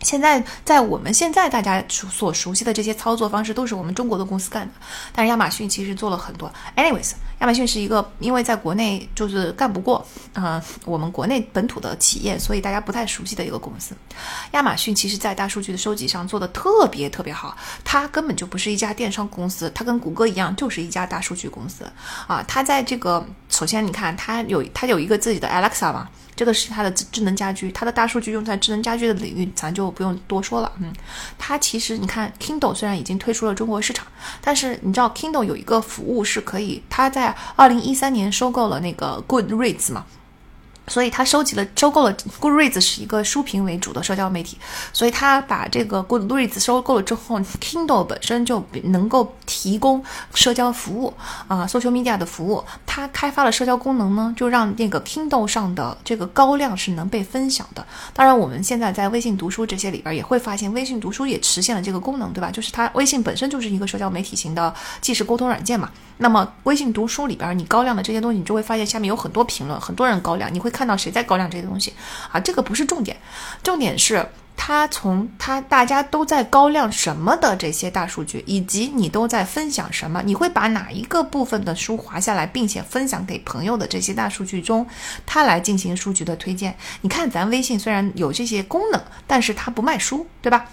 [0.00, 4.72] 现在在我们现在大家所熟悉的这些操作方式，都是我们中国的公司干的。
[5.14, 6.52] 但是亚马逊其实做了很多。
[6.76, 7.12] Anyways。
[7.40, 13.94] 亚马逊是一个，因为在国内就是干不过，呃，我们国内本土的企业，所以大家不太熟悉的一个公司。
[14.52, 21.84] 亚马逊其实在大数据的收集上做的特别特别好，它根本就不是一家电商公司，它跟谷歌一样，就是一家大数据公司
[22.28, 22.42] 啊。
[22.46, 26.08] 它在这个，首先你看，它有它有一个自己的 Alexa 嘛。
[26.36, 30.72] 这个是它的智能家居，它的大数据用在智能家居的领域，咱就不用多说了。
[30.80, 30.92] 嗯，
[31.38, 34.06] 它其实你看，Kindle 虽然已经推出了中国市场，
[34.40, 40.04] 但是你知道 Kindle 有一个服务是可以，它在二零一三年收购了那个 Goodreads 嘛。
[40.86, 44.58] 所以他收集了、收购了 Goodreads 是一个书评为主的社交媒体，
[44.92, 50.04] 所以他把这个 Goodreads 收购了之后，Kindle 本身就能够提供
[50.34, 51.14] 社交服务
[51.48, 52.62] 啊，social media 的服务。
[52.86, 57.84] 他开发了社交功能呢，就让那个 Kindle 上的这个高亮是能被分享的。
[58.12, 62.50] 当然，我们现在在微信读书这些里边也会发现，微信读书也实现了这个功能，对吧？
[62.50, 65.90] 就是它微信本身就是一个社交媒体型的即时沟通软件嘛。
[66.18, 70.74] 那么微信读书里边你高亮的这些东西，你就会发现下面有很多评论，很多人高亮，你会。
[70.74, 71.94] 看到谁在高亮这些东西
[72.32, 72.40] 啊？
[72.40, 73.16] 这个不是重点，
[73.62, 84.84] 重点是他从他大家都在高亮什么的这些大数据，以及你都在分享什么，你会把哪一个部分的书划下来，并且分享给朋友的这些大数据中，
[85.24, 86.76] 他来进行书籍的推荐。
[87.02, 90.66] 你看，咱微信虽然有这些功能，但是它不卖书，对吧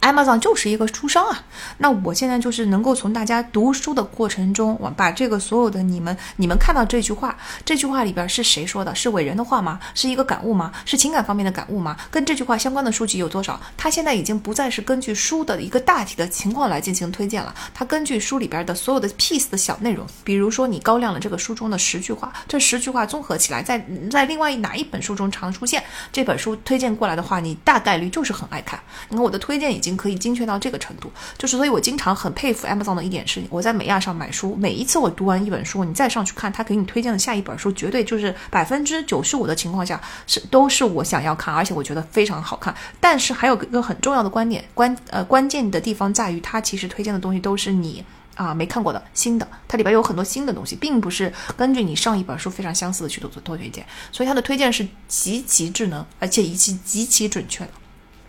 [0.00, 1.44] ？Amazon 就是一个书商啊，
[1.78, 8.94] 那我现在就是能够从大家读书的过程中，我把这个所有的你们，你们看到这句话，这句话里边是谁说的？
[8.94, 9.80] 是伟人的话吗？
[9.94, 10.72] 是一个感悟吗？
[10.84, 11.96] 是情感方面的感悟吗？
[12.10, 13.60] 跟这句话相关的书籍有多少？
[13.76, 25.82] 它现在已经不再是根据书的一个大体的情况来进行推荐了，它根据书里边的所有的 piece 的小内容，比如说你高亮了这个书中的十句话，这十句话综合起来，在在另外哪一本书中常出现，
[26.12, 28.78] 这本书推荐过来的话，你大概率就是很爱看。
[29.08, 29.85] 你看我的推荐已经。
[29.86, 31.08] 已经可以精确到这个程度，
[31.38, 42.74] 就是所以，我经常很佩服 Amazon 的一点是，我在美亚上买书，每一次我读完一本书，你再上去看他给你推荐的下一本书，绝对就是百分之九十五的情况下是都是我想要看，而且我觉得非常好看。
[42.98, 48.04] 但是还有一个很重要的观点关呃关键的地方在于，它其实推荐的东西都是你
[48.34, 57.70] 啊没看过的新的，它里边有很多新的东西，并不是根据你上一本书非常相似的去做做推荐，所以它的推荐是极其智能，而且以及极其准确的。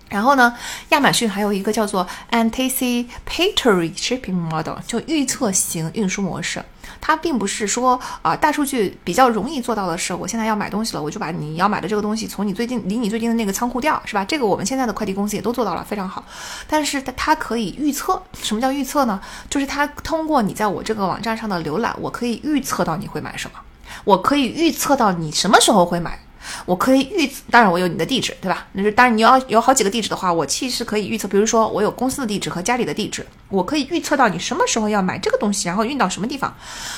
[0.10, 0.56] 然后呢，
[0.90, 6.64] 亚马逊还有一个叫做 Anticipatory Shipping Model，就预测型运输模式。
[7.02, 14.24] 它并不是说啊，大数据比较容易做到的是，我现在要买东西了，我就把你要买的这个东西从你最近离你最近的那个仓库调，是吧？
[14.26, 16.24] 这个我们现在的快递公司也都做到了，非常好。
[16.68, 19.20] 但是它可以预测，什么叫预测呢？
[19.50, 23.60] 就是它通过你在我这个网站上的浏览，我可以预测到你会买什么，
[24.06, 26.20] 我可以预测到你什么时候会买。
[26.66, 28.68] 我可以预，当然我有你的地址，对吧？
[28.74, 36.56] 那是当然你要有好几个地址的话，我其实可以预测，比如说我有公司的地址和家里的地址，我可以预测到你什么时候要买这个东西，然后运到什么地方。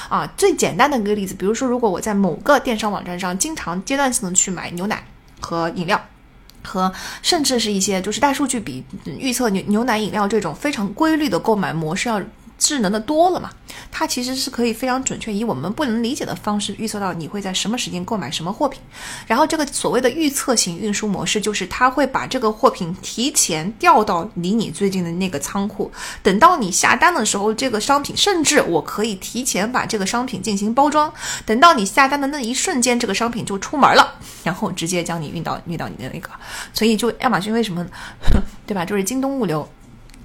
[0.10, 5.06] 啊，最简单的一个例子，比如说如果我在某个电商网站上经常阶段性的去买牛奶
[5.40, 6.02] 和饮料。
[6.62, 8.84] 和甚至是一些就是大数据比
[9.18, 12.22] 预测牛牛奶饮料这种非常规律的购买模式要。
[12.60, 13.50] 智能的多了嘛，
[13.92, 18.80] 它其实是可以非常准确以我们不能理解的方式预测到你会在什么时间购买什么货品。
[19.26, 25.90] 然后这个所谓的预测型运输模式，就是它会把这个货品提前调到离你最近的那个仓库，
[26.22, 31.12] 等到你下单的时候，这个商品甚至我可以提前把这个商品进行包装，
[31.46, 36.30] 等到你下单的那一瞬间，这个商品就出门了，然后直接将你运到运到你的那个。
[36.74, 37.86] 所以就亚马逊为什么，
[38.68, 38.84] 对吧？
[38.84, 39.68] 就是京东物流。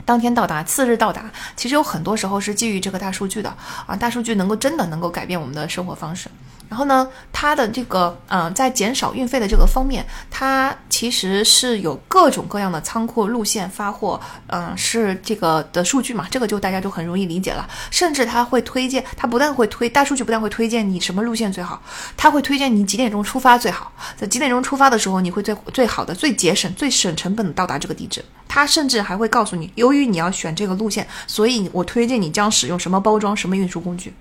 [0.04, 3.54] 当天到达，次日到达，其实有很多时候是基于这个大数据的
[3.86, 6.28] 啊，大数据能够真的能够改变我们的生活方式。
[6.66, 14.18] 然后呢，它的这个嗯，在减少运费的这个方面，它其实是有各种各样的仓库路线发货，
[14.48, 17.68] 嗯，是这个的数据嘛，这个就大家就很容易理解了。
[17.90, 21.80] 甚至它会推荐，它不但会推大数据，不但会推荐你什么路线最好，
[22.16, 28.24] 它会推荐你几点钟出发最好，在几点钟出发的时候，你会最最好的、最节省、最省成本的到达这个地址。
[28.48, 34.12] 它甚至还会告诉你，由于你要选这个路线，所以我推荐你将使用什么包装、什么运输工具。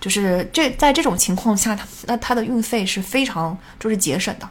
[0.00, 4.48] 就是这在这种情况下，它那它的运费是非常就是节省的。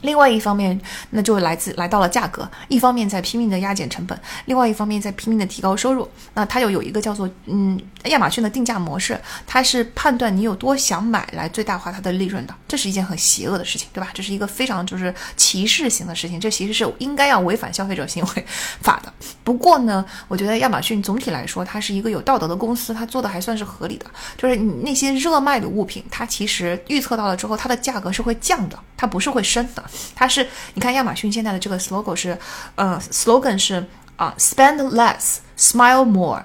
[0.00, 0.78] 另外一方面，
[1.10, 6.06] 那就来自来到了价格，一方面在拼命的压减成本，另外一方面在拼命的提高收入。
[6.34, 12.54] 那它又有一个叫做嗯亚马逊的定价模式，它是判断你有多想买来最大化它的利润的。
[12.68, 14.10] 这是一件很邪恶的事情，对吧？
[14.12, 18.46] 这是一个非常就是歧视型的事情，这其实是应该要违反消费者行为
[18.80, 19.12] 法的。
[19.44, 24.06] 不过呢，我觉得亚马逊总体来说，它是一个有道德的公司，它做的还算是合理的。
[24.36, 29.84] 就是你那些热卖的物品，它其实预测到了之后，它的价格是会降的，它不是会升的。
[30.14, 32.36] 它是，你看亚马逊现在的这个 slogan 是，
[32.74, 33.86] 呃，slogan 是
[34.16, 36.42] 啊，spend less，smile more，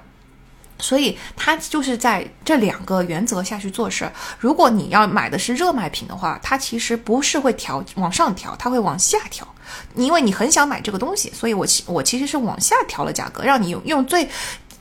[0.80, 4.10] 所以它就是在这两个原则下去做事。
[4.40, 9.48] 如果你要买的是热卖品的话，它其实不是会调往上调，它会往下调，
[9.96, 14.30] 因为你很想买这个东西，所以我其我其实是往下调了价格，让你用用最。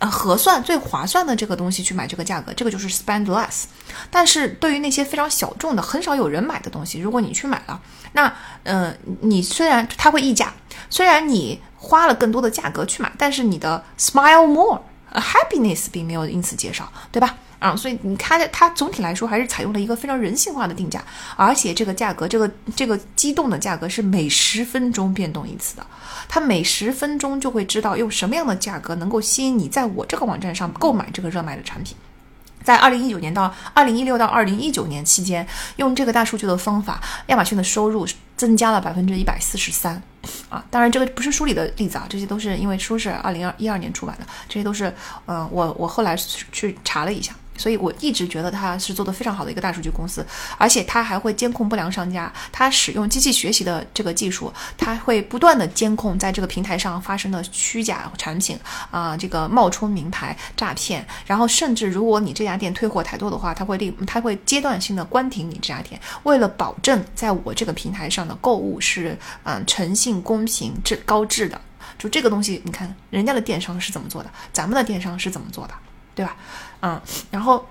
[0.00, 3.64] 呃，合算最划算的这个东西去买这个价格，这个就是 spend less。
[4.12, 7.80] 但是对于那些非常小众的、很少有人买的东西，如果你去买了，
[8.12, 10.54] 那，嗯，你虽然它会溢价，
[10.88, 14.80] 虽然你花了更多的价格去买，但是你的 smile more
[15.10, 17.34] 呃，happiness 并没有因此减少，对吧？
[17.58, 21.02] 啊，所以你看，它总体来说还是采用了一个非常人性化的定价，
[21.34, 25.84] 而且这个价格，这个这个机动的价格是每十分钟变动一次的，
[26.28, 31.96] 它每十分钟就会知道用什么样的价格能够吸引你在我这个网站上购买这个热卖的产品。
[32.68, 35.46] 在二零一九年到二零一六到二零一九年期间，
[35.76, 40.02] 用这个大数据的方法，亚马逊的收入增加了百分之一百四十三。
[40.50, 44.92] 啊，当然这个不是书里的例子啊，这些都是因为书是二零二一二年出版的，这些都是，
[45.24, 46.14] 嗯，我我后来
[46.52, 47.32] 去查了一下。
[47.58, 50.26] 所以我一直觉得它是做的非常好的一个大数据公司，
[50.56, 52.32] 而且它还会监控不良商家。
[52.50, 58.58] 它使用机器学习的这个技术，它会不断的监控在这个平台上发生的虚假产品
[58.90, 61.06] 啊，这个冒充名牌诈骗。
[61.26, 71.60] 然后甚至如果你这家店退货太多的话，它会立，它会阶段性的关停你这家店，为了保证在我这个平台上的购物是嗯诚信、公平、质高质的。
[71.98, 75.74] 就这个东西，你看人家的电商是怎么做的，咱们的电商是怎么做的？
[76.14, 76.36] 对吧？
[76.80, 77.00] 嗯，
[77.30, 77.66] 然后，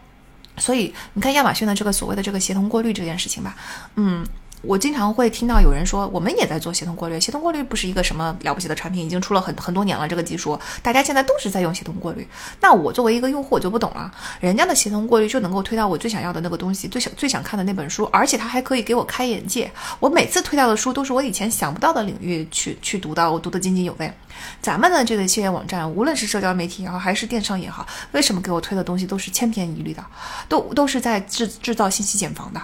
[0.58, 3.56] 所以你看亚马逊的这个所谓的这个协同过滤这件事情吧，
[3.96, 4.26] 嗯。
[4.64, 7.20] 我经常会听到有人说，我们也在做协同过滤。
[7.20, 10.08] 协同过滤不是一个什么了不起的产品，已经出了很很多年了。
[10.08, 12.28] 这个技术，大家现在都是在用协同过滤。
[12.60, 14.12] 那我作为一个用户，我就不懂了。
[14.40, 19.72] 人家的协同过滤就能够推到我最想要的那个东西，最想最想看的那本书，而且它还可以给我开眼界。
[20.00, 24.12] 我每次推到的书都是我以前想不到的领域去去读的，我读得津津有味。
[24.60, 30.04] 咱们的这个企业网站，无论是社交媒体也好，还是电商也好，为什么给我推的东西都是千篇一律的，
[30.50, 32.62] 都都是在制制造信息茧房的？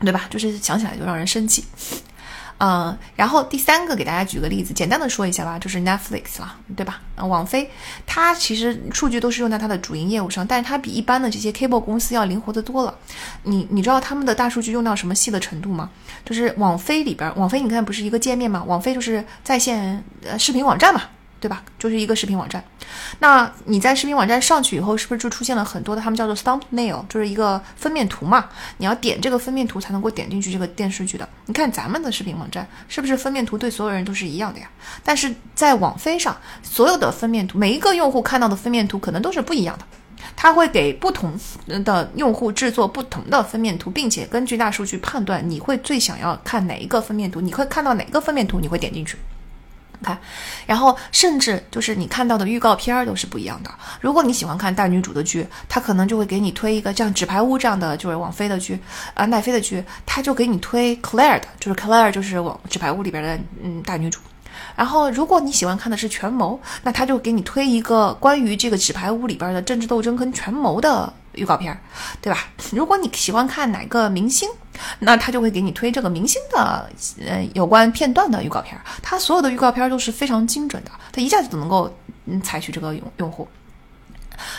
[0.00, 0.26] 对吧？
[0.30, 1.64] 就是想起来就让人生气，
[2.58, 7.00] 嗯，然后第三个给大家举个例子，简单的说一下吧，就是 Netflix 了，对吧？
[7.16, 7.68] 网飞
[8.06, 12.96] 它其实数据都是用在它的主营业务上，但是它比一般的这些 cable 公司要灵活的多了。
[13.42, 15.90] 你你知道他们的大数据用到什么细的程度吗？
[16.24, 18.62] 就是网飞里边，网飞你看不是一个界面吗？
[18.64, 21.02] 网飞就是在线呃视频网站嘛。
[21.40, 21.62] 对吧？
[21.78, 22.62] 就是一个视频网站。
[23.20, 28.46] 那你在视频网站上去以后，是不是就出现了很多的他们叫做 thumbnail，就是一个封面图嘛？
[28.78, 31.28] 你要点这个封面图才能够点进去这个电视剧的。
[31.46, 34.68] 你看咱们的视频网站是不是封面图对所有人都是一样的呀？
[35.04, 39.84] 但是在网飞上，所有的封面图，每一个用户看到的封面图可能都是不一样的。
[40.34, 41.38] 它会给不同
[41.84, 49.16] 的用户制作不同的分面图，并且根据大数据判断你会最想要看哪一个分面图，你会看到哪个分面图，你会点进去。
[50.02, 50.18] 看，
[50.66, 53.70] 然后甚至就是你看到的预告片儿都是不一样的。
[54.00, 58.78] 如果你喜欢看大女主的剧，它可能就会给你推一个像《纸牌屋》这样的，就是王菲的剧，
[59.14, 64.20] 啊，奈飞的剧，它就给你推 Claire 的，就是 Claire 就是往《纸牌屋》里边的嗯大女主。
[64.74, 71.78] 然后，如果你喜欢看的是权谋，那他就给你推一个关于这个纸牌屋里边的政治斗争跟权谋的预告片，
[72.20, 72.48] 对吧？
[72.72, 74.48] 如果你喜欢看哪个明星，
[75.00, 76.90] 那他就会给你推这个明星的
[77.26, 78.78] 呃有关片段的预告片。
[79.02, 81.92] 他所有的预告片都是非常精准的，他一下子就能够
[82.26, 83.46] 嗯采取这个用用户。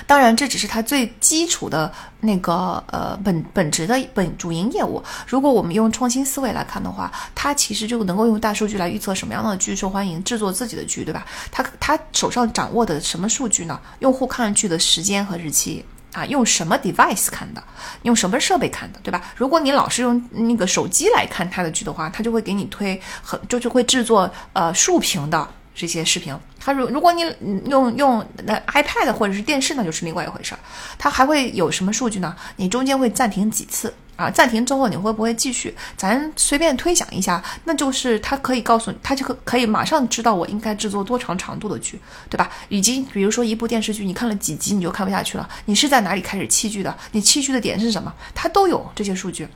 [0.05, 1.89] 当然，这只是它最基础的
[2.19, 5.01] 那个呃本本职的本主营业务。
[5.25, 11.25] 如果我们用创新思维来看的话，它其实就能够用大数据来预测什么样的剧受欢迎，制作自己的剧，对吧？
[11.49, 13.79] 它它手上掌握的什么数据呢？
[13.99, 17.63] 用户看剧的时间和日期啊，用什么 device 看的，
[18.03, 19.21] 用什么设备看的，对吧？
[19.35, 25.47] 如果你老是用那个手机来看他的剧的话，他就会给你推很就是会制作呃竖屏的。
[25.75, 27.21] 这些视频，他如如果你
[27.69, 30.59] 用用那 iPad 或者是电视，那就是另外一回事儿。
[30.97, 32.35] 它还会有什么数据呢？
[32.57, 34.29] 你中间会暂停几次啊？
[34.29, 35.73] 暂停之后你会不会继续？
[35.95, 42.49] 咱随便推想一下，那就是他可以告诉你，他就可可以马上知道我应该制作多长长度的剧，对吧？
[42.67, 46.93] 以及比如说一部电视剧，你看了几集你就看不下去了，你是在哪里开始弃剧的？
[47.13, 48.13] 你弃剧的点是什么？
[48.35, 49.47] 它都有这些数据。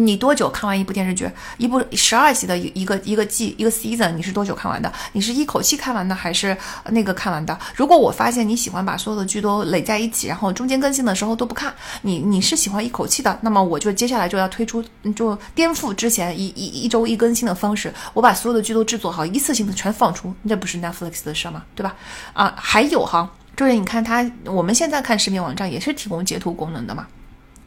[0.00, 1.28] 你多久看完一部电视剧？
[1.56, 4.90] 一部十二集的一一个一个季一个 season，你是多久看完的？
[5.12, 6.56] 你是一口气看完的，还是
[6.90, 7.58] 那个看完的？
[7.74, 14.80] 如果我发现你喜欢把所有的剧都垒在一起，然后中间更新的时候都不看，你你是喜欢一口气的，那么我就接下来就要推出，
[15.16, 21.64] 就颠覆之前一一一周一更新的方式，我把所有的剧都制作好，一次性的全放出，那不是 Netflix 的事吗？
[21.74, 21.96] 对吧？
[22.34, 27.04] 啊，还有哈，就是你看它，我们现在看视频网站也是提供截图功能的嘛。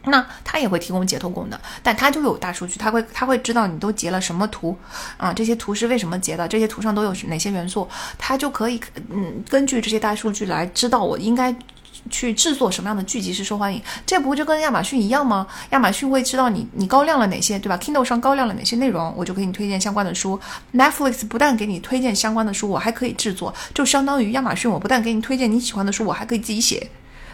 [0.05, 4.77] 那它也会提供截图功能，但它就有大数据，它会它会知道你都截了什么图
[5.17, 7.87] 啊，这些图是为什么截的，这些图上都有哪些元素，
[8.17, 11.55] 它就可以嗯根据这些大数据来知道我应该
[12.09, 13.79] 去制作什么样的剧集是受欢迎。
[14.05, 15.45] 这不就跟亚马逊一样吗？
[15.69, 20.39] 亚马逊会知道你你高亮了哪些，对吧？Kindle 上高亮了哪些内容，我就给你推荐相关的书。
[20.73, 26.89] Netflix 不但给你推荐相关的书，我还可以制作，就相当于亚马逊，我不但给你推荐你喜欢的书，我还可以自己写。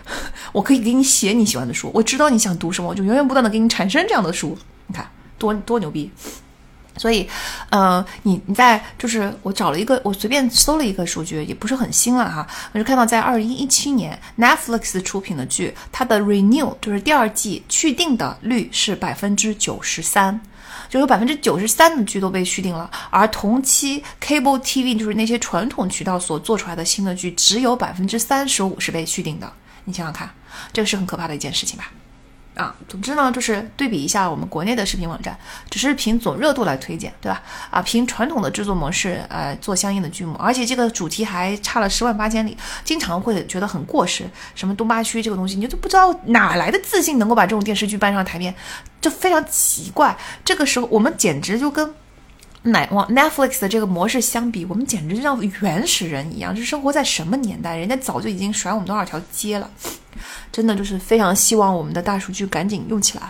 [0.52, 4.58] 我可以给你写你喜欢的书，我知道你想读什么，我就源源不断的给你产生这样的书。
[4.88, 6.12] 你看多多牛逼！
[6.98, 7.30] 所以，
[7.70, 12.48] 呃，你你在就是我找了一个，我随便搜了一个数据，也不是很新了哈。
[12.72, 20.42] 我就看到在二零一七年，Netflix 出品的剧，它的 renew 就是第二季续订的率是百分之九十三，
[20.90, 22.90] 就有百分之九十三的剧都被续订了。
[23.12, 29.54] 而同期 Cable TV 就是那些传统渠道所做出来的新的剧，只有百分之三十五是被续订的。
[29.88, 30.30] 你想想看，
[30.74, 31.90] 这个是很可怕的一件事情吧？
[32.56, 35.38] 啊，总之呢，就是对比一下我们国内的视频网站，
[35.70, 37.42] 只是凭总热度来推荐，对吧？
[37.70, 44.30] 啊，凭传统的制作模式，呃，做相应的剧目，而且这个主题还差了十万八千里，经常会觉得很过时。
[44.56, 48.54] 什么东八区这个东西，你就不知道哪来的自信能够把这种电视剧搬上台面，
[49.00, 50.18] 就非常奇怪。
[50.44, 51.94] 这个时候，我们简直就跟。
[52.72, 57.76] 奶往 Netflix 的这个模式相比，我们简直就像原始人一样，是生活在什么年代？
[57.76, 59.70] 人家早就已经甩我们多少条街了，
[60.52, 63.24] 真的就是非常希望我们的大数据赶紧用起来。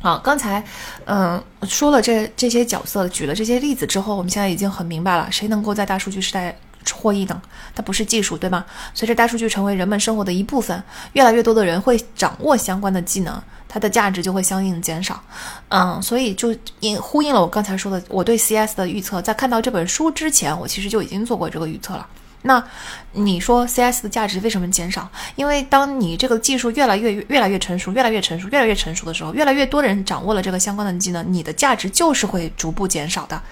[0.00, 0.62] 好，刚才
[1.06, 6.56] 嗯说了这这些角色，举了这些例子之后，我们现在已经很明白了，谁能够在大数据时代
[6.94, 7.40] 获益呢？
[7.74, 8.64] 它不是技术，对吗？
[8.94, 10.82] 随着大数据成为人们生活的一部分，
[11.12, 13.42] 越来越多的人会掌握相关的技能。
[13.68, 15.20] 它的价值就会相应减少，
[15.68, 22.06] 嗯，所以就应呼应了我刚才说的，我对 CS 的预测，在看到这本书之前，我其实就已经做过这个预测了。
[22.46, 22.64] 那
[23.12, 25.08] 你说 CS 的价值为什么减少？
[25.34, 33.42] 因为当你这个技术越来越越来越成熟，越来越成熟，越来越成熟的时候，越来越多人掌握了这个相关的技能，你的价值就是会逐步减少的。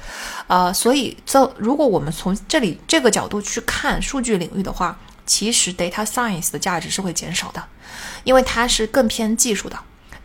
[0.46, 7.62] 呃，所以，这如果我们从这里这个角度去看数据领域的话，其实 data science 的价值是会减少的，
[8.22, 9.76] 因为它是更偏技术的。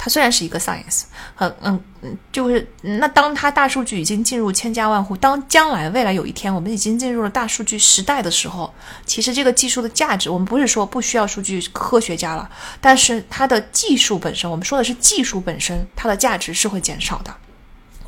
[0.02, 1.04] 它虽然是一个 science，
[1.36, 8.74] 很嗯嗯，就是那当它大数据已经进入千家万户，当将来未来有一天我们已经进入了大数据时代的时候，
[9.06, 12.50] 其实这个技术的价值，我们不是说不需要数据科学家了，
[12.80, 17.36] 但是它的技术本身，我们说的是技术本身，它的价值是会减少的。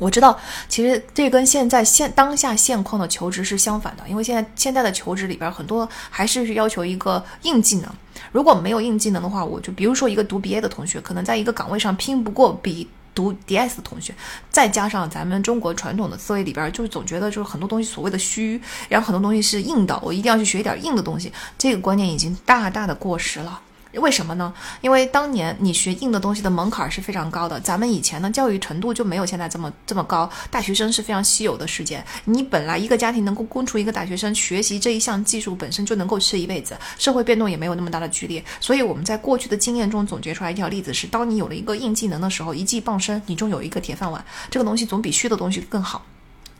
[0.02, 0.36] 我知道，
[0.68, 7.88] 其实这跟现在现当下现况的求职是相反的，因为现在现在的求职里边很多还是要求一个硬技能。
[8.32, 14.12] 如果没有硬技能的话，我就比如说一个读 BA 的同学，可能在一个岗位上拼不过比读 DS 的同学，
[14.50, 23.60] 再加上咱们中国传统的思维里边，就是总觉得就是很多东西所谓的虚，然后很多东西是硬的，我一定要去学一点硬的东西，这个观念已经大大的过时了。
[24.00, 24.52] 为什么呢？
[24.80, 32.04] 因为当年你学硬的东西的门槛是非常高的，咱们以前呢教育程度就没有现在这么这么高，大学生是非常稀有的事件。
[32.24, 38.42] 你本来一个家庭能够供出一个大学生学习这一项技术，本身就能够吃一辈子，社会变动也没有那么大的剧烈。
[38.60, 44.24] 所以我们在过去的经验中总结出来一条例子是：当你有了一个硬技能的时候，一技傍身，你终有一个铁饭碗。
[44.50, 46.02] 这个东西总比虚的东西更好。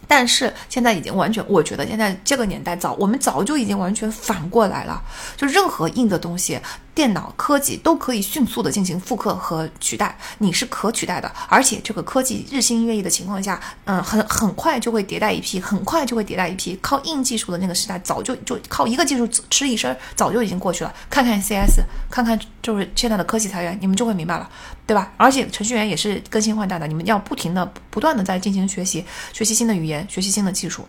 [0.09, 5.01] 但是现在已经完全，我觉得现在这个年代早，我们早就已经完全反过来了，
[5.37, 6.61] 就任何硬的东西。
[6.95, 16.79] 电脑科技都可以迅速的进行复刻和取代，你是可取代的，而且这个科技日新月异的情况下，嗯，很很快就会迭代一批，很快就会迭代一批。
[16.83, 20.93] 靠硬技术的那个时代早就就靠一个技术吃一身，早就已经过去了。
[21.09, 24.49] 看看 CS，看看就是现在的科技裁员，你们就会明白了，
[24.87, 25.13] 对吧？
[25.17, 30.87] 而且程序员也是更新换代的，你们要不停的不断的在进行学习，学习新的语言，学习新的技术。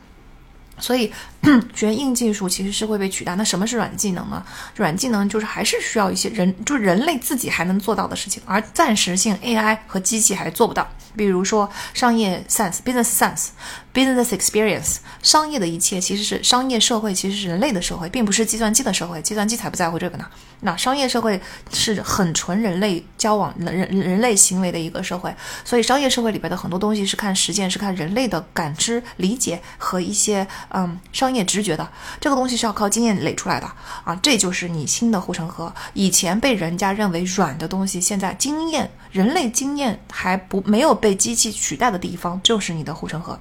[0.80, 1.12] 所以，
[1.76, 3.36] 学硬技术其实是会被取代。
[3.36, 4.44] 那什么是软技能呢？
[4.76, 10.88] 软技能就是还是需要一些人，就人类自己还能做到的事情，而暂时性 AI 和机器还做不到。
[11.16, 13.50] 比如说商业 sense，business sense
[13.94, 19.22] business experience，商业的一切其实是商业社会，其实是人类的社会，并不是计算机的社会。
[19.22, 20.26] 计算机才不在乎这个呢。
[20.62, 21.40] 那商业社会
[21.72, 25.34] 是很纯人类交往、人人人类行为的一个社会，
[25.64, 31.88] 所以商业社会里边的很多东西是看实践，是看人类的感知、理解和一些嗯商业直觉的。
[32.20, 33.68] 这个东西是要靠经验累出来的
[34.06, 35.72] 啊，这就是你新的护城河。
[35.94, 43.38] 以前被人家认为软的东西，现在经验、人类经验还不没有被机器取代的地方，就是你的护城河。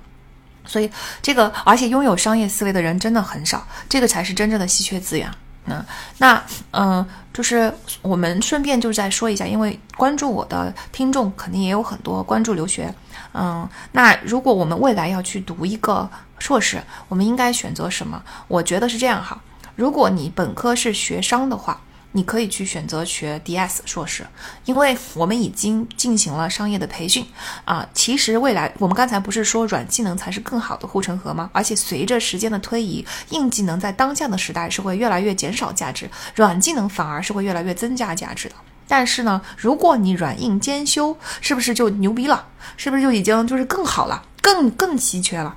[0.64, 0.90] 所以
[1.20, 5.30] 这个，而且拥有商业思维的人真的很少，这个才是真正的稀缺资源。
[5.66, 5.84] 嗯，
[6.18, 12.92] 那嗯，就是我们顺便就再说一下，因为关注我的听众肯定也有很多关注留学。
[13.32, 16.08] 嗯，那如果我们未来要去读一个
[16.38, 18.22] 硕士，我们应该选择什么？
[18.48, 19.40] 我觉得是这样哈，
[19.76, 21.80] 如果你本科是学商的话。
[22.12, 24.26] 你可以去选择学 DS 硕士，
[24.64, 27.26] 因为我们已经进行了商业的培训
[27.64, 27.88] 啊。
[27.94, 31.50] 其实未来我们刚才不是说软技能才是更好的护城河吗？
[31.52, 38.54] 而且随着时间的推移，硬技能在当下的时代是会越来越减少价值，软技能反而是会越来越增加价值的。
[38.86, 42.46] 但是呢，如果你软硬兼修，是不是就牛逼了？
[42.76, 45.56] 是不是就已经就是更好了，更更稀缺了？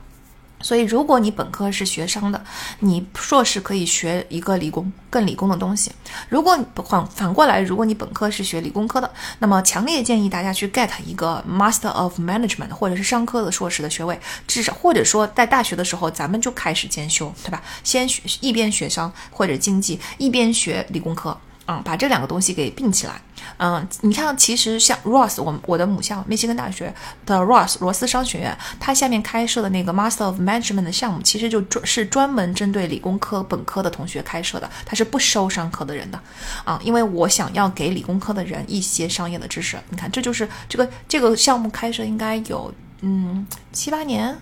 [0.65, 2.43] 所以，如果你本科是学商的，
[2.79, 5.91] 你硕士可以学一个理工更理工的东西。
[6.27, 17.61] 如果反反过来，如果你本科是学理工科的，那么强烈建议大家去 get 一个 Master of Management 或者是商科的硕士的学位，至少或者说在大学的时候咱们就开始兼修，对吧？
[17.83, 21.37] 先学一边学商或者经济，一边学理工科。
[21.65, 23.21] 啊，把这两个东西给并起来。
[23.57, 26.93] 嗯，你看，其实像 Ross，我我的母校密歇根大学
[27.25, 36.19] 的 Ross 罗斯商学院，它下面开设的那个 Master of Management 的项目，其实就专是专门针对理工科本科的同学开设的，它是不收商科的人的。
[36.63, 39.77] 啊，因为我想要给理工科的人一些商业的知识。
[39.89, 44.35] 你看，这就是这个这个项目开设应该有嗯七八年，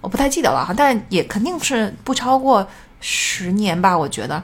[0.00, 2.66] 我不太记得了哈，但也肯定是不超过
[3.00, 4.42] 十年吧，我觉得。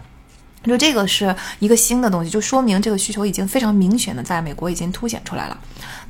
[0.65, 5.57] 就这个是一个新的东西，就说明这个需求已经非常明显的在美国已经凸显出来了。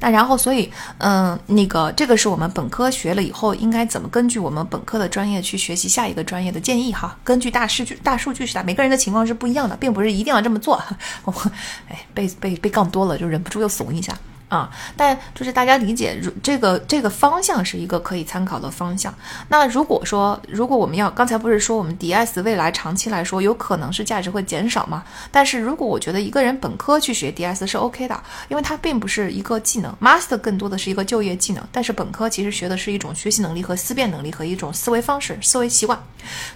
[0.01, 7.17] 那然后，所以，嗯，那个这个是我们本科学了以后应该怎么根据我们本科的专业去学习下一个专业的建议哈。
[7.25, 10.83] 根据大数据，大数据时代，每个人的情况是不一样的，并不是一定要这么做。
[11.25, 11.33] 我，
[11.89, 14.17] 哎，被被被杠多了，就忍不住又怂一下。
[14.49, 19.13] 啊，但就是大家理解，如这个这个方向是一个可以参考的方向。
[19.49, 25.03] 那如果说，如果我们要刚才不是说我们 DS 未来长期来说有可能是价值会减少吗？
[25.33, 31.67] 但是如果我觉得一个人本科去学 DS 是 OK 的，因为它并不是一个技能，Master 更多的是一个就业技能。
[31.73, 36.01] 但是本科其实学的是一种学习能力和思辨能力和一种思维方式、思维习惯。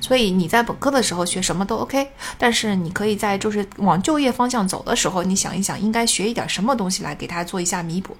[0.01, 2.09] 所以你在本科的时候学什么都 OK，
[2.39, 7.80] 但是你可以在就是往就业方向走的时候，你想一想应该学一点什么东西来给他做一下。
[7.82, 8.16] 弥补，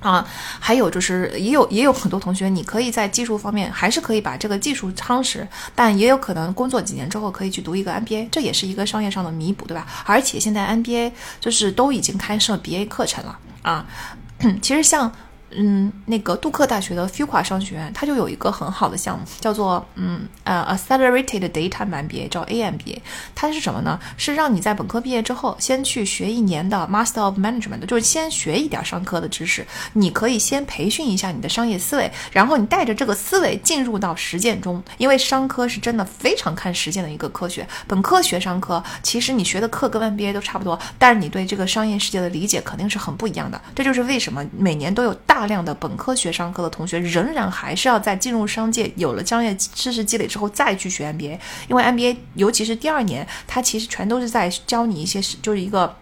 [0.00, 0.26] 啊，
[0.58, 9.86] 还有就是也有也有很多同学，你可以在技术方面还是可以把这个技术夯实，但也有可能工作几年之后可以去读一个 MBA，这也是一个商业上的弥补，对吧？
[10.04, 13.86] 而且现在 MBA 就是都已经开设 BA 课程了啊，
[14.60, 15.12] 其实像。
[15.56, 22.98] 嗯，那个杜克大学的 Fuqua 商学院，它就有一个很好的项目，叫做嗯呃 Accelerated Data MBA，叫 AMBA。
[23.34, 23.98] 它是什么呢？
[24.16, 29.66] 是让你在本科毕业之后，先去学一年的 Master of Management，就是先学一点商科的知识。
[29.94, 34.82] 你可以先培训一下你的商业思维，然后你带着这个思维进入到实践中。
[34.98, 37.66] 因为商科是真的非常看实践的一个科学。
[37.86, 43.60] 本科学商科，其实你学的课跟 MBA 都差不多，但是你对这个商业世界的理解肯定是很不一样的。
[43.74, 51.36] 这就是为什么每年都有大大量的本科学商科的同学仍然还是要在进入商界有了商业知识积累之后再去学 MBA，
[51.68, 55.96] 因为 MBA 尤其是第二年，它其实全都是在教你一些就是一个。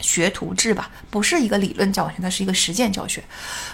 [0.00, 3.22] 学徒制吧，不是一个理论教学，它是一个实践教学，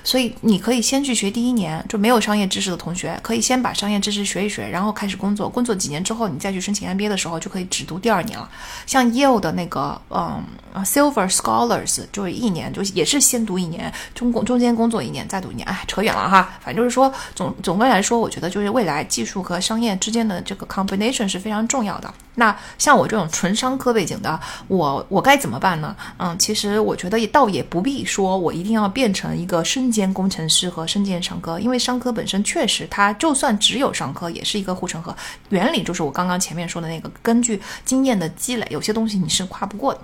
[0.03, 8.49] 所以你可以先去学第一年，就没有商业知识的同学，可以先把商业知识学一学，然后开始工作，工作几年之后，你再去申请 MBA 的时候，就可以只读第二年了。
[8.87, 10.43] 像 Yale 的那个，嗯
[10.85, 15.67] ，Silver Scholars 就是一年，就也是先读一年，中工中间工作一年，再读一年。
[15.69, 22.13] 哎，扯远了哈，反正就是说，总总归来说，我觉得就是未来技术和商业之间的这个 combination 是非常重要的。
[22.37, 25.95] 那像我这种纯商科背景的，我我该怎么办呢？
[26.19, 35.15] 嗯，其实我觉得也倒也不必说我一定要变成一个身兼工程师和身兼商科，因为商科本身确实它就算只有商科，也是一个护城河。
[35.49, 40.01] 原理就是我刚刚前面说的那个，根据经验的积累，有些东西你是跨不过的。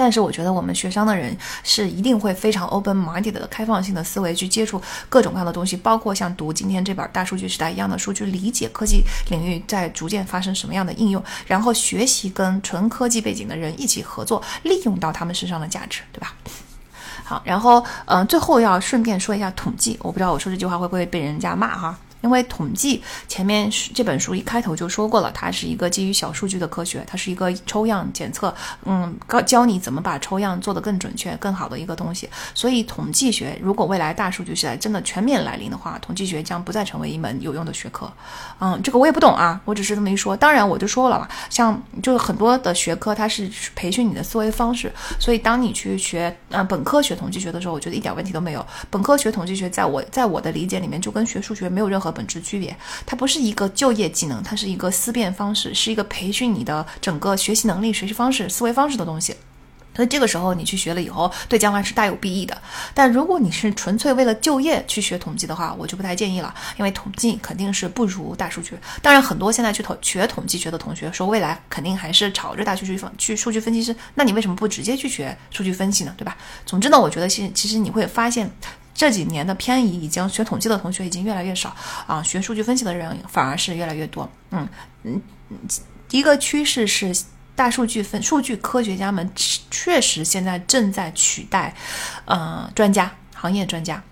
[0.00, 16.34] 但是我觉得我们学商的人是一定会非常 open minded 的开放性的思维去接触各种各样的东西，包括像读今天这本《大数据时代》一样的书，去理解科技领域在逐渐发生什么样的应用，然后学习跟纯科技背景的人一起合作，利用到他们身上的价值，对吧？
[17.22, 21.98] 好，然后嗯，最后要顺便说一下统计，我不知道我说这句话会不会被人家骂哈。
[22.20, 32.28] 因为统计前面这本书一开头就说过了，它是一个基于小数据的科学，它是一个抽样检测，嗯，教教你怎么把抽样做得更准确、更好的一个东西。
[32.54, 38.12] 所以统计学如果未来大数据时代真的全面来临的话，统计学将不再成为一门有用的学科。
[38.58, 40.36] 嗯，这个我也不懂啊，我只是这么一说。
[40.36, 48.66] 当然我就说了嘛，像就是很多的学科它是培训你的思维方式，所以当你去学呃本科学统计学的时候，我觉得一点问题都没有。
[48.90, 52.09] 本科学统计学在我在我的理解里面就跟学数学没有任何。
[52.10, 52.76] 本质区别，
[53.06, 59.34] 它不是一个就业技能，它是一个思辨方式，是一个培训你的整个学习能力、学习方式、思维方式的东西。
[59.92, 62.56] 所以这个时候你去学了以后，对将来是大有裨益的。
[62.94, 68.78] 但如果你是纯粹为了就业去学统计的话，我就不太建议了，因为统计肯定是不如大数据。
[69.02, 73.94] 当然，很多现在去统学统计学的同学说，未来肯定还是朝着大数据方去数据分析师。
[74.14, 76.14] 那你为什么不直接去学数据分析呢？
[76.16, 76.36] 对吧？
[76.64, 78.50] 总之呢，我觉得其其实你会发现。
[79.00, 81.74] 这几年的偏移，已经学统计的同学已经越来越少
[82.06, 84.30] 啊，学数据分析的人反而是越来越多。
[84.50, 84.68] 嗯
[85.04, 85.22] 嗯，
[86.10, 87.10] 一个趋势是
[87.56, 89.30] 大数据分数据科学家们
[89.70, 91.74] 确实现在正在取代，
[92.26, 94.02] 呃，专家行业专家。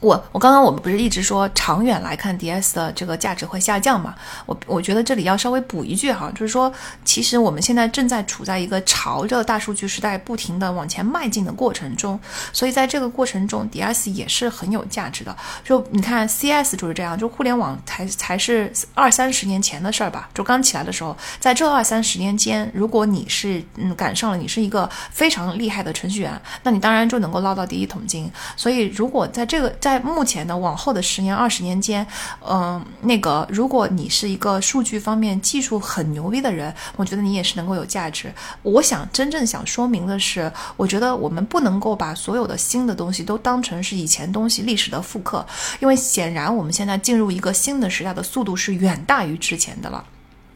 [0.00, 4.14] 我我刚刚我们不是一直说长远来看 D S 的这个价值会下降嘛？
[4.46, 6.72] 我我觉得这里要稍微补一句哈，就是说
[7.04, 12.18] 其实我们现在正在处在一个朝着大数据时代不停的往前迈进的过程中，
[12.52, 15.36] 所以在这个过程中 D S 也是很有价值的。
[15.62, 20.30] 就你看 C S 就是这样，就互联网才才是二三十年前的事儿吧？
[20.32, 28.30] 就刚起来的时候，在这二三十年间，如果你是嗯赶上了，你是一个非常厉害的程序员，那你当然就能够捞到第一桶金。
[28.56, 32.06] 所以如果在这个在在目前的往后的十年、二十年间，
[32.48, 38.32] 嗯，那个，如果你是一个数据方面技术很牛逼的人，我觉得你也是能够有价值。
[38.62, 45.44] 我想真正想说明的是，我觉得我们不能够把所有的新的东西都当成是以前东西历史的复刻，
[45.80, 50.04] 因为显然我们现在进入一个新的时代的速度是远大于之前的了。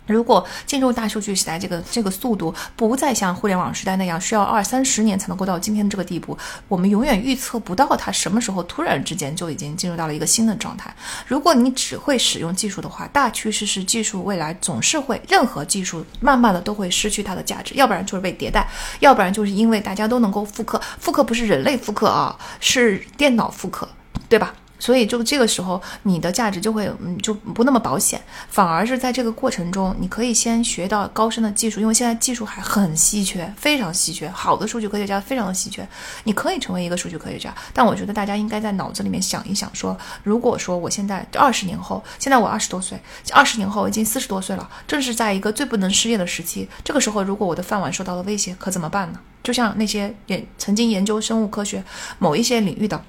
[0.06, 6.36] 如果进入大数据时代，这个这个速度不再像互联网时代那样需要二三十年才能够到今天这个地步，
[6.68, 10.94] 我们永远预测不到它什么时候突然之间就已经进入到了一个新的状态。
[11.26, 18.68] 如果你只会使用技术的话，大趋势是技术未来总是会，任何技术慢慢的都会失去它的价值，要不然就是被迭代，
[19.00, 23.88] 要不然就是因为大家都能够复刻，复刻不是人类复刻啊，是电脑复刻，
[24.28, 24.54] 对吧？
[24.84, 28.20] 所以，就这个时候，你的价值就会嗯就不那么保险，
[28.50, 35.88] 反而是在这个过程中，你可以先学到高深的技术，因为现在技术还很稀缺，非常稀缺，好的数据科学家非常的稀缺。
[36.24, 43.00] 你可以成为一个数据科学家，但我觉得大家应该在脑子里面想一想，说如果说我现在二十年后，现在我二十多岁，
[43.32, 49.20] 二十年后已经四十多岁了，正是在一个最不能失业的时期，这个时候如果我的饭碗受到了威胁，可怎么办呢？
[49.42, 51.82] 就像那些研曾经研究生物科学
[52.18, 53.02] 某一些领域的。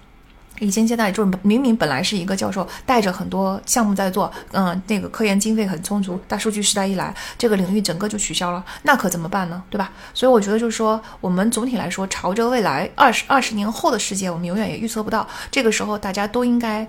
[0.60, 9.61] 已经现在就是明明本来是一个教授带着很多项目在做，嗯，那个科研经费很充足，大数据时代一来，这个领域整个就取消了，那可怎么办呢？
[9.69, 9.91] 对吧？
[10.14, 15.27] 所以我觉得就是说，我们总体来说朝着未来二十二十年后的世界，我们永远也预测不到。
[15.52, 16.88] 这个时候大家都应该，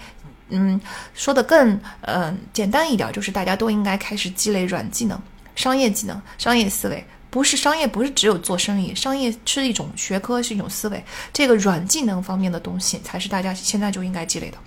[0.51, 0.81] 嗯，
[1.15, 5.21] 说的更嗯简单一点，就是大家都应该开始积累软技能、
[5.55, 7.05] 商业技能、商业思维。
[7.31, 11.05] 不是商业，不是只有做生意，商业是一种学科，是一种思维。
[11.33, 14.59] 这个软技能方面的东西，才是大家现在就应该积累的。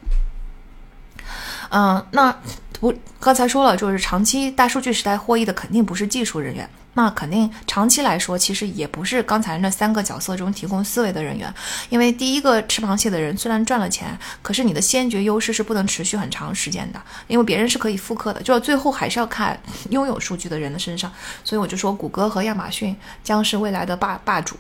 [1.72, 2.36] 嗯，那
[2.80, 6.70] 不刚才说了，就是长期大数据时代获益的肯定不是技术人员。
[7.02, 11.52] 那肯定长期来说，其实也不是刚才那三个角色中提供思维的人员，
[11.88, 19.58] 因为第一个吃螃蟹的人虽然赚了钱，可是你的先决优势是不能持续很长时间的，因为别人是可以复刻的，就是最后还是要看
[19.92, 21.10] 拥有数据的人的身上。
[21.46, 22.94] 所以我就说，谷歌和亚马逊
[23.24, 24.58] 将是未来的霸霸主，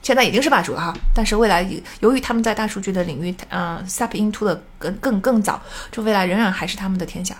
[0.00, 1.68] 现在已经是霸主了哈，但是未来
[2.00, 5.60] 由于他们在大数据的领域，呃，step into 的更更更早，
[5.90, 7.36] 就未来仍然还是他们的天下。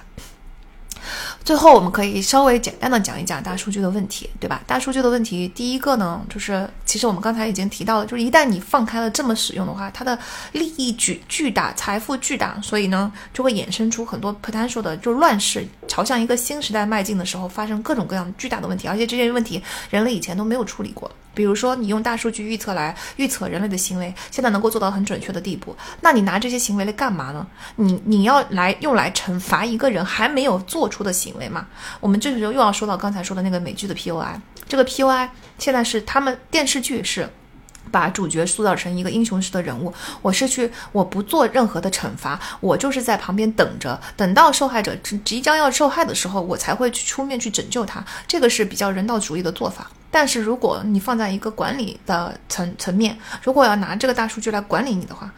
[1.45, 4.63] 最后，我们可以稍微简单的讲一讲大数据的问题，对吧？
[4.65, 10.17] 大数据的问题，第一个呢，就是其实我们刚才已经提到了，就是一旦你放开了这么使用的话，它的
[10.53, 19.61] 利益巨巨大，财富巨大，所以呢，就会衍生出很多 potential 的就乱世，朝向一个新时代迈进的时候，发生各种各样巨大的问题，而且这些问题
[19.91, 21.11] 人类以前都没有处理过。
[21.35, 27.47] 比如说，你用大数据预测来预测人类的行为，现在能够做到很准确的地步，那你拿这些行为来干嘛呢？
[27.77, 31.67] 你你要来用来惩罚一个人还没有做出的行为嘛？
[32.01, 34.35] 我们这时候又要说到刚才说的那个美剧的 POI，
[34.69, 35.29] 这个 POI
[35.59, 37.29] 现在是他们电视剧是。
[37.93, 48.05] 把主角塑造成一个英雄式的人物，我是去，我不做任何的惩罚，我就是在旁边等着，等到受害者即将要受害的时候，我才会去出面去拯救他。
[48.27, 49.89] 这个是比较人道主义的做法。
[50.11, 55.31] 但是如果你放在一个管理的层层面，如果要拿这个大数据来管理你的话，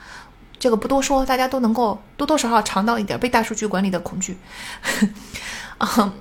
[0.58, 4.38] 这个不多说，大家都能够多多少少尝到一点被大数据管理的恐惧。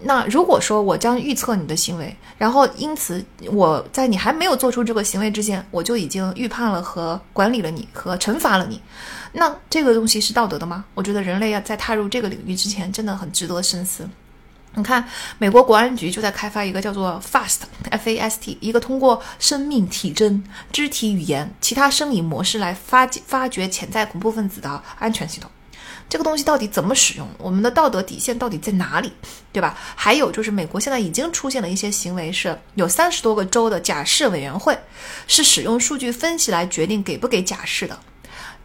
[0.03, 8.81] 那如果说我将预测你的行为，然后因此我在你还没有做出这个行为之前，我就已经预判了和管理了你和惩罚了你，
[9.33, 10.85] 那这个东西是道德的吗？
[10.93, 14.09] 我觉得人类要在踏入这个领域之前，真的很值得深思。
[14.75, 15.07] 你看，
[15.37, 25.51] 美国国安局就在开发一个叫做 FAST（F A S T） 一个通过生命体征、肢体语言、其他生理模式来发发掘潜在恐怖分子的安全系统。
[26.09, 27.27] 这个东西到底怎么使用？
[27.37, 29.11] 我们的道德底线到底在哪里，
[29.51, 29.75] 对吧？
[29.95, 34.77] 还有就是，美国现在已经出现了一些行为，是有三十多个州的假释委员会
[35.27, 37.97] 是使用数据分析来决定给不给假释的。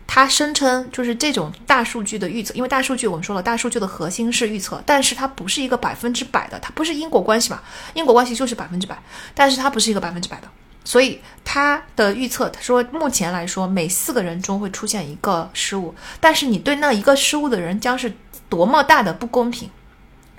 [0.07, 7.61] 他声称，就是这种大数据的预测，因为大数据我们说了，大数据的核心是预测，但是它不是一个百分之百的，它不是因果关系嘛？
[7.93, 8.99] 因果关系就是百分之百，
[9.35, 10.49] 但是它不是一个百分之百的。
[10.89, 18.11] 所以他的预测，他说目前来说，每四个人中会出现一个失误，但是你对那一个失误的人将是
[18.49, 19.69] 多么大的不公平，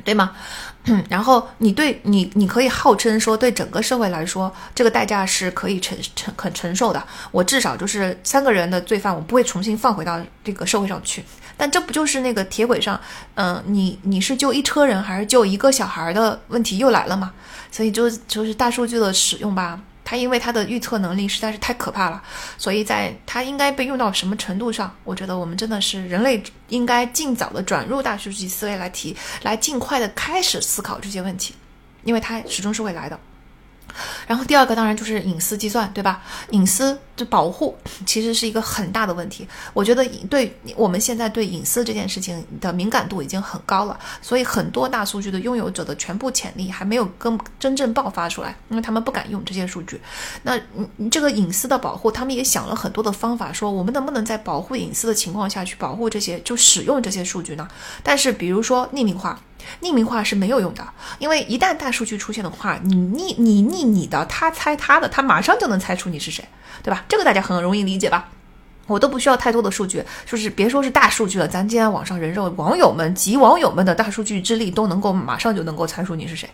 [0.04, 0.36] 对吗？
[1.08, 7.04] 然后你对你，你可以号称说对整个社会来说，这个代价是可以承承可承受的。
[7.30, 11.24] 我至少就是三个人的罪犯，我不会重新放回到这个社会上去。
[11.56, 13.00] 但这不就是那个铁轨上，
[13.36, 17.32] 嗯，你你是救一车人还是救一个小孩的问题又来了嘛？
[17.70, 19.80] 所以就就是大数据的使用吧。
[20.10, 22.20] 他因为他的预测能力实在是太可怕了，
[22.58, 24.92] 所以在他应该被用到什么程度上？
[25.04, 31.54] 我觉得我们真的是人类应该尽早的转入大数据思维来提，来尽快的开始思考这些问题，
[32.04, 33.20] 因为它始终是会来的。
[34.28, 36.22] 然后第二个当然就是隐私计算，对吧？
[36.52, 39.48] 隐私的保护其实是一个很大的问题。
[39.74, 50.00] 我觉得对我们现在对隐私这件事情的敏感度已经很高了，所以很多大数据的拥有者的全部潜力还没有跟真正爆发出来，因为他们不敢用这些数据。
[50.44, 50.60] 那
[51.12, 57.68] 这个隐私的保护，他们也想了很多的方法，说我们能不能在保护隐私的情况下去保护这些就使用这些数据呢？
[58.04, 59.40] 但是比如说匿名化。
[59.82, 60.88] 匿名化是没有用的，
[61.20, 66.44] 因为一旦大数据出现的话，你匿你匿你的，他猜他的，他马上就能猜出你是谁，
[66.84, 67.04] 对吧？
[67.08, 68.30] 这个大家很容易理解吧？
[68.88, 76.50] 我都不需要太多的数据，就是别说是大数据了，咱今天网上人肉网友们及网友们的大数据之力都能够马上就能够猜出你是谁。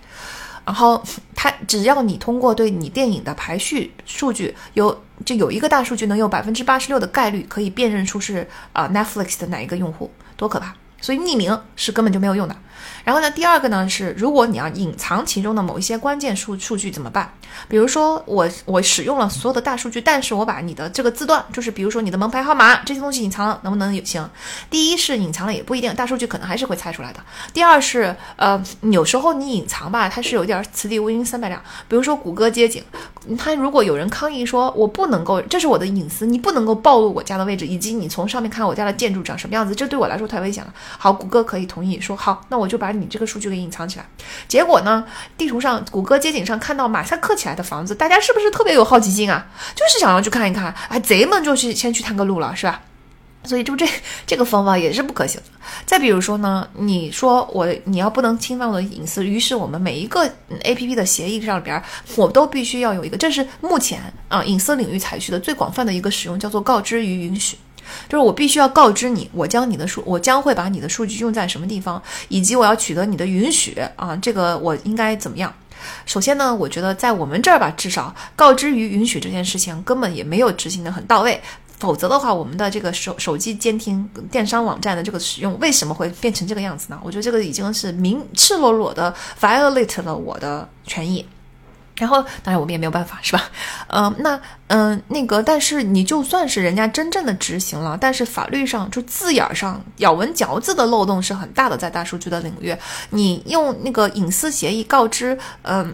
[0.65, 1.01] 然后
[1.35, 10.73] 他只要你通过对你电影的排序数据有就有一个大数据能有百分之八十六的概率可以辨认出是啊 Netflix 的哪一个用户，多可怕！
[10.99, 12.55] 所以匿名是根本就没有用的。
[13.03, 17.31] 然后呢，第二个呢是，如果你要隐藏其中的某一些关键数数据怎么办？
[17.67, 24.27] 比如说我我使用了所有的大数据，但是我把你的这个字段，就是比如说你的门牌号码这些东西隐藏了，能不能也行？
[24.69, 27.19] 第一是隐藏了也不一定，大数据可能还是会猜出来的。
[27.53, 31.61] 第二是呃，有时候你隐藏吧，它是有点此地无银三百两。
[31.87, 32.83] 比如说谷歌街景，
[33.37, 40.73] 它如果有人抗议说我不能够，这是我的隐私，你不能够暴露我家的位置，以及你从上面看我家的建筑长什么样子，这对我来说太危险了。
[40.97, 42.95] 好，谷歌可以同意说好，那我就就把。
[42.95, 44.05] 你这个数据给隐藏起来，
[44.47, 45.03] 结果呢？
[45.37, 49.45] 地图上、谷歌街景上看到马赛克起来的房子，大家是不是特别有好奇心啊？
[49.75, 52.79] 就是想要去看一看，哎，贼们就去先去探个路了，是吧？
[53.43, 53.85] 所以就这
[54.25, 55.47] 这个方法也是不可行的。
[55.85, 60.25] 再比如说呢，你说我你要不能侵犯我的隐私，于是我们每一个
[60.63, 61.83] A P P 的协议上边，
[62.15, 67.57] 我都必须要有一个，这是目前啊隐私领域采取的最广泛的一个使用，叫做告知与允许。
[68.07, 75.53] 就是我必须要告知你，我将你的数，我将会把你的数据用在什么地方，以及我要取得你的允许啊，这个我应该怎么样？
[76.05, 81.39] 首先呢，我觉得在我们这儿吧，至少告知与允许这件事情根本也没有执行的很到位。
[81.77, 86.97] 否则的话，我们的这个手手机监听电商网站的这个使用为什么会变成这个样子呢？
[87.03, 91.23] 我觉得这个已经是明赤裸裸的 violate 了我的权益。
[91.97, 93.43] 然后，当然我们也没有办法，是吧？
[93.87, 102.75] 嗯，那嗯，那个，但是你就算是人家真正的执行了，但是法律上就字眼上咬文嚼字的漏洞是很大的，在大数据的领域，
[103.11, 105.93] 你用那个隐私协议告知，嗯，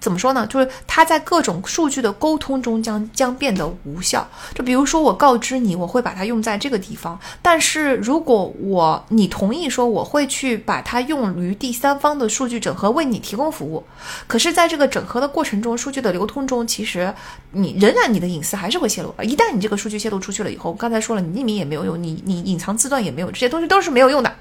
[0.00, 0.46] 怎么说呢？
[0.46, 4.26] 就是它在各种数据的沟通中将将变得无效。
[4.54, 13.84] 就比如说，我告知你，我会把它用在这个地方，但是如果我你同意说我会去把它用于第三方的数据整合，为你提供服务，
[14.26, 17.12] 可是在这个整合的过程中，数据的流通中，其实
[17.52, 19.14] 你仍然你的隐私还是会泄露。
[19.22, 24.34] 一旦你这个数据泄露出去了以后，刚才说了，你匿名也没有用，你你隐藏字段也没有，这些东西都是没有用的。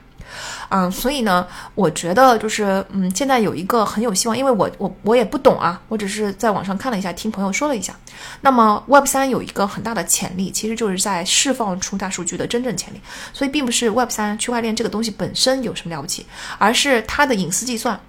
[0.72, 1.46] 嗯，所以呢，
[1.76, 7.94] 我觉得就是嗯，现在有一个很有希望，因为我我我也不懂啊，我只是在网上看了一下，听朋友说了一下。
[8.40, 13.02] 那么 Web 三有一个很大的潜力，其实就是在释放出大数据的真正潜力。
[13.34, 16.26] 所以并不是 Web 三区块链这个东西本身有什么了不起，
[16.58, 18.00] 而是它的隐私计算。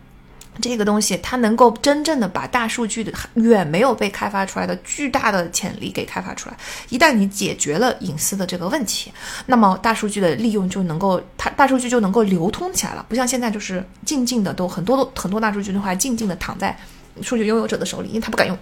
[0.61, 6.57] 这个东西它能够真正的把大数据的远没有被开发出来的巨大的潜力给开发出来。
[6.91, 9.11] 一旦你解决了隐私的这个问题，
[9.47, 13.07] 那么大数据的利用就能够，它大数据就能够流通起来了。
[13.09, 16.77] 不像现在就是静静的都很多很多大数据的话静静的躺在
[17.23, 18.57] 数据拥有者的手里，因为他不敢用，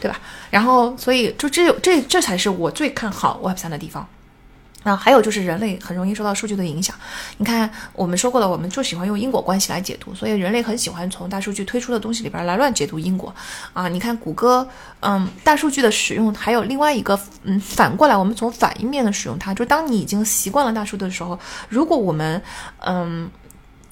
[0.00, 0.20] 对吧？
[0.50, 4.08] 然后所以就只有这这才是我最看好 Web 三的地方。
[4.84, 6.94] 那还有就是人类很容易受到数据的影响。
[7.38, 13.34] 你看，我们说过了，我们就喜欢用因果关系来解读，所以人类很喜欢从大数据推出的东西里边来乱解读因果
[13.72, 13.88] 啊。
[13.88, 14.66] 你看谷歌，
[15.00, 21.38] 嗯，大数据的使用还有另外一个，嗯，反过来我们从反应面的使用它，就当你已经习惯了大数据的时候，
[21.68, 22.42] 如果我们，
[22.78, 23.30] 嗯。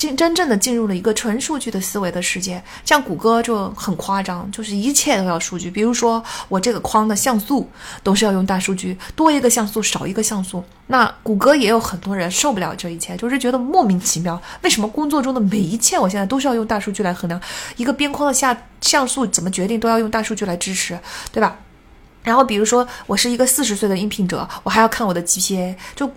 [0.00, 5.70] 进真正的进入了一个纯数据的思维的世界，像谷歌就很夸张，就是一切都要数据。
[5.70, 7.68] 比如说我这个框的像素
[8.02, 10.64] 都是要用大数据，多一个像素少一个像素。
[10.86, 17.38] 那谷歌也有很多人受不了这一切，就是觉得莫名其妙，为什么工作中的每一切我现在都是要用大数据来衡量？
[17.76, 20.98] 一个边框的下像素怎么决定都要用大数据来支持，
[21.30, 21.58] 对吧？
[22.22, 25.74] 然后，比如说，我是一个四十岁的应聘者，我还要看我的 GPA。
[25.96, 26.10] 就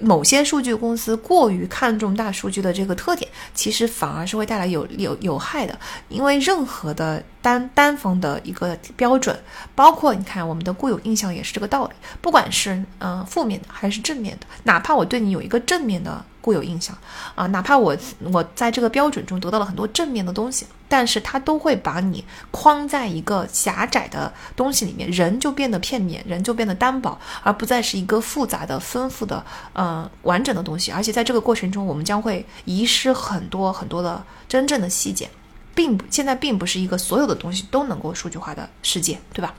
[0.00, 5.78] 某些数据公司过于看重大数据的这个特点，其实反而是会带来有有有害的。
[6.08, 9.38] 因为任何的单单方的一个标准，
[9.74, 11.92] 包括你看我们的固有印象也是这个道理。
[12.20, 16.24] 不管是嗯负面的还是正面的，哪怕我对你有一个正面的。
[16.42, 16.96] 固有印象
[17.34, 17.94] 啊，哪怕我
[18.32, 29.42] 我在这个标准中得到了很多正面的东西，但是它都会把你框在一个狭窄的东西里面，人就变得片面，人就变得单薄，而不再是一个复杂的、丰富的、
[29.72, 30.90] 呃完整的东西。
[30.90, 35.30] 而且在这个过程中，我们将会遗失很多很多的真正的细节，
[35.76, 39.54] 并不现在并不是一个所有的东西都能够数据化的世界，对吧？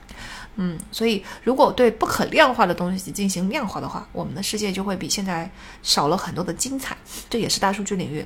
[0.56, 5.50] 嗯，所以如果对不可量化的东西进行量化的话，我们的世界就会比现在
[5.82, 6.94] 少了很多的精彩。
[7.30, 8.22] 这也是大数据领域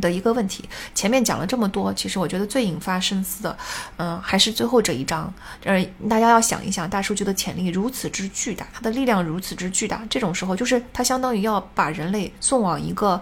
[0.00, 0.68] 的一个问题。
[0.94, 3.56] 前面讲了这么多，其实我觉得最引发深思的，
[3.96, 5.32] 嗯，还是最后这一章。
[5.64, 13.20] 呃，大家要想一想，大数据的潜力如此之巨大，它的力量如此之巨大，这种时候就是它相当于要把人类送往一个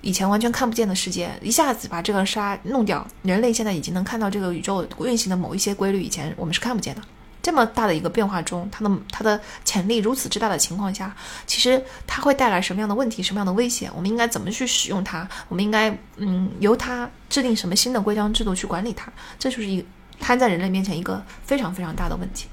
[0.00, 3.06] 以前完全看不见的世界，一下子把这个沙弄掉。
[3.22, 7.02] 人类现在已经能看到这个宇宙运行的某一些规律，以前我们是看不见的。
[7.42, 11.12] 这么大的一个变化中，它的它的潜力如此之大的情况下，
[11.44, 13.90] 其实它会带来什么样的问题，什么样的危险？
[13.96, 15.28] 我们应该怎么去使用它？
[15.48, 19.12] 我们应该嗯，由它制定什么新的规章制度去管理它？
[19.40, 19.84] 这就是一
[20.20, 22.46] 摊在人类面前一个非常非常大的问题。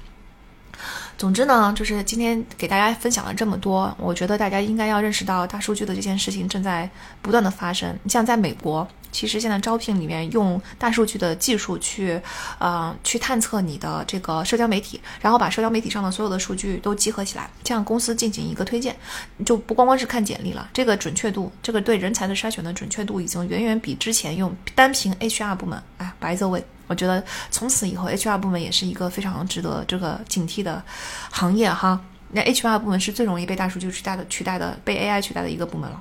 [1.16, 6.90] 总之呢，就是今天给大家分享了这么多，我觉得大家应该要认识到大数据的这件事情正在
[7.22, 7.96] 不断的发生。
[8.02, 8.88] 你像在美国。
[9.12, 12.20] 其实现在招聘里面用大数据的技术去，
[12.58, 18.96] 呃，去探测你的这个社交媒体，然后把社交媒体上的所有的数据都集合起来，这样公司进行一个推荐，
[19.44, 30.82] 就不光光是看简历了，这个准确度，这个对人才的筛选的准确度已经远远比之前用单凭 HR 部门，哎，白泽伟，我觉得从此以后 HR 部门也是一个非常值得这个警惕的
[31.30, 32.00] 行业哈。
[32.32, 36.00] 那 HR 部门是最容易被大数据取代的，取代的被 AI 取代的一个部门了。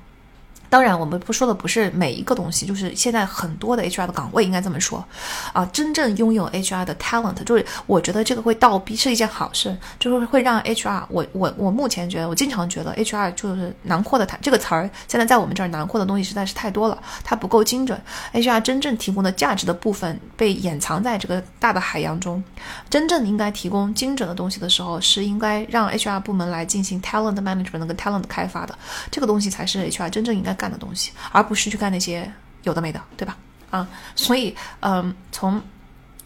[0.70, 5.04] 当然，我们不说的不是每一个东西，就是现在很多的 HR 的岗位应该这么说，
[5.52, 18.00] 啊，真正拥有 HR 的 talent，就是我觉得这个会倒逼是一件好事，就是会让 HR，我我我目前觉得，我经常觉得 HR 就是囊括的它这个词儿，现在在我们这儿囊括的东西实在是太多了，它不够精准
[18.34, 22.44] ，HR 真正提供的价值的部分被掩藏在这个大的海洋中，
[22.92, 28.78] 真正应该提供精准的东西的时候，是应该让 HR 部门来进行 talent management 跟 talent 开发的，
[29.10, 30.59] 这个东西才是 HR 真正应该。
[30.60, 32.32] 干的东西，而不是去干那些
[32.64, 33.36] 有的没的，对吧？
[33.72, 35.62] 啊，所以，嗯，从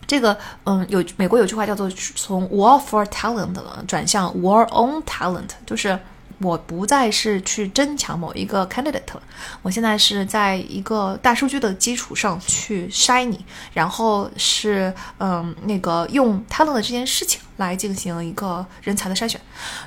[0.08, 3.56] 这个，嗯，有美国有句话叫做从 war for talent
[3.86, 5.98] 转向 war on talent，就是
[6.44, 9.24] 我不再是去争抢某一个 candidate 了，
[9.62, 13.44] 我现在是在一个大数据的基础上去筛你，
[13.74, 19.40] 然后是，嗯，那个用 talent 这件事情来进行一个人才的筛选。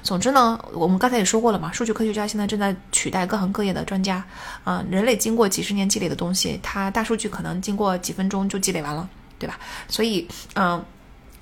[0.02, 4.24] 总之呢，我们刚才也说过了嘛，数据科学家现在正在取代各行各业的专家，
[4.64, 9.08] 啊，人类经过几十年积累的东西，它大数据可能经过几分钟就积累完了。
[9.38, 9.58] 对吧？
[9.86, 10.82] 所以，嗯，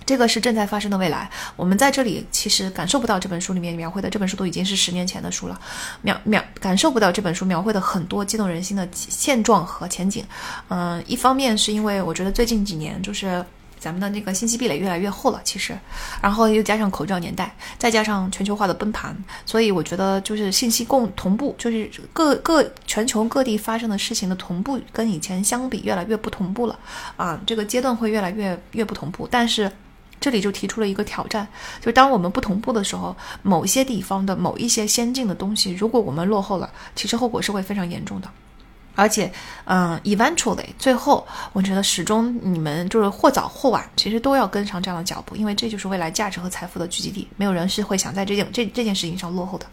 [0.06, 1.31] 这个是正在发生的未来。
[1.56, 5.60] 我们在这里其实感受不到这本书里面描绘的，这本书都已经是十年前的书了，
[6.02, 10.24] 描描感受不到这本书描绘的很多激动人心的现状和前景。
[10.68, 13.44] 嗯，一方面是因为我觉得最近几年就是。
[13.76, 15.78] 咱们的那个信息壁垒越来越厚了，其实，
[16.22, 19.14] 然后又加上口罩年代，再加上全球化的崩盘，
[19.44, 26.78] 所以我觉得就是信息共同步，就是各各全球各地发生的事情的同步，跟以前相比越来越不同步了
[27.18, 29.28] 啊，这个阶段会越来越越不同步。
[29.31, 29.70] 但是
[30.24, 31.46] 这里就提出了一个挑战，
[31.82, 38.30] 就当我们不同步的时候，某些地方的某一些先进的东西，如果我们落后了，其实后果是会非常严重的。
[38.94, 39.30] 而且，
[39.66, 47.28] 嗯，eventually，最后，我觉得始终你们就是或早或晚，其实都要跟上这样的脚步，因为这就是未来价值和财富的聚集地。
[47.36, 49.66] 没有人是会想在这件这这件事情上落后的。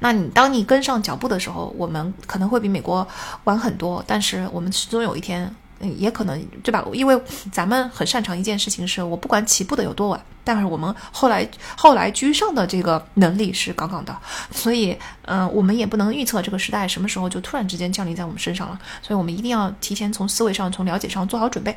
[0.00, 3.06] 那你当你跟上脚步的时候，我们可能会比美国
[3.44, 5.54] 晚很多，但是我们始终有一天。
[5.80, 6.84] 嗯，也可能对吧？
[6.92, 7.20] 因为
[7.52, 11.46] 咱们很擅长一件事情，是我不管起步的有多晚，但是我们后来
[11.76, 14.16] 后来居上的这个能力是杠杠的，
[14.50, 14.96] 所以
[15.26, 21.76] 嗯，我们也不能预测这个时代什么时候就突然之间降临在我们身上了，所以我们一定要提前从思维上、从了解上做好准备，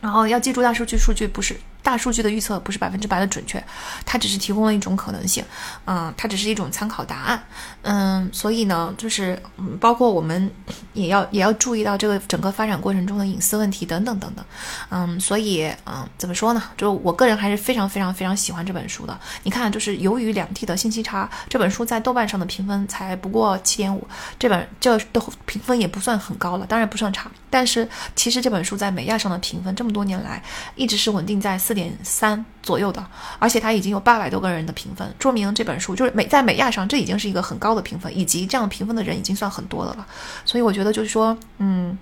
[0.00, 1.56] 然后要记住大数据，数据不是。
[1.82, 3.62] 大数据的预测不是百分之百的准确，
[4.06, 5.44] 它只是提供了一种可能性，
[5.84, 7.42] 嗯，它只是一种参考答案，
[7.82, 10.48] 嗯，所以呢，就是嗯，包括我们
[10.92, 14.44] 也要也要注意到这个整个发展过程中的隐私问题等等等等，
[14.90, 16.62] 嗯，所以嗯，怎么说呢？
[16.76, 19.18] 就我个人还是非常非常非常喜欢这本书的。
[19.42, 24.06] 你看，就是由于两地的信息差，这本书在豆瓣上的评分才不过七点五，
[24.38, 30.40] 这本这的评分也不算很高了，当然不算差，但是其实这本书在美亚上的评分这么多年来
[30.76, 31.71] 一直是稳定在四。
[31.72, 33.02] 四点三左右的，
[33.38, 40.06] 而且它已经有八百多个人的评分，说明这本书就是美在美亚上，这已经是一个很高的评分，以及这样评分的人已经算很多的了。
[40.44, 41.96] 所以我觉得就是说，嗯，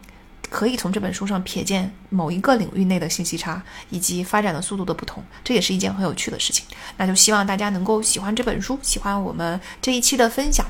[0.51, 6.67] 可以从这本书上瞥见某一个领域内的信息差以及发展的速度的不同，这也是一件很有趣的事情。
[6.97, 10.67] 那就希望大家能够喜欢这本书，喜欢我们这一期的分享。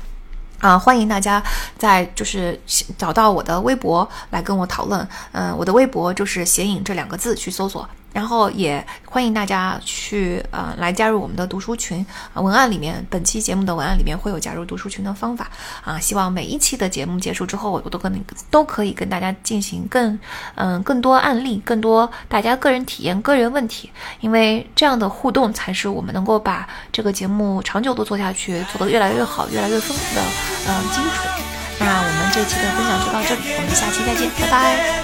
[0.59, 1.43] 啊，欢迎大家
[1.75, 2.61] 在就是
[2.95, 5.07] 找到我的微博来跟我讨论。
[5.31, 7.89] 嗯，我的微博就是“写影”这两个字去搜索。
[8.13, 15.49] 然后也欢迎大家去呃来加入我们的读书群啊，文案里面本期节目的文案里面会有加入读书群的方法
[15.83, 15.99] 啊。
[15.99, 20.17] 希望每一期的节目结束之后，我都跟你都可以跟大家进行更
[20.55, 23.89] 嗯更多案例，更多大家个人体验、个人问题，
[24.19, 30.21] 因为这样的互动才是我们能够把这个节目长久的做下去，做得越来越好、越来越丰富的
[30.67, 31.27] 嗯基础。
[31.79, 35.01] 那我们这期的分享就到这里，我们下期再见，拜拜。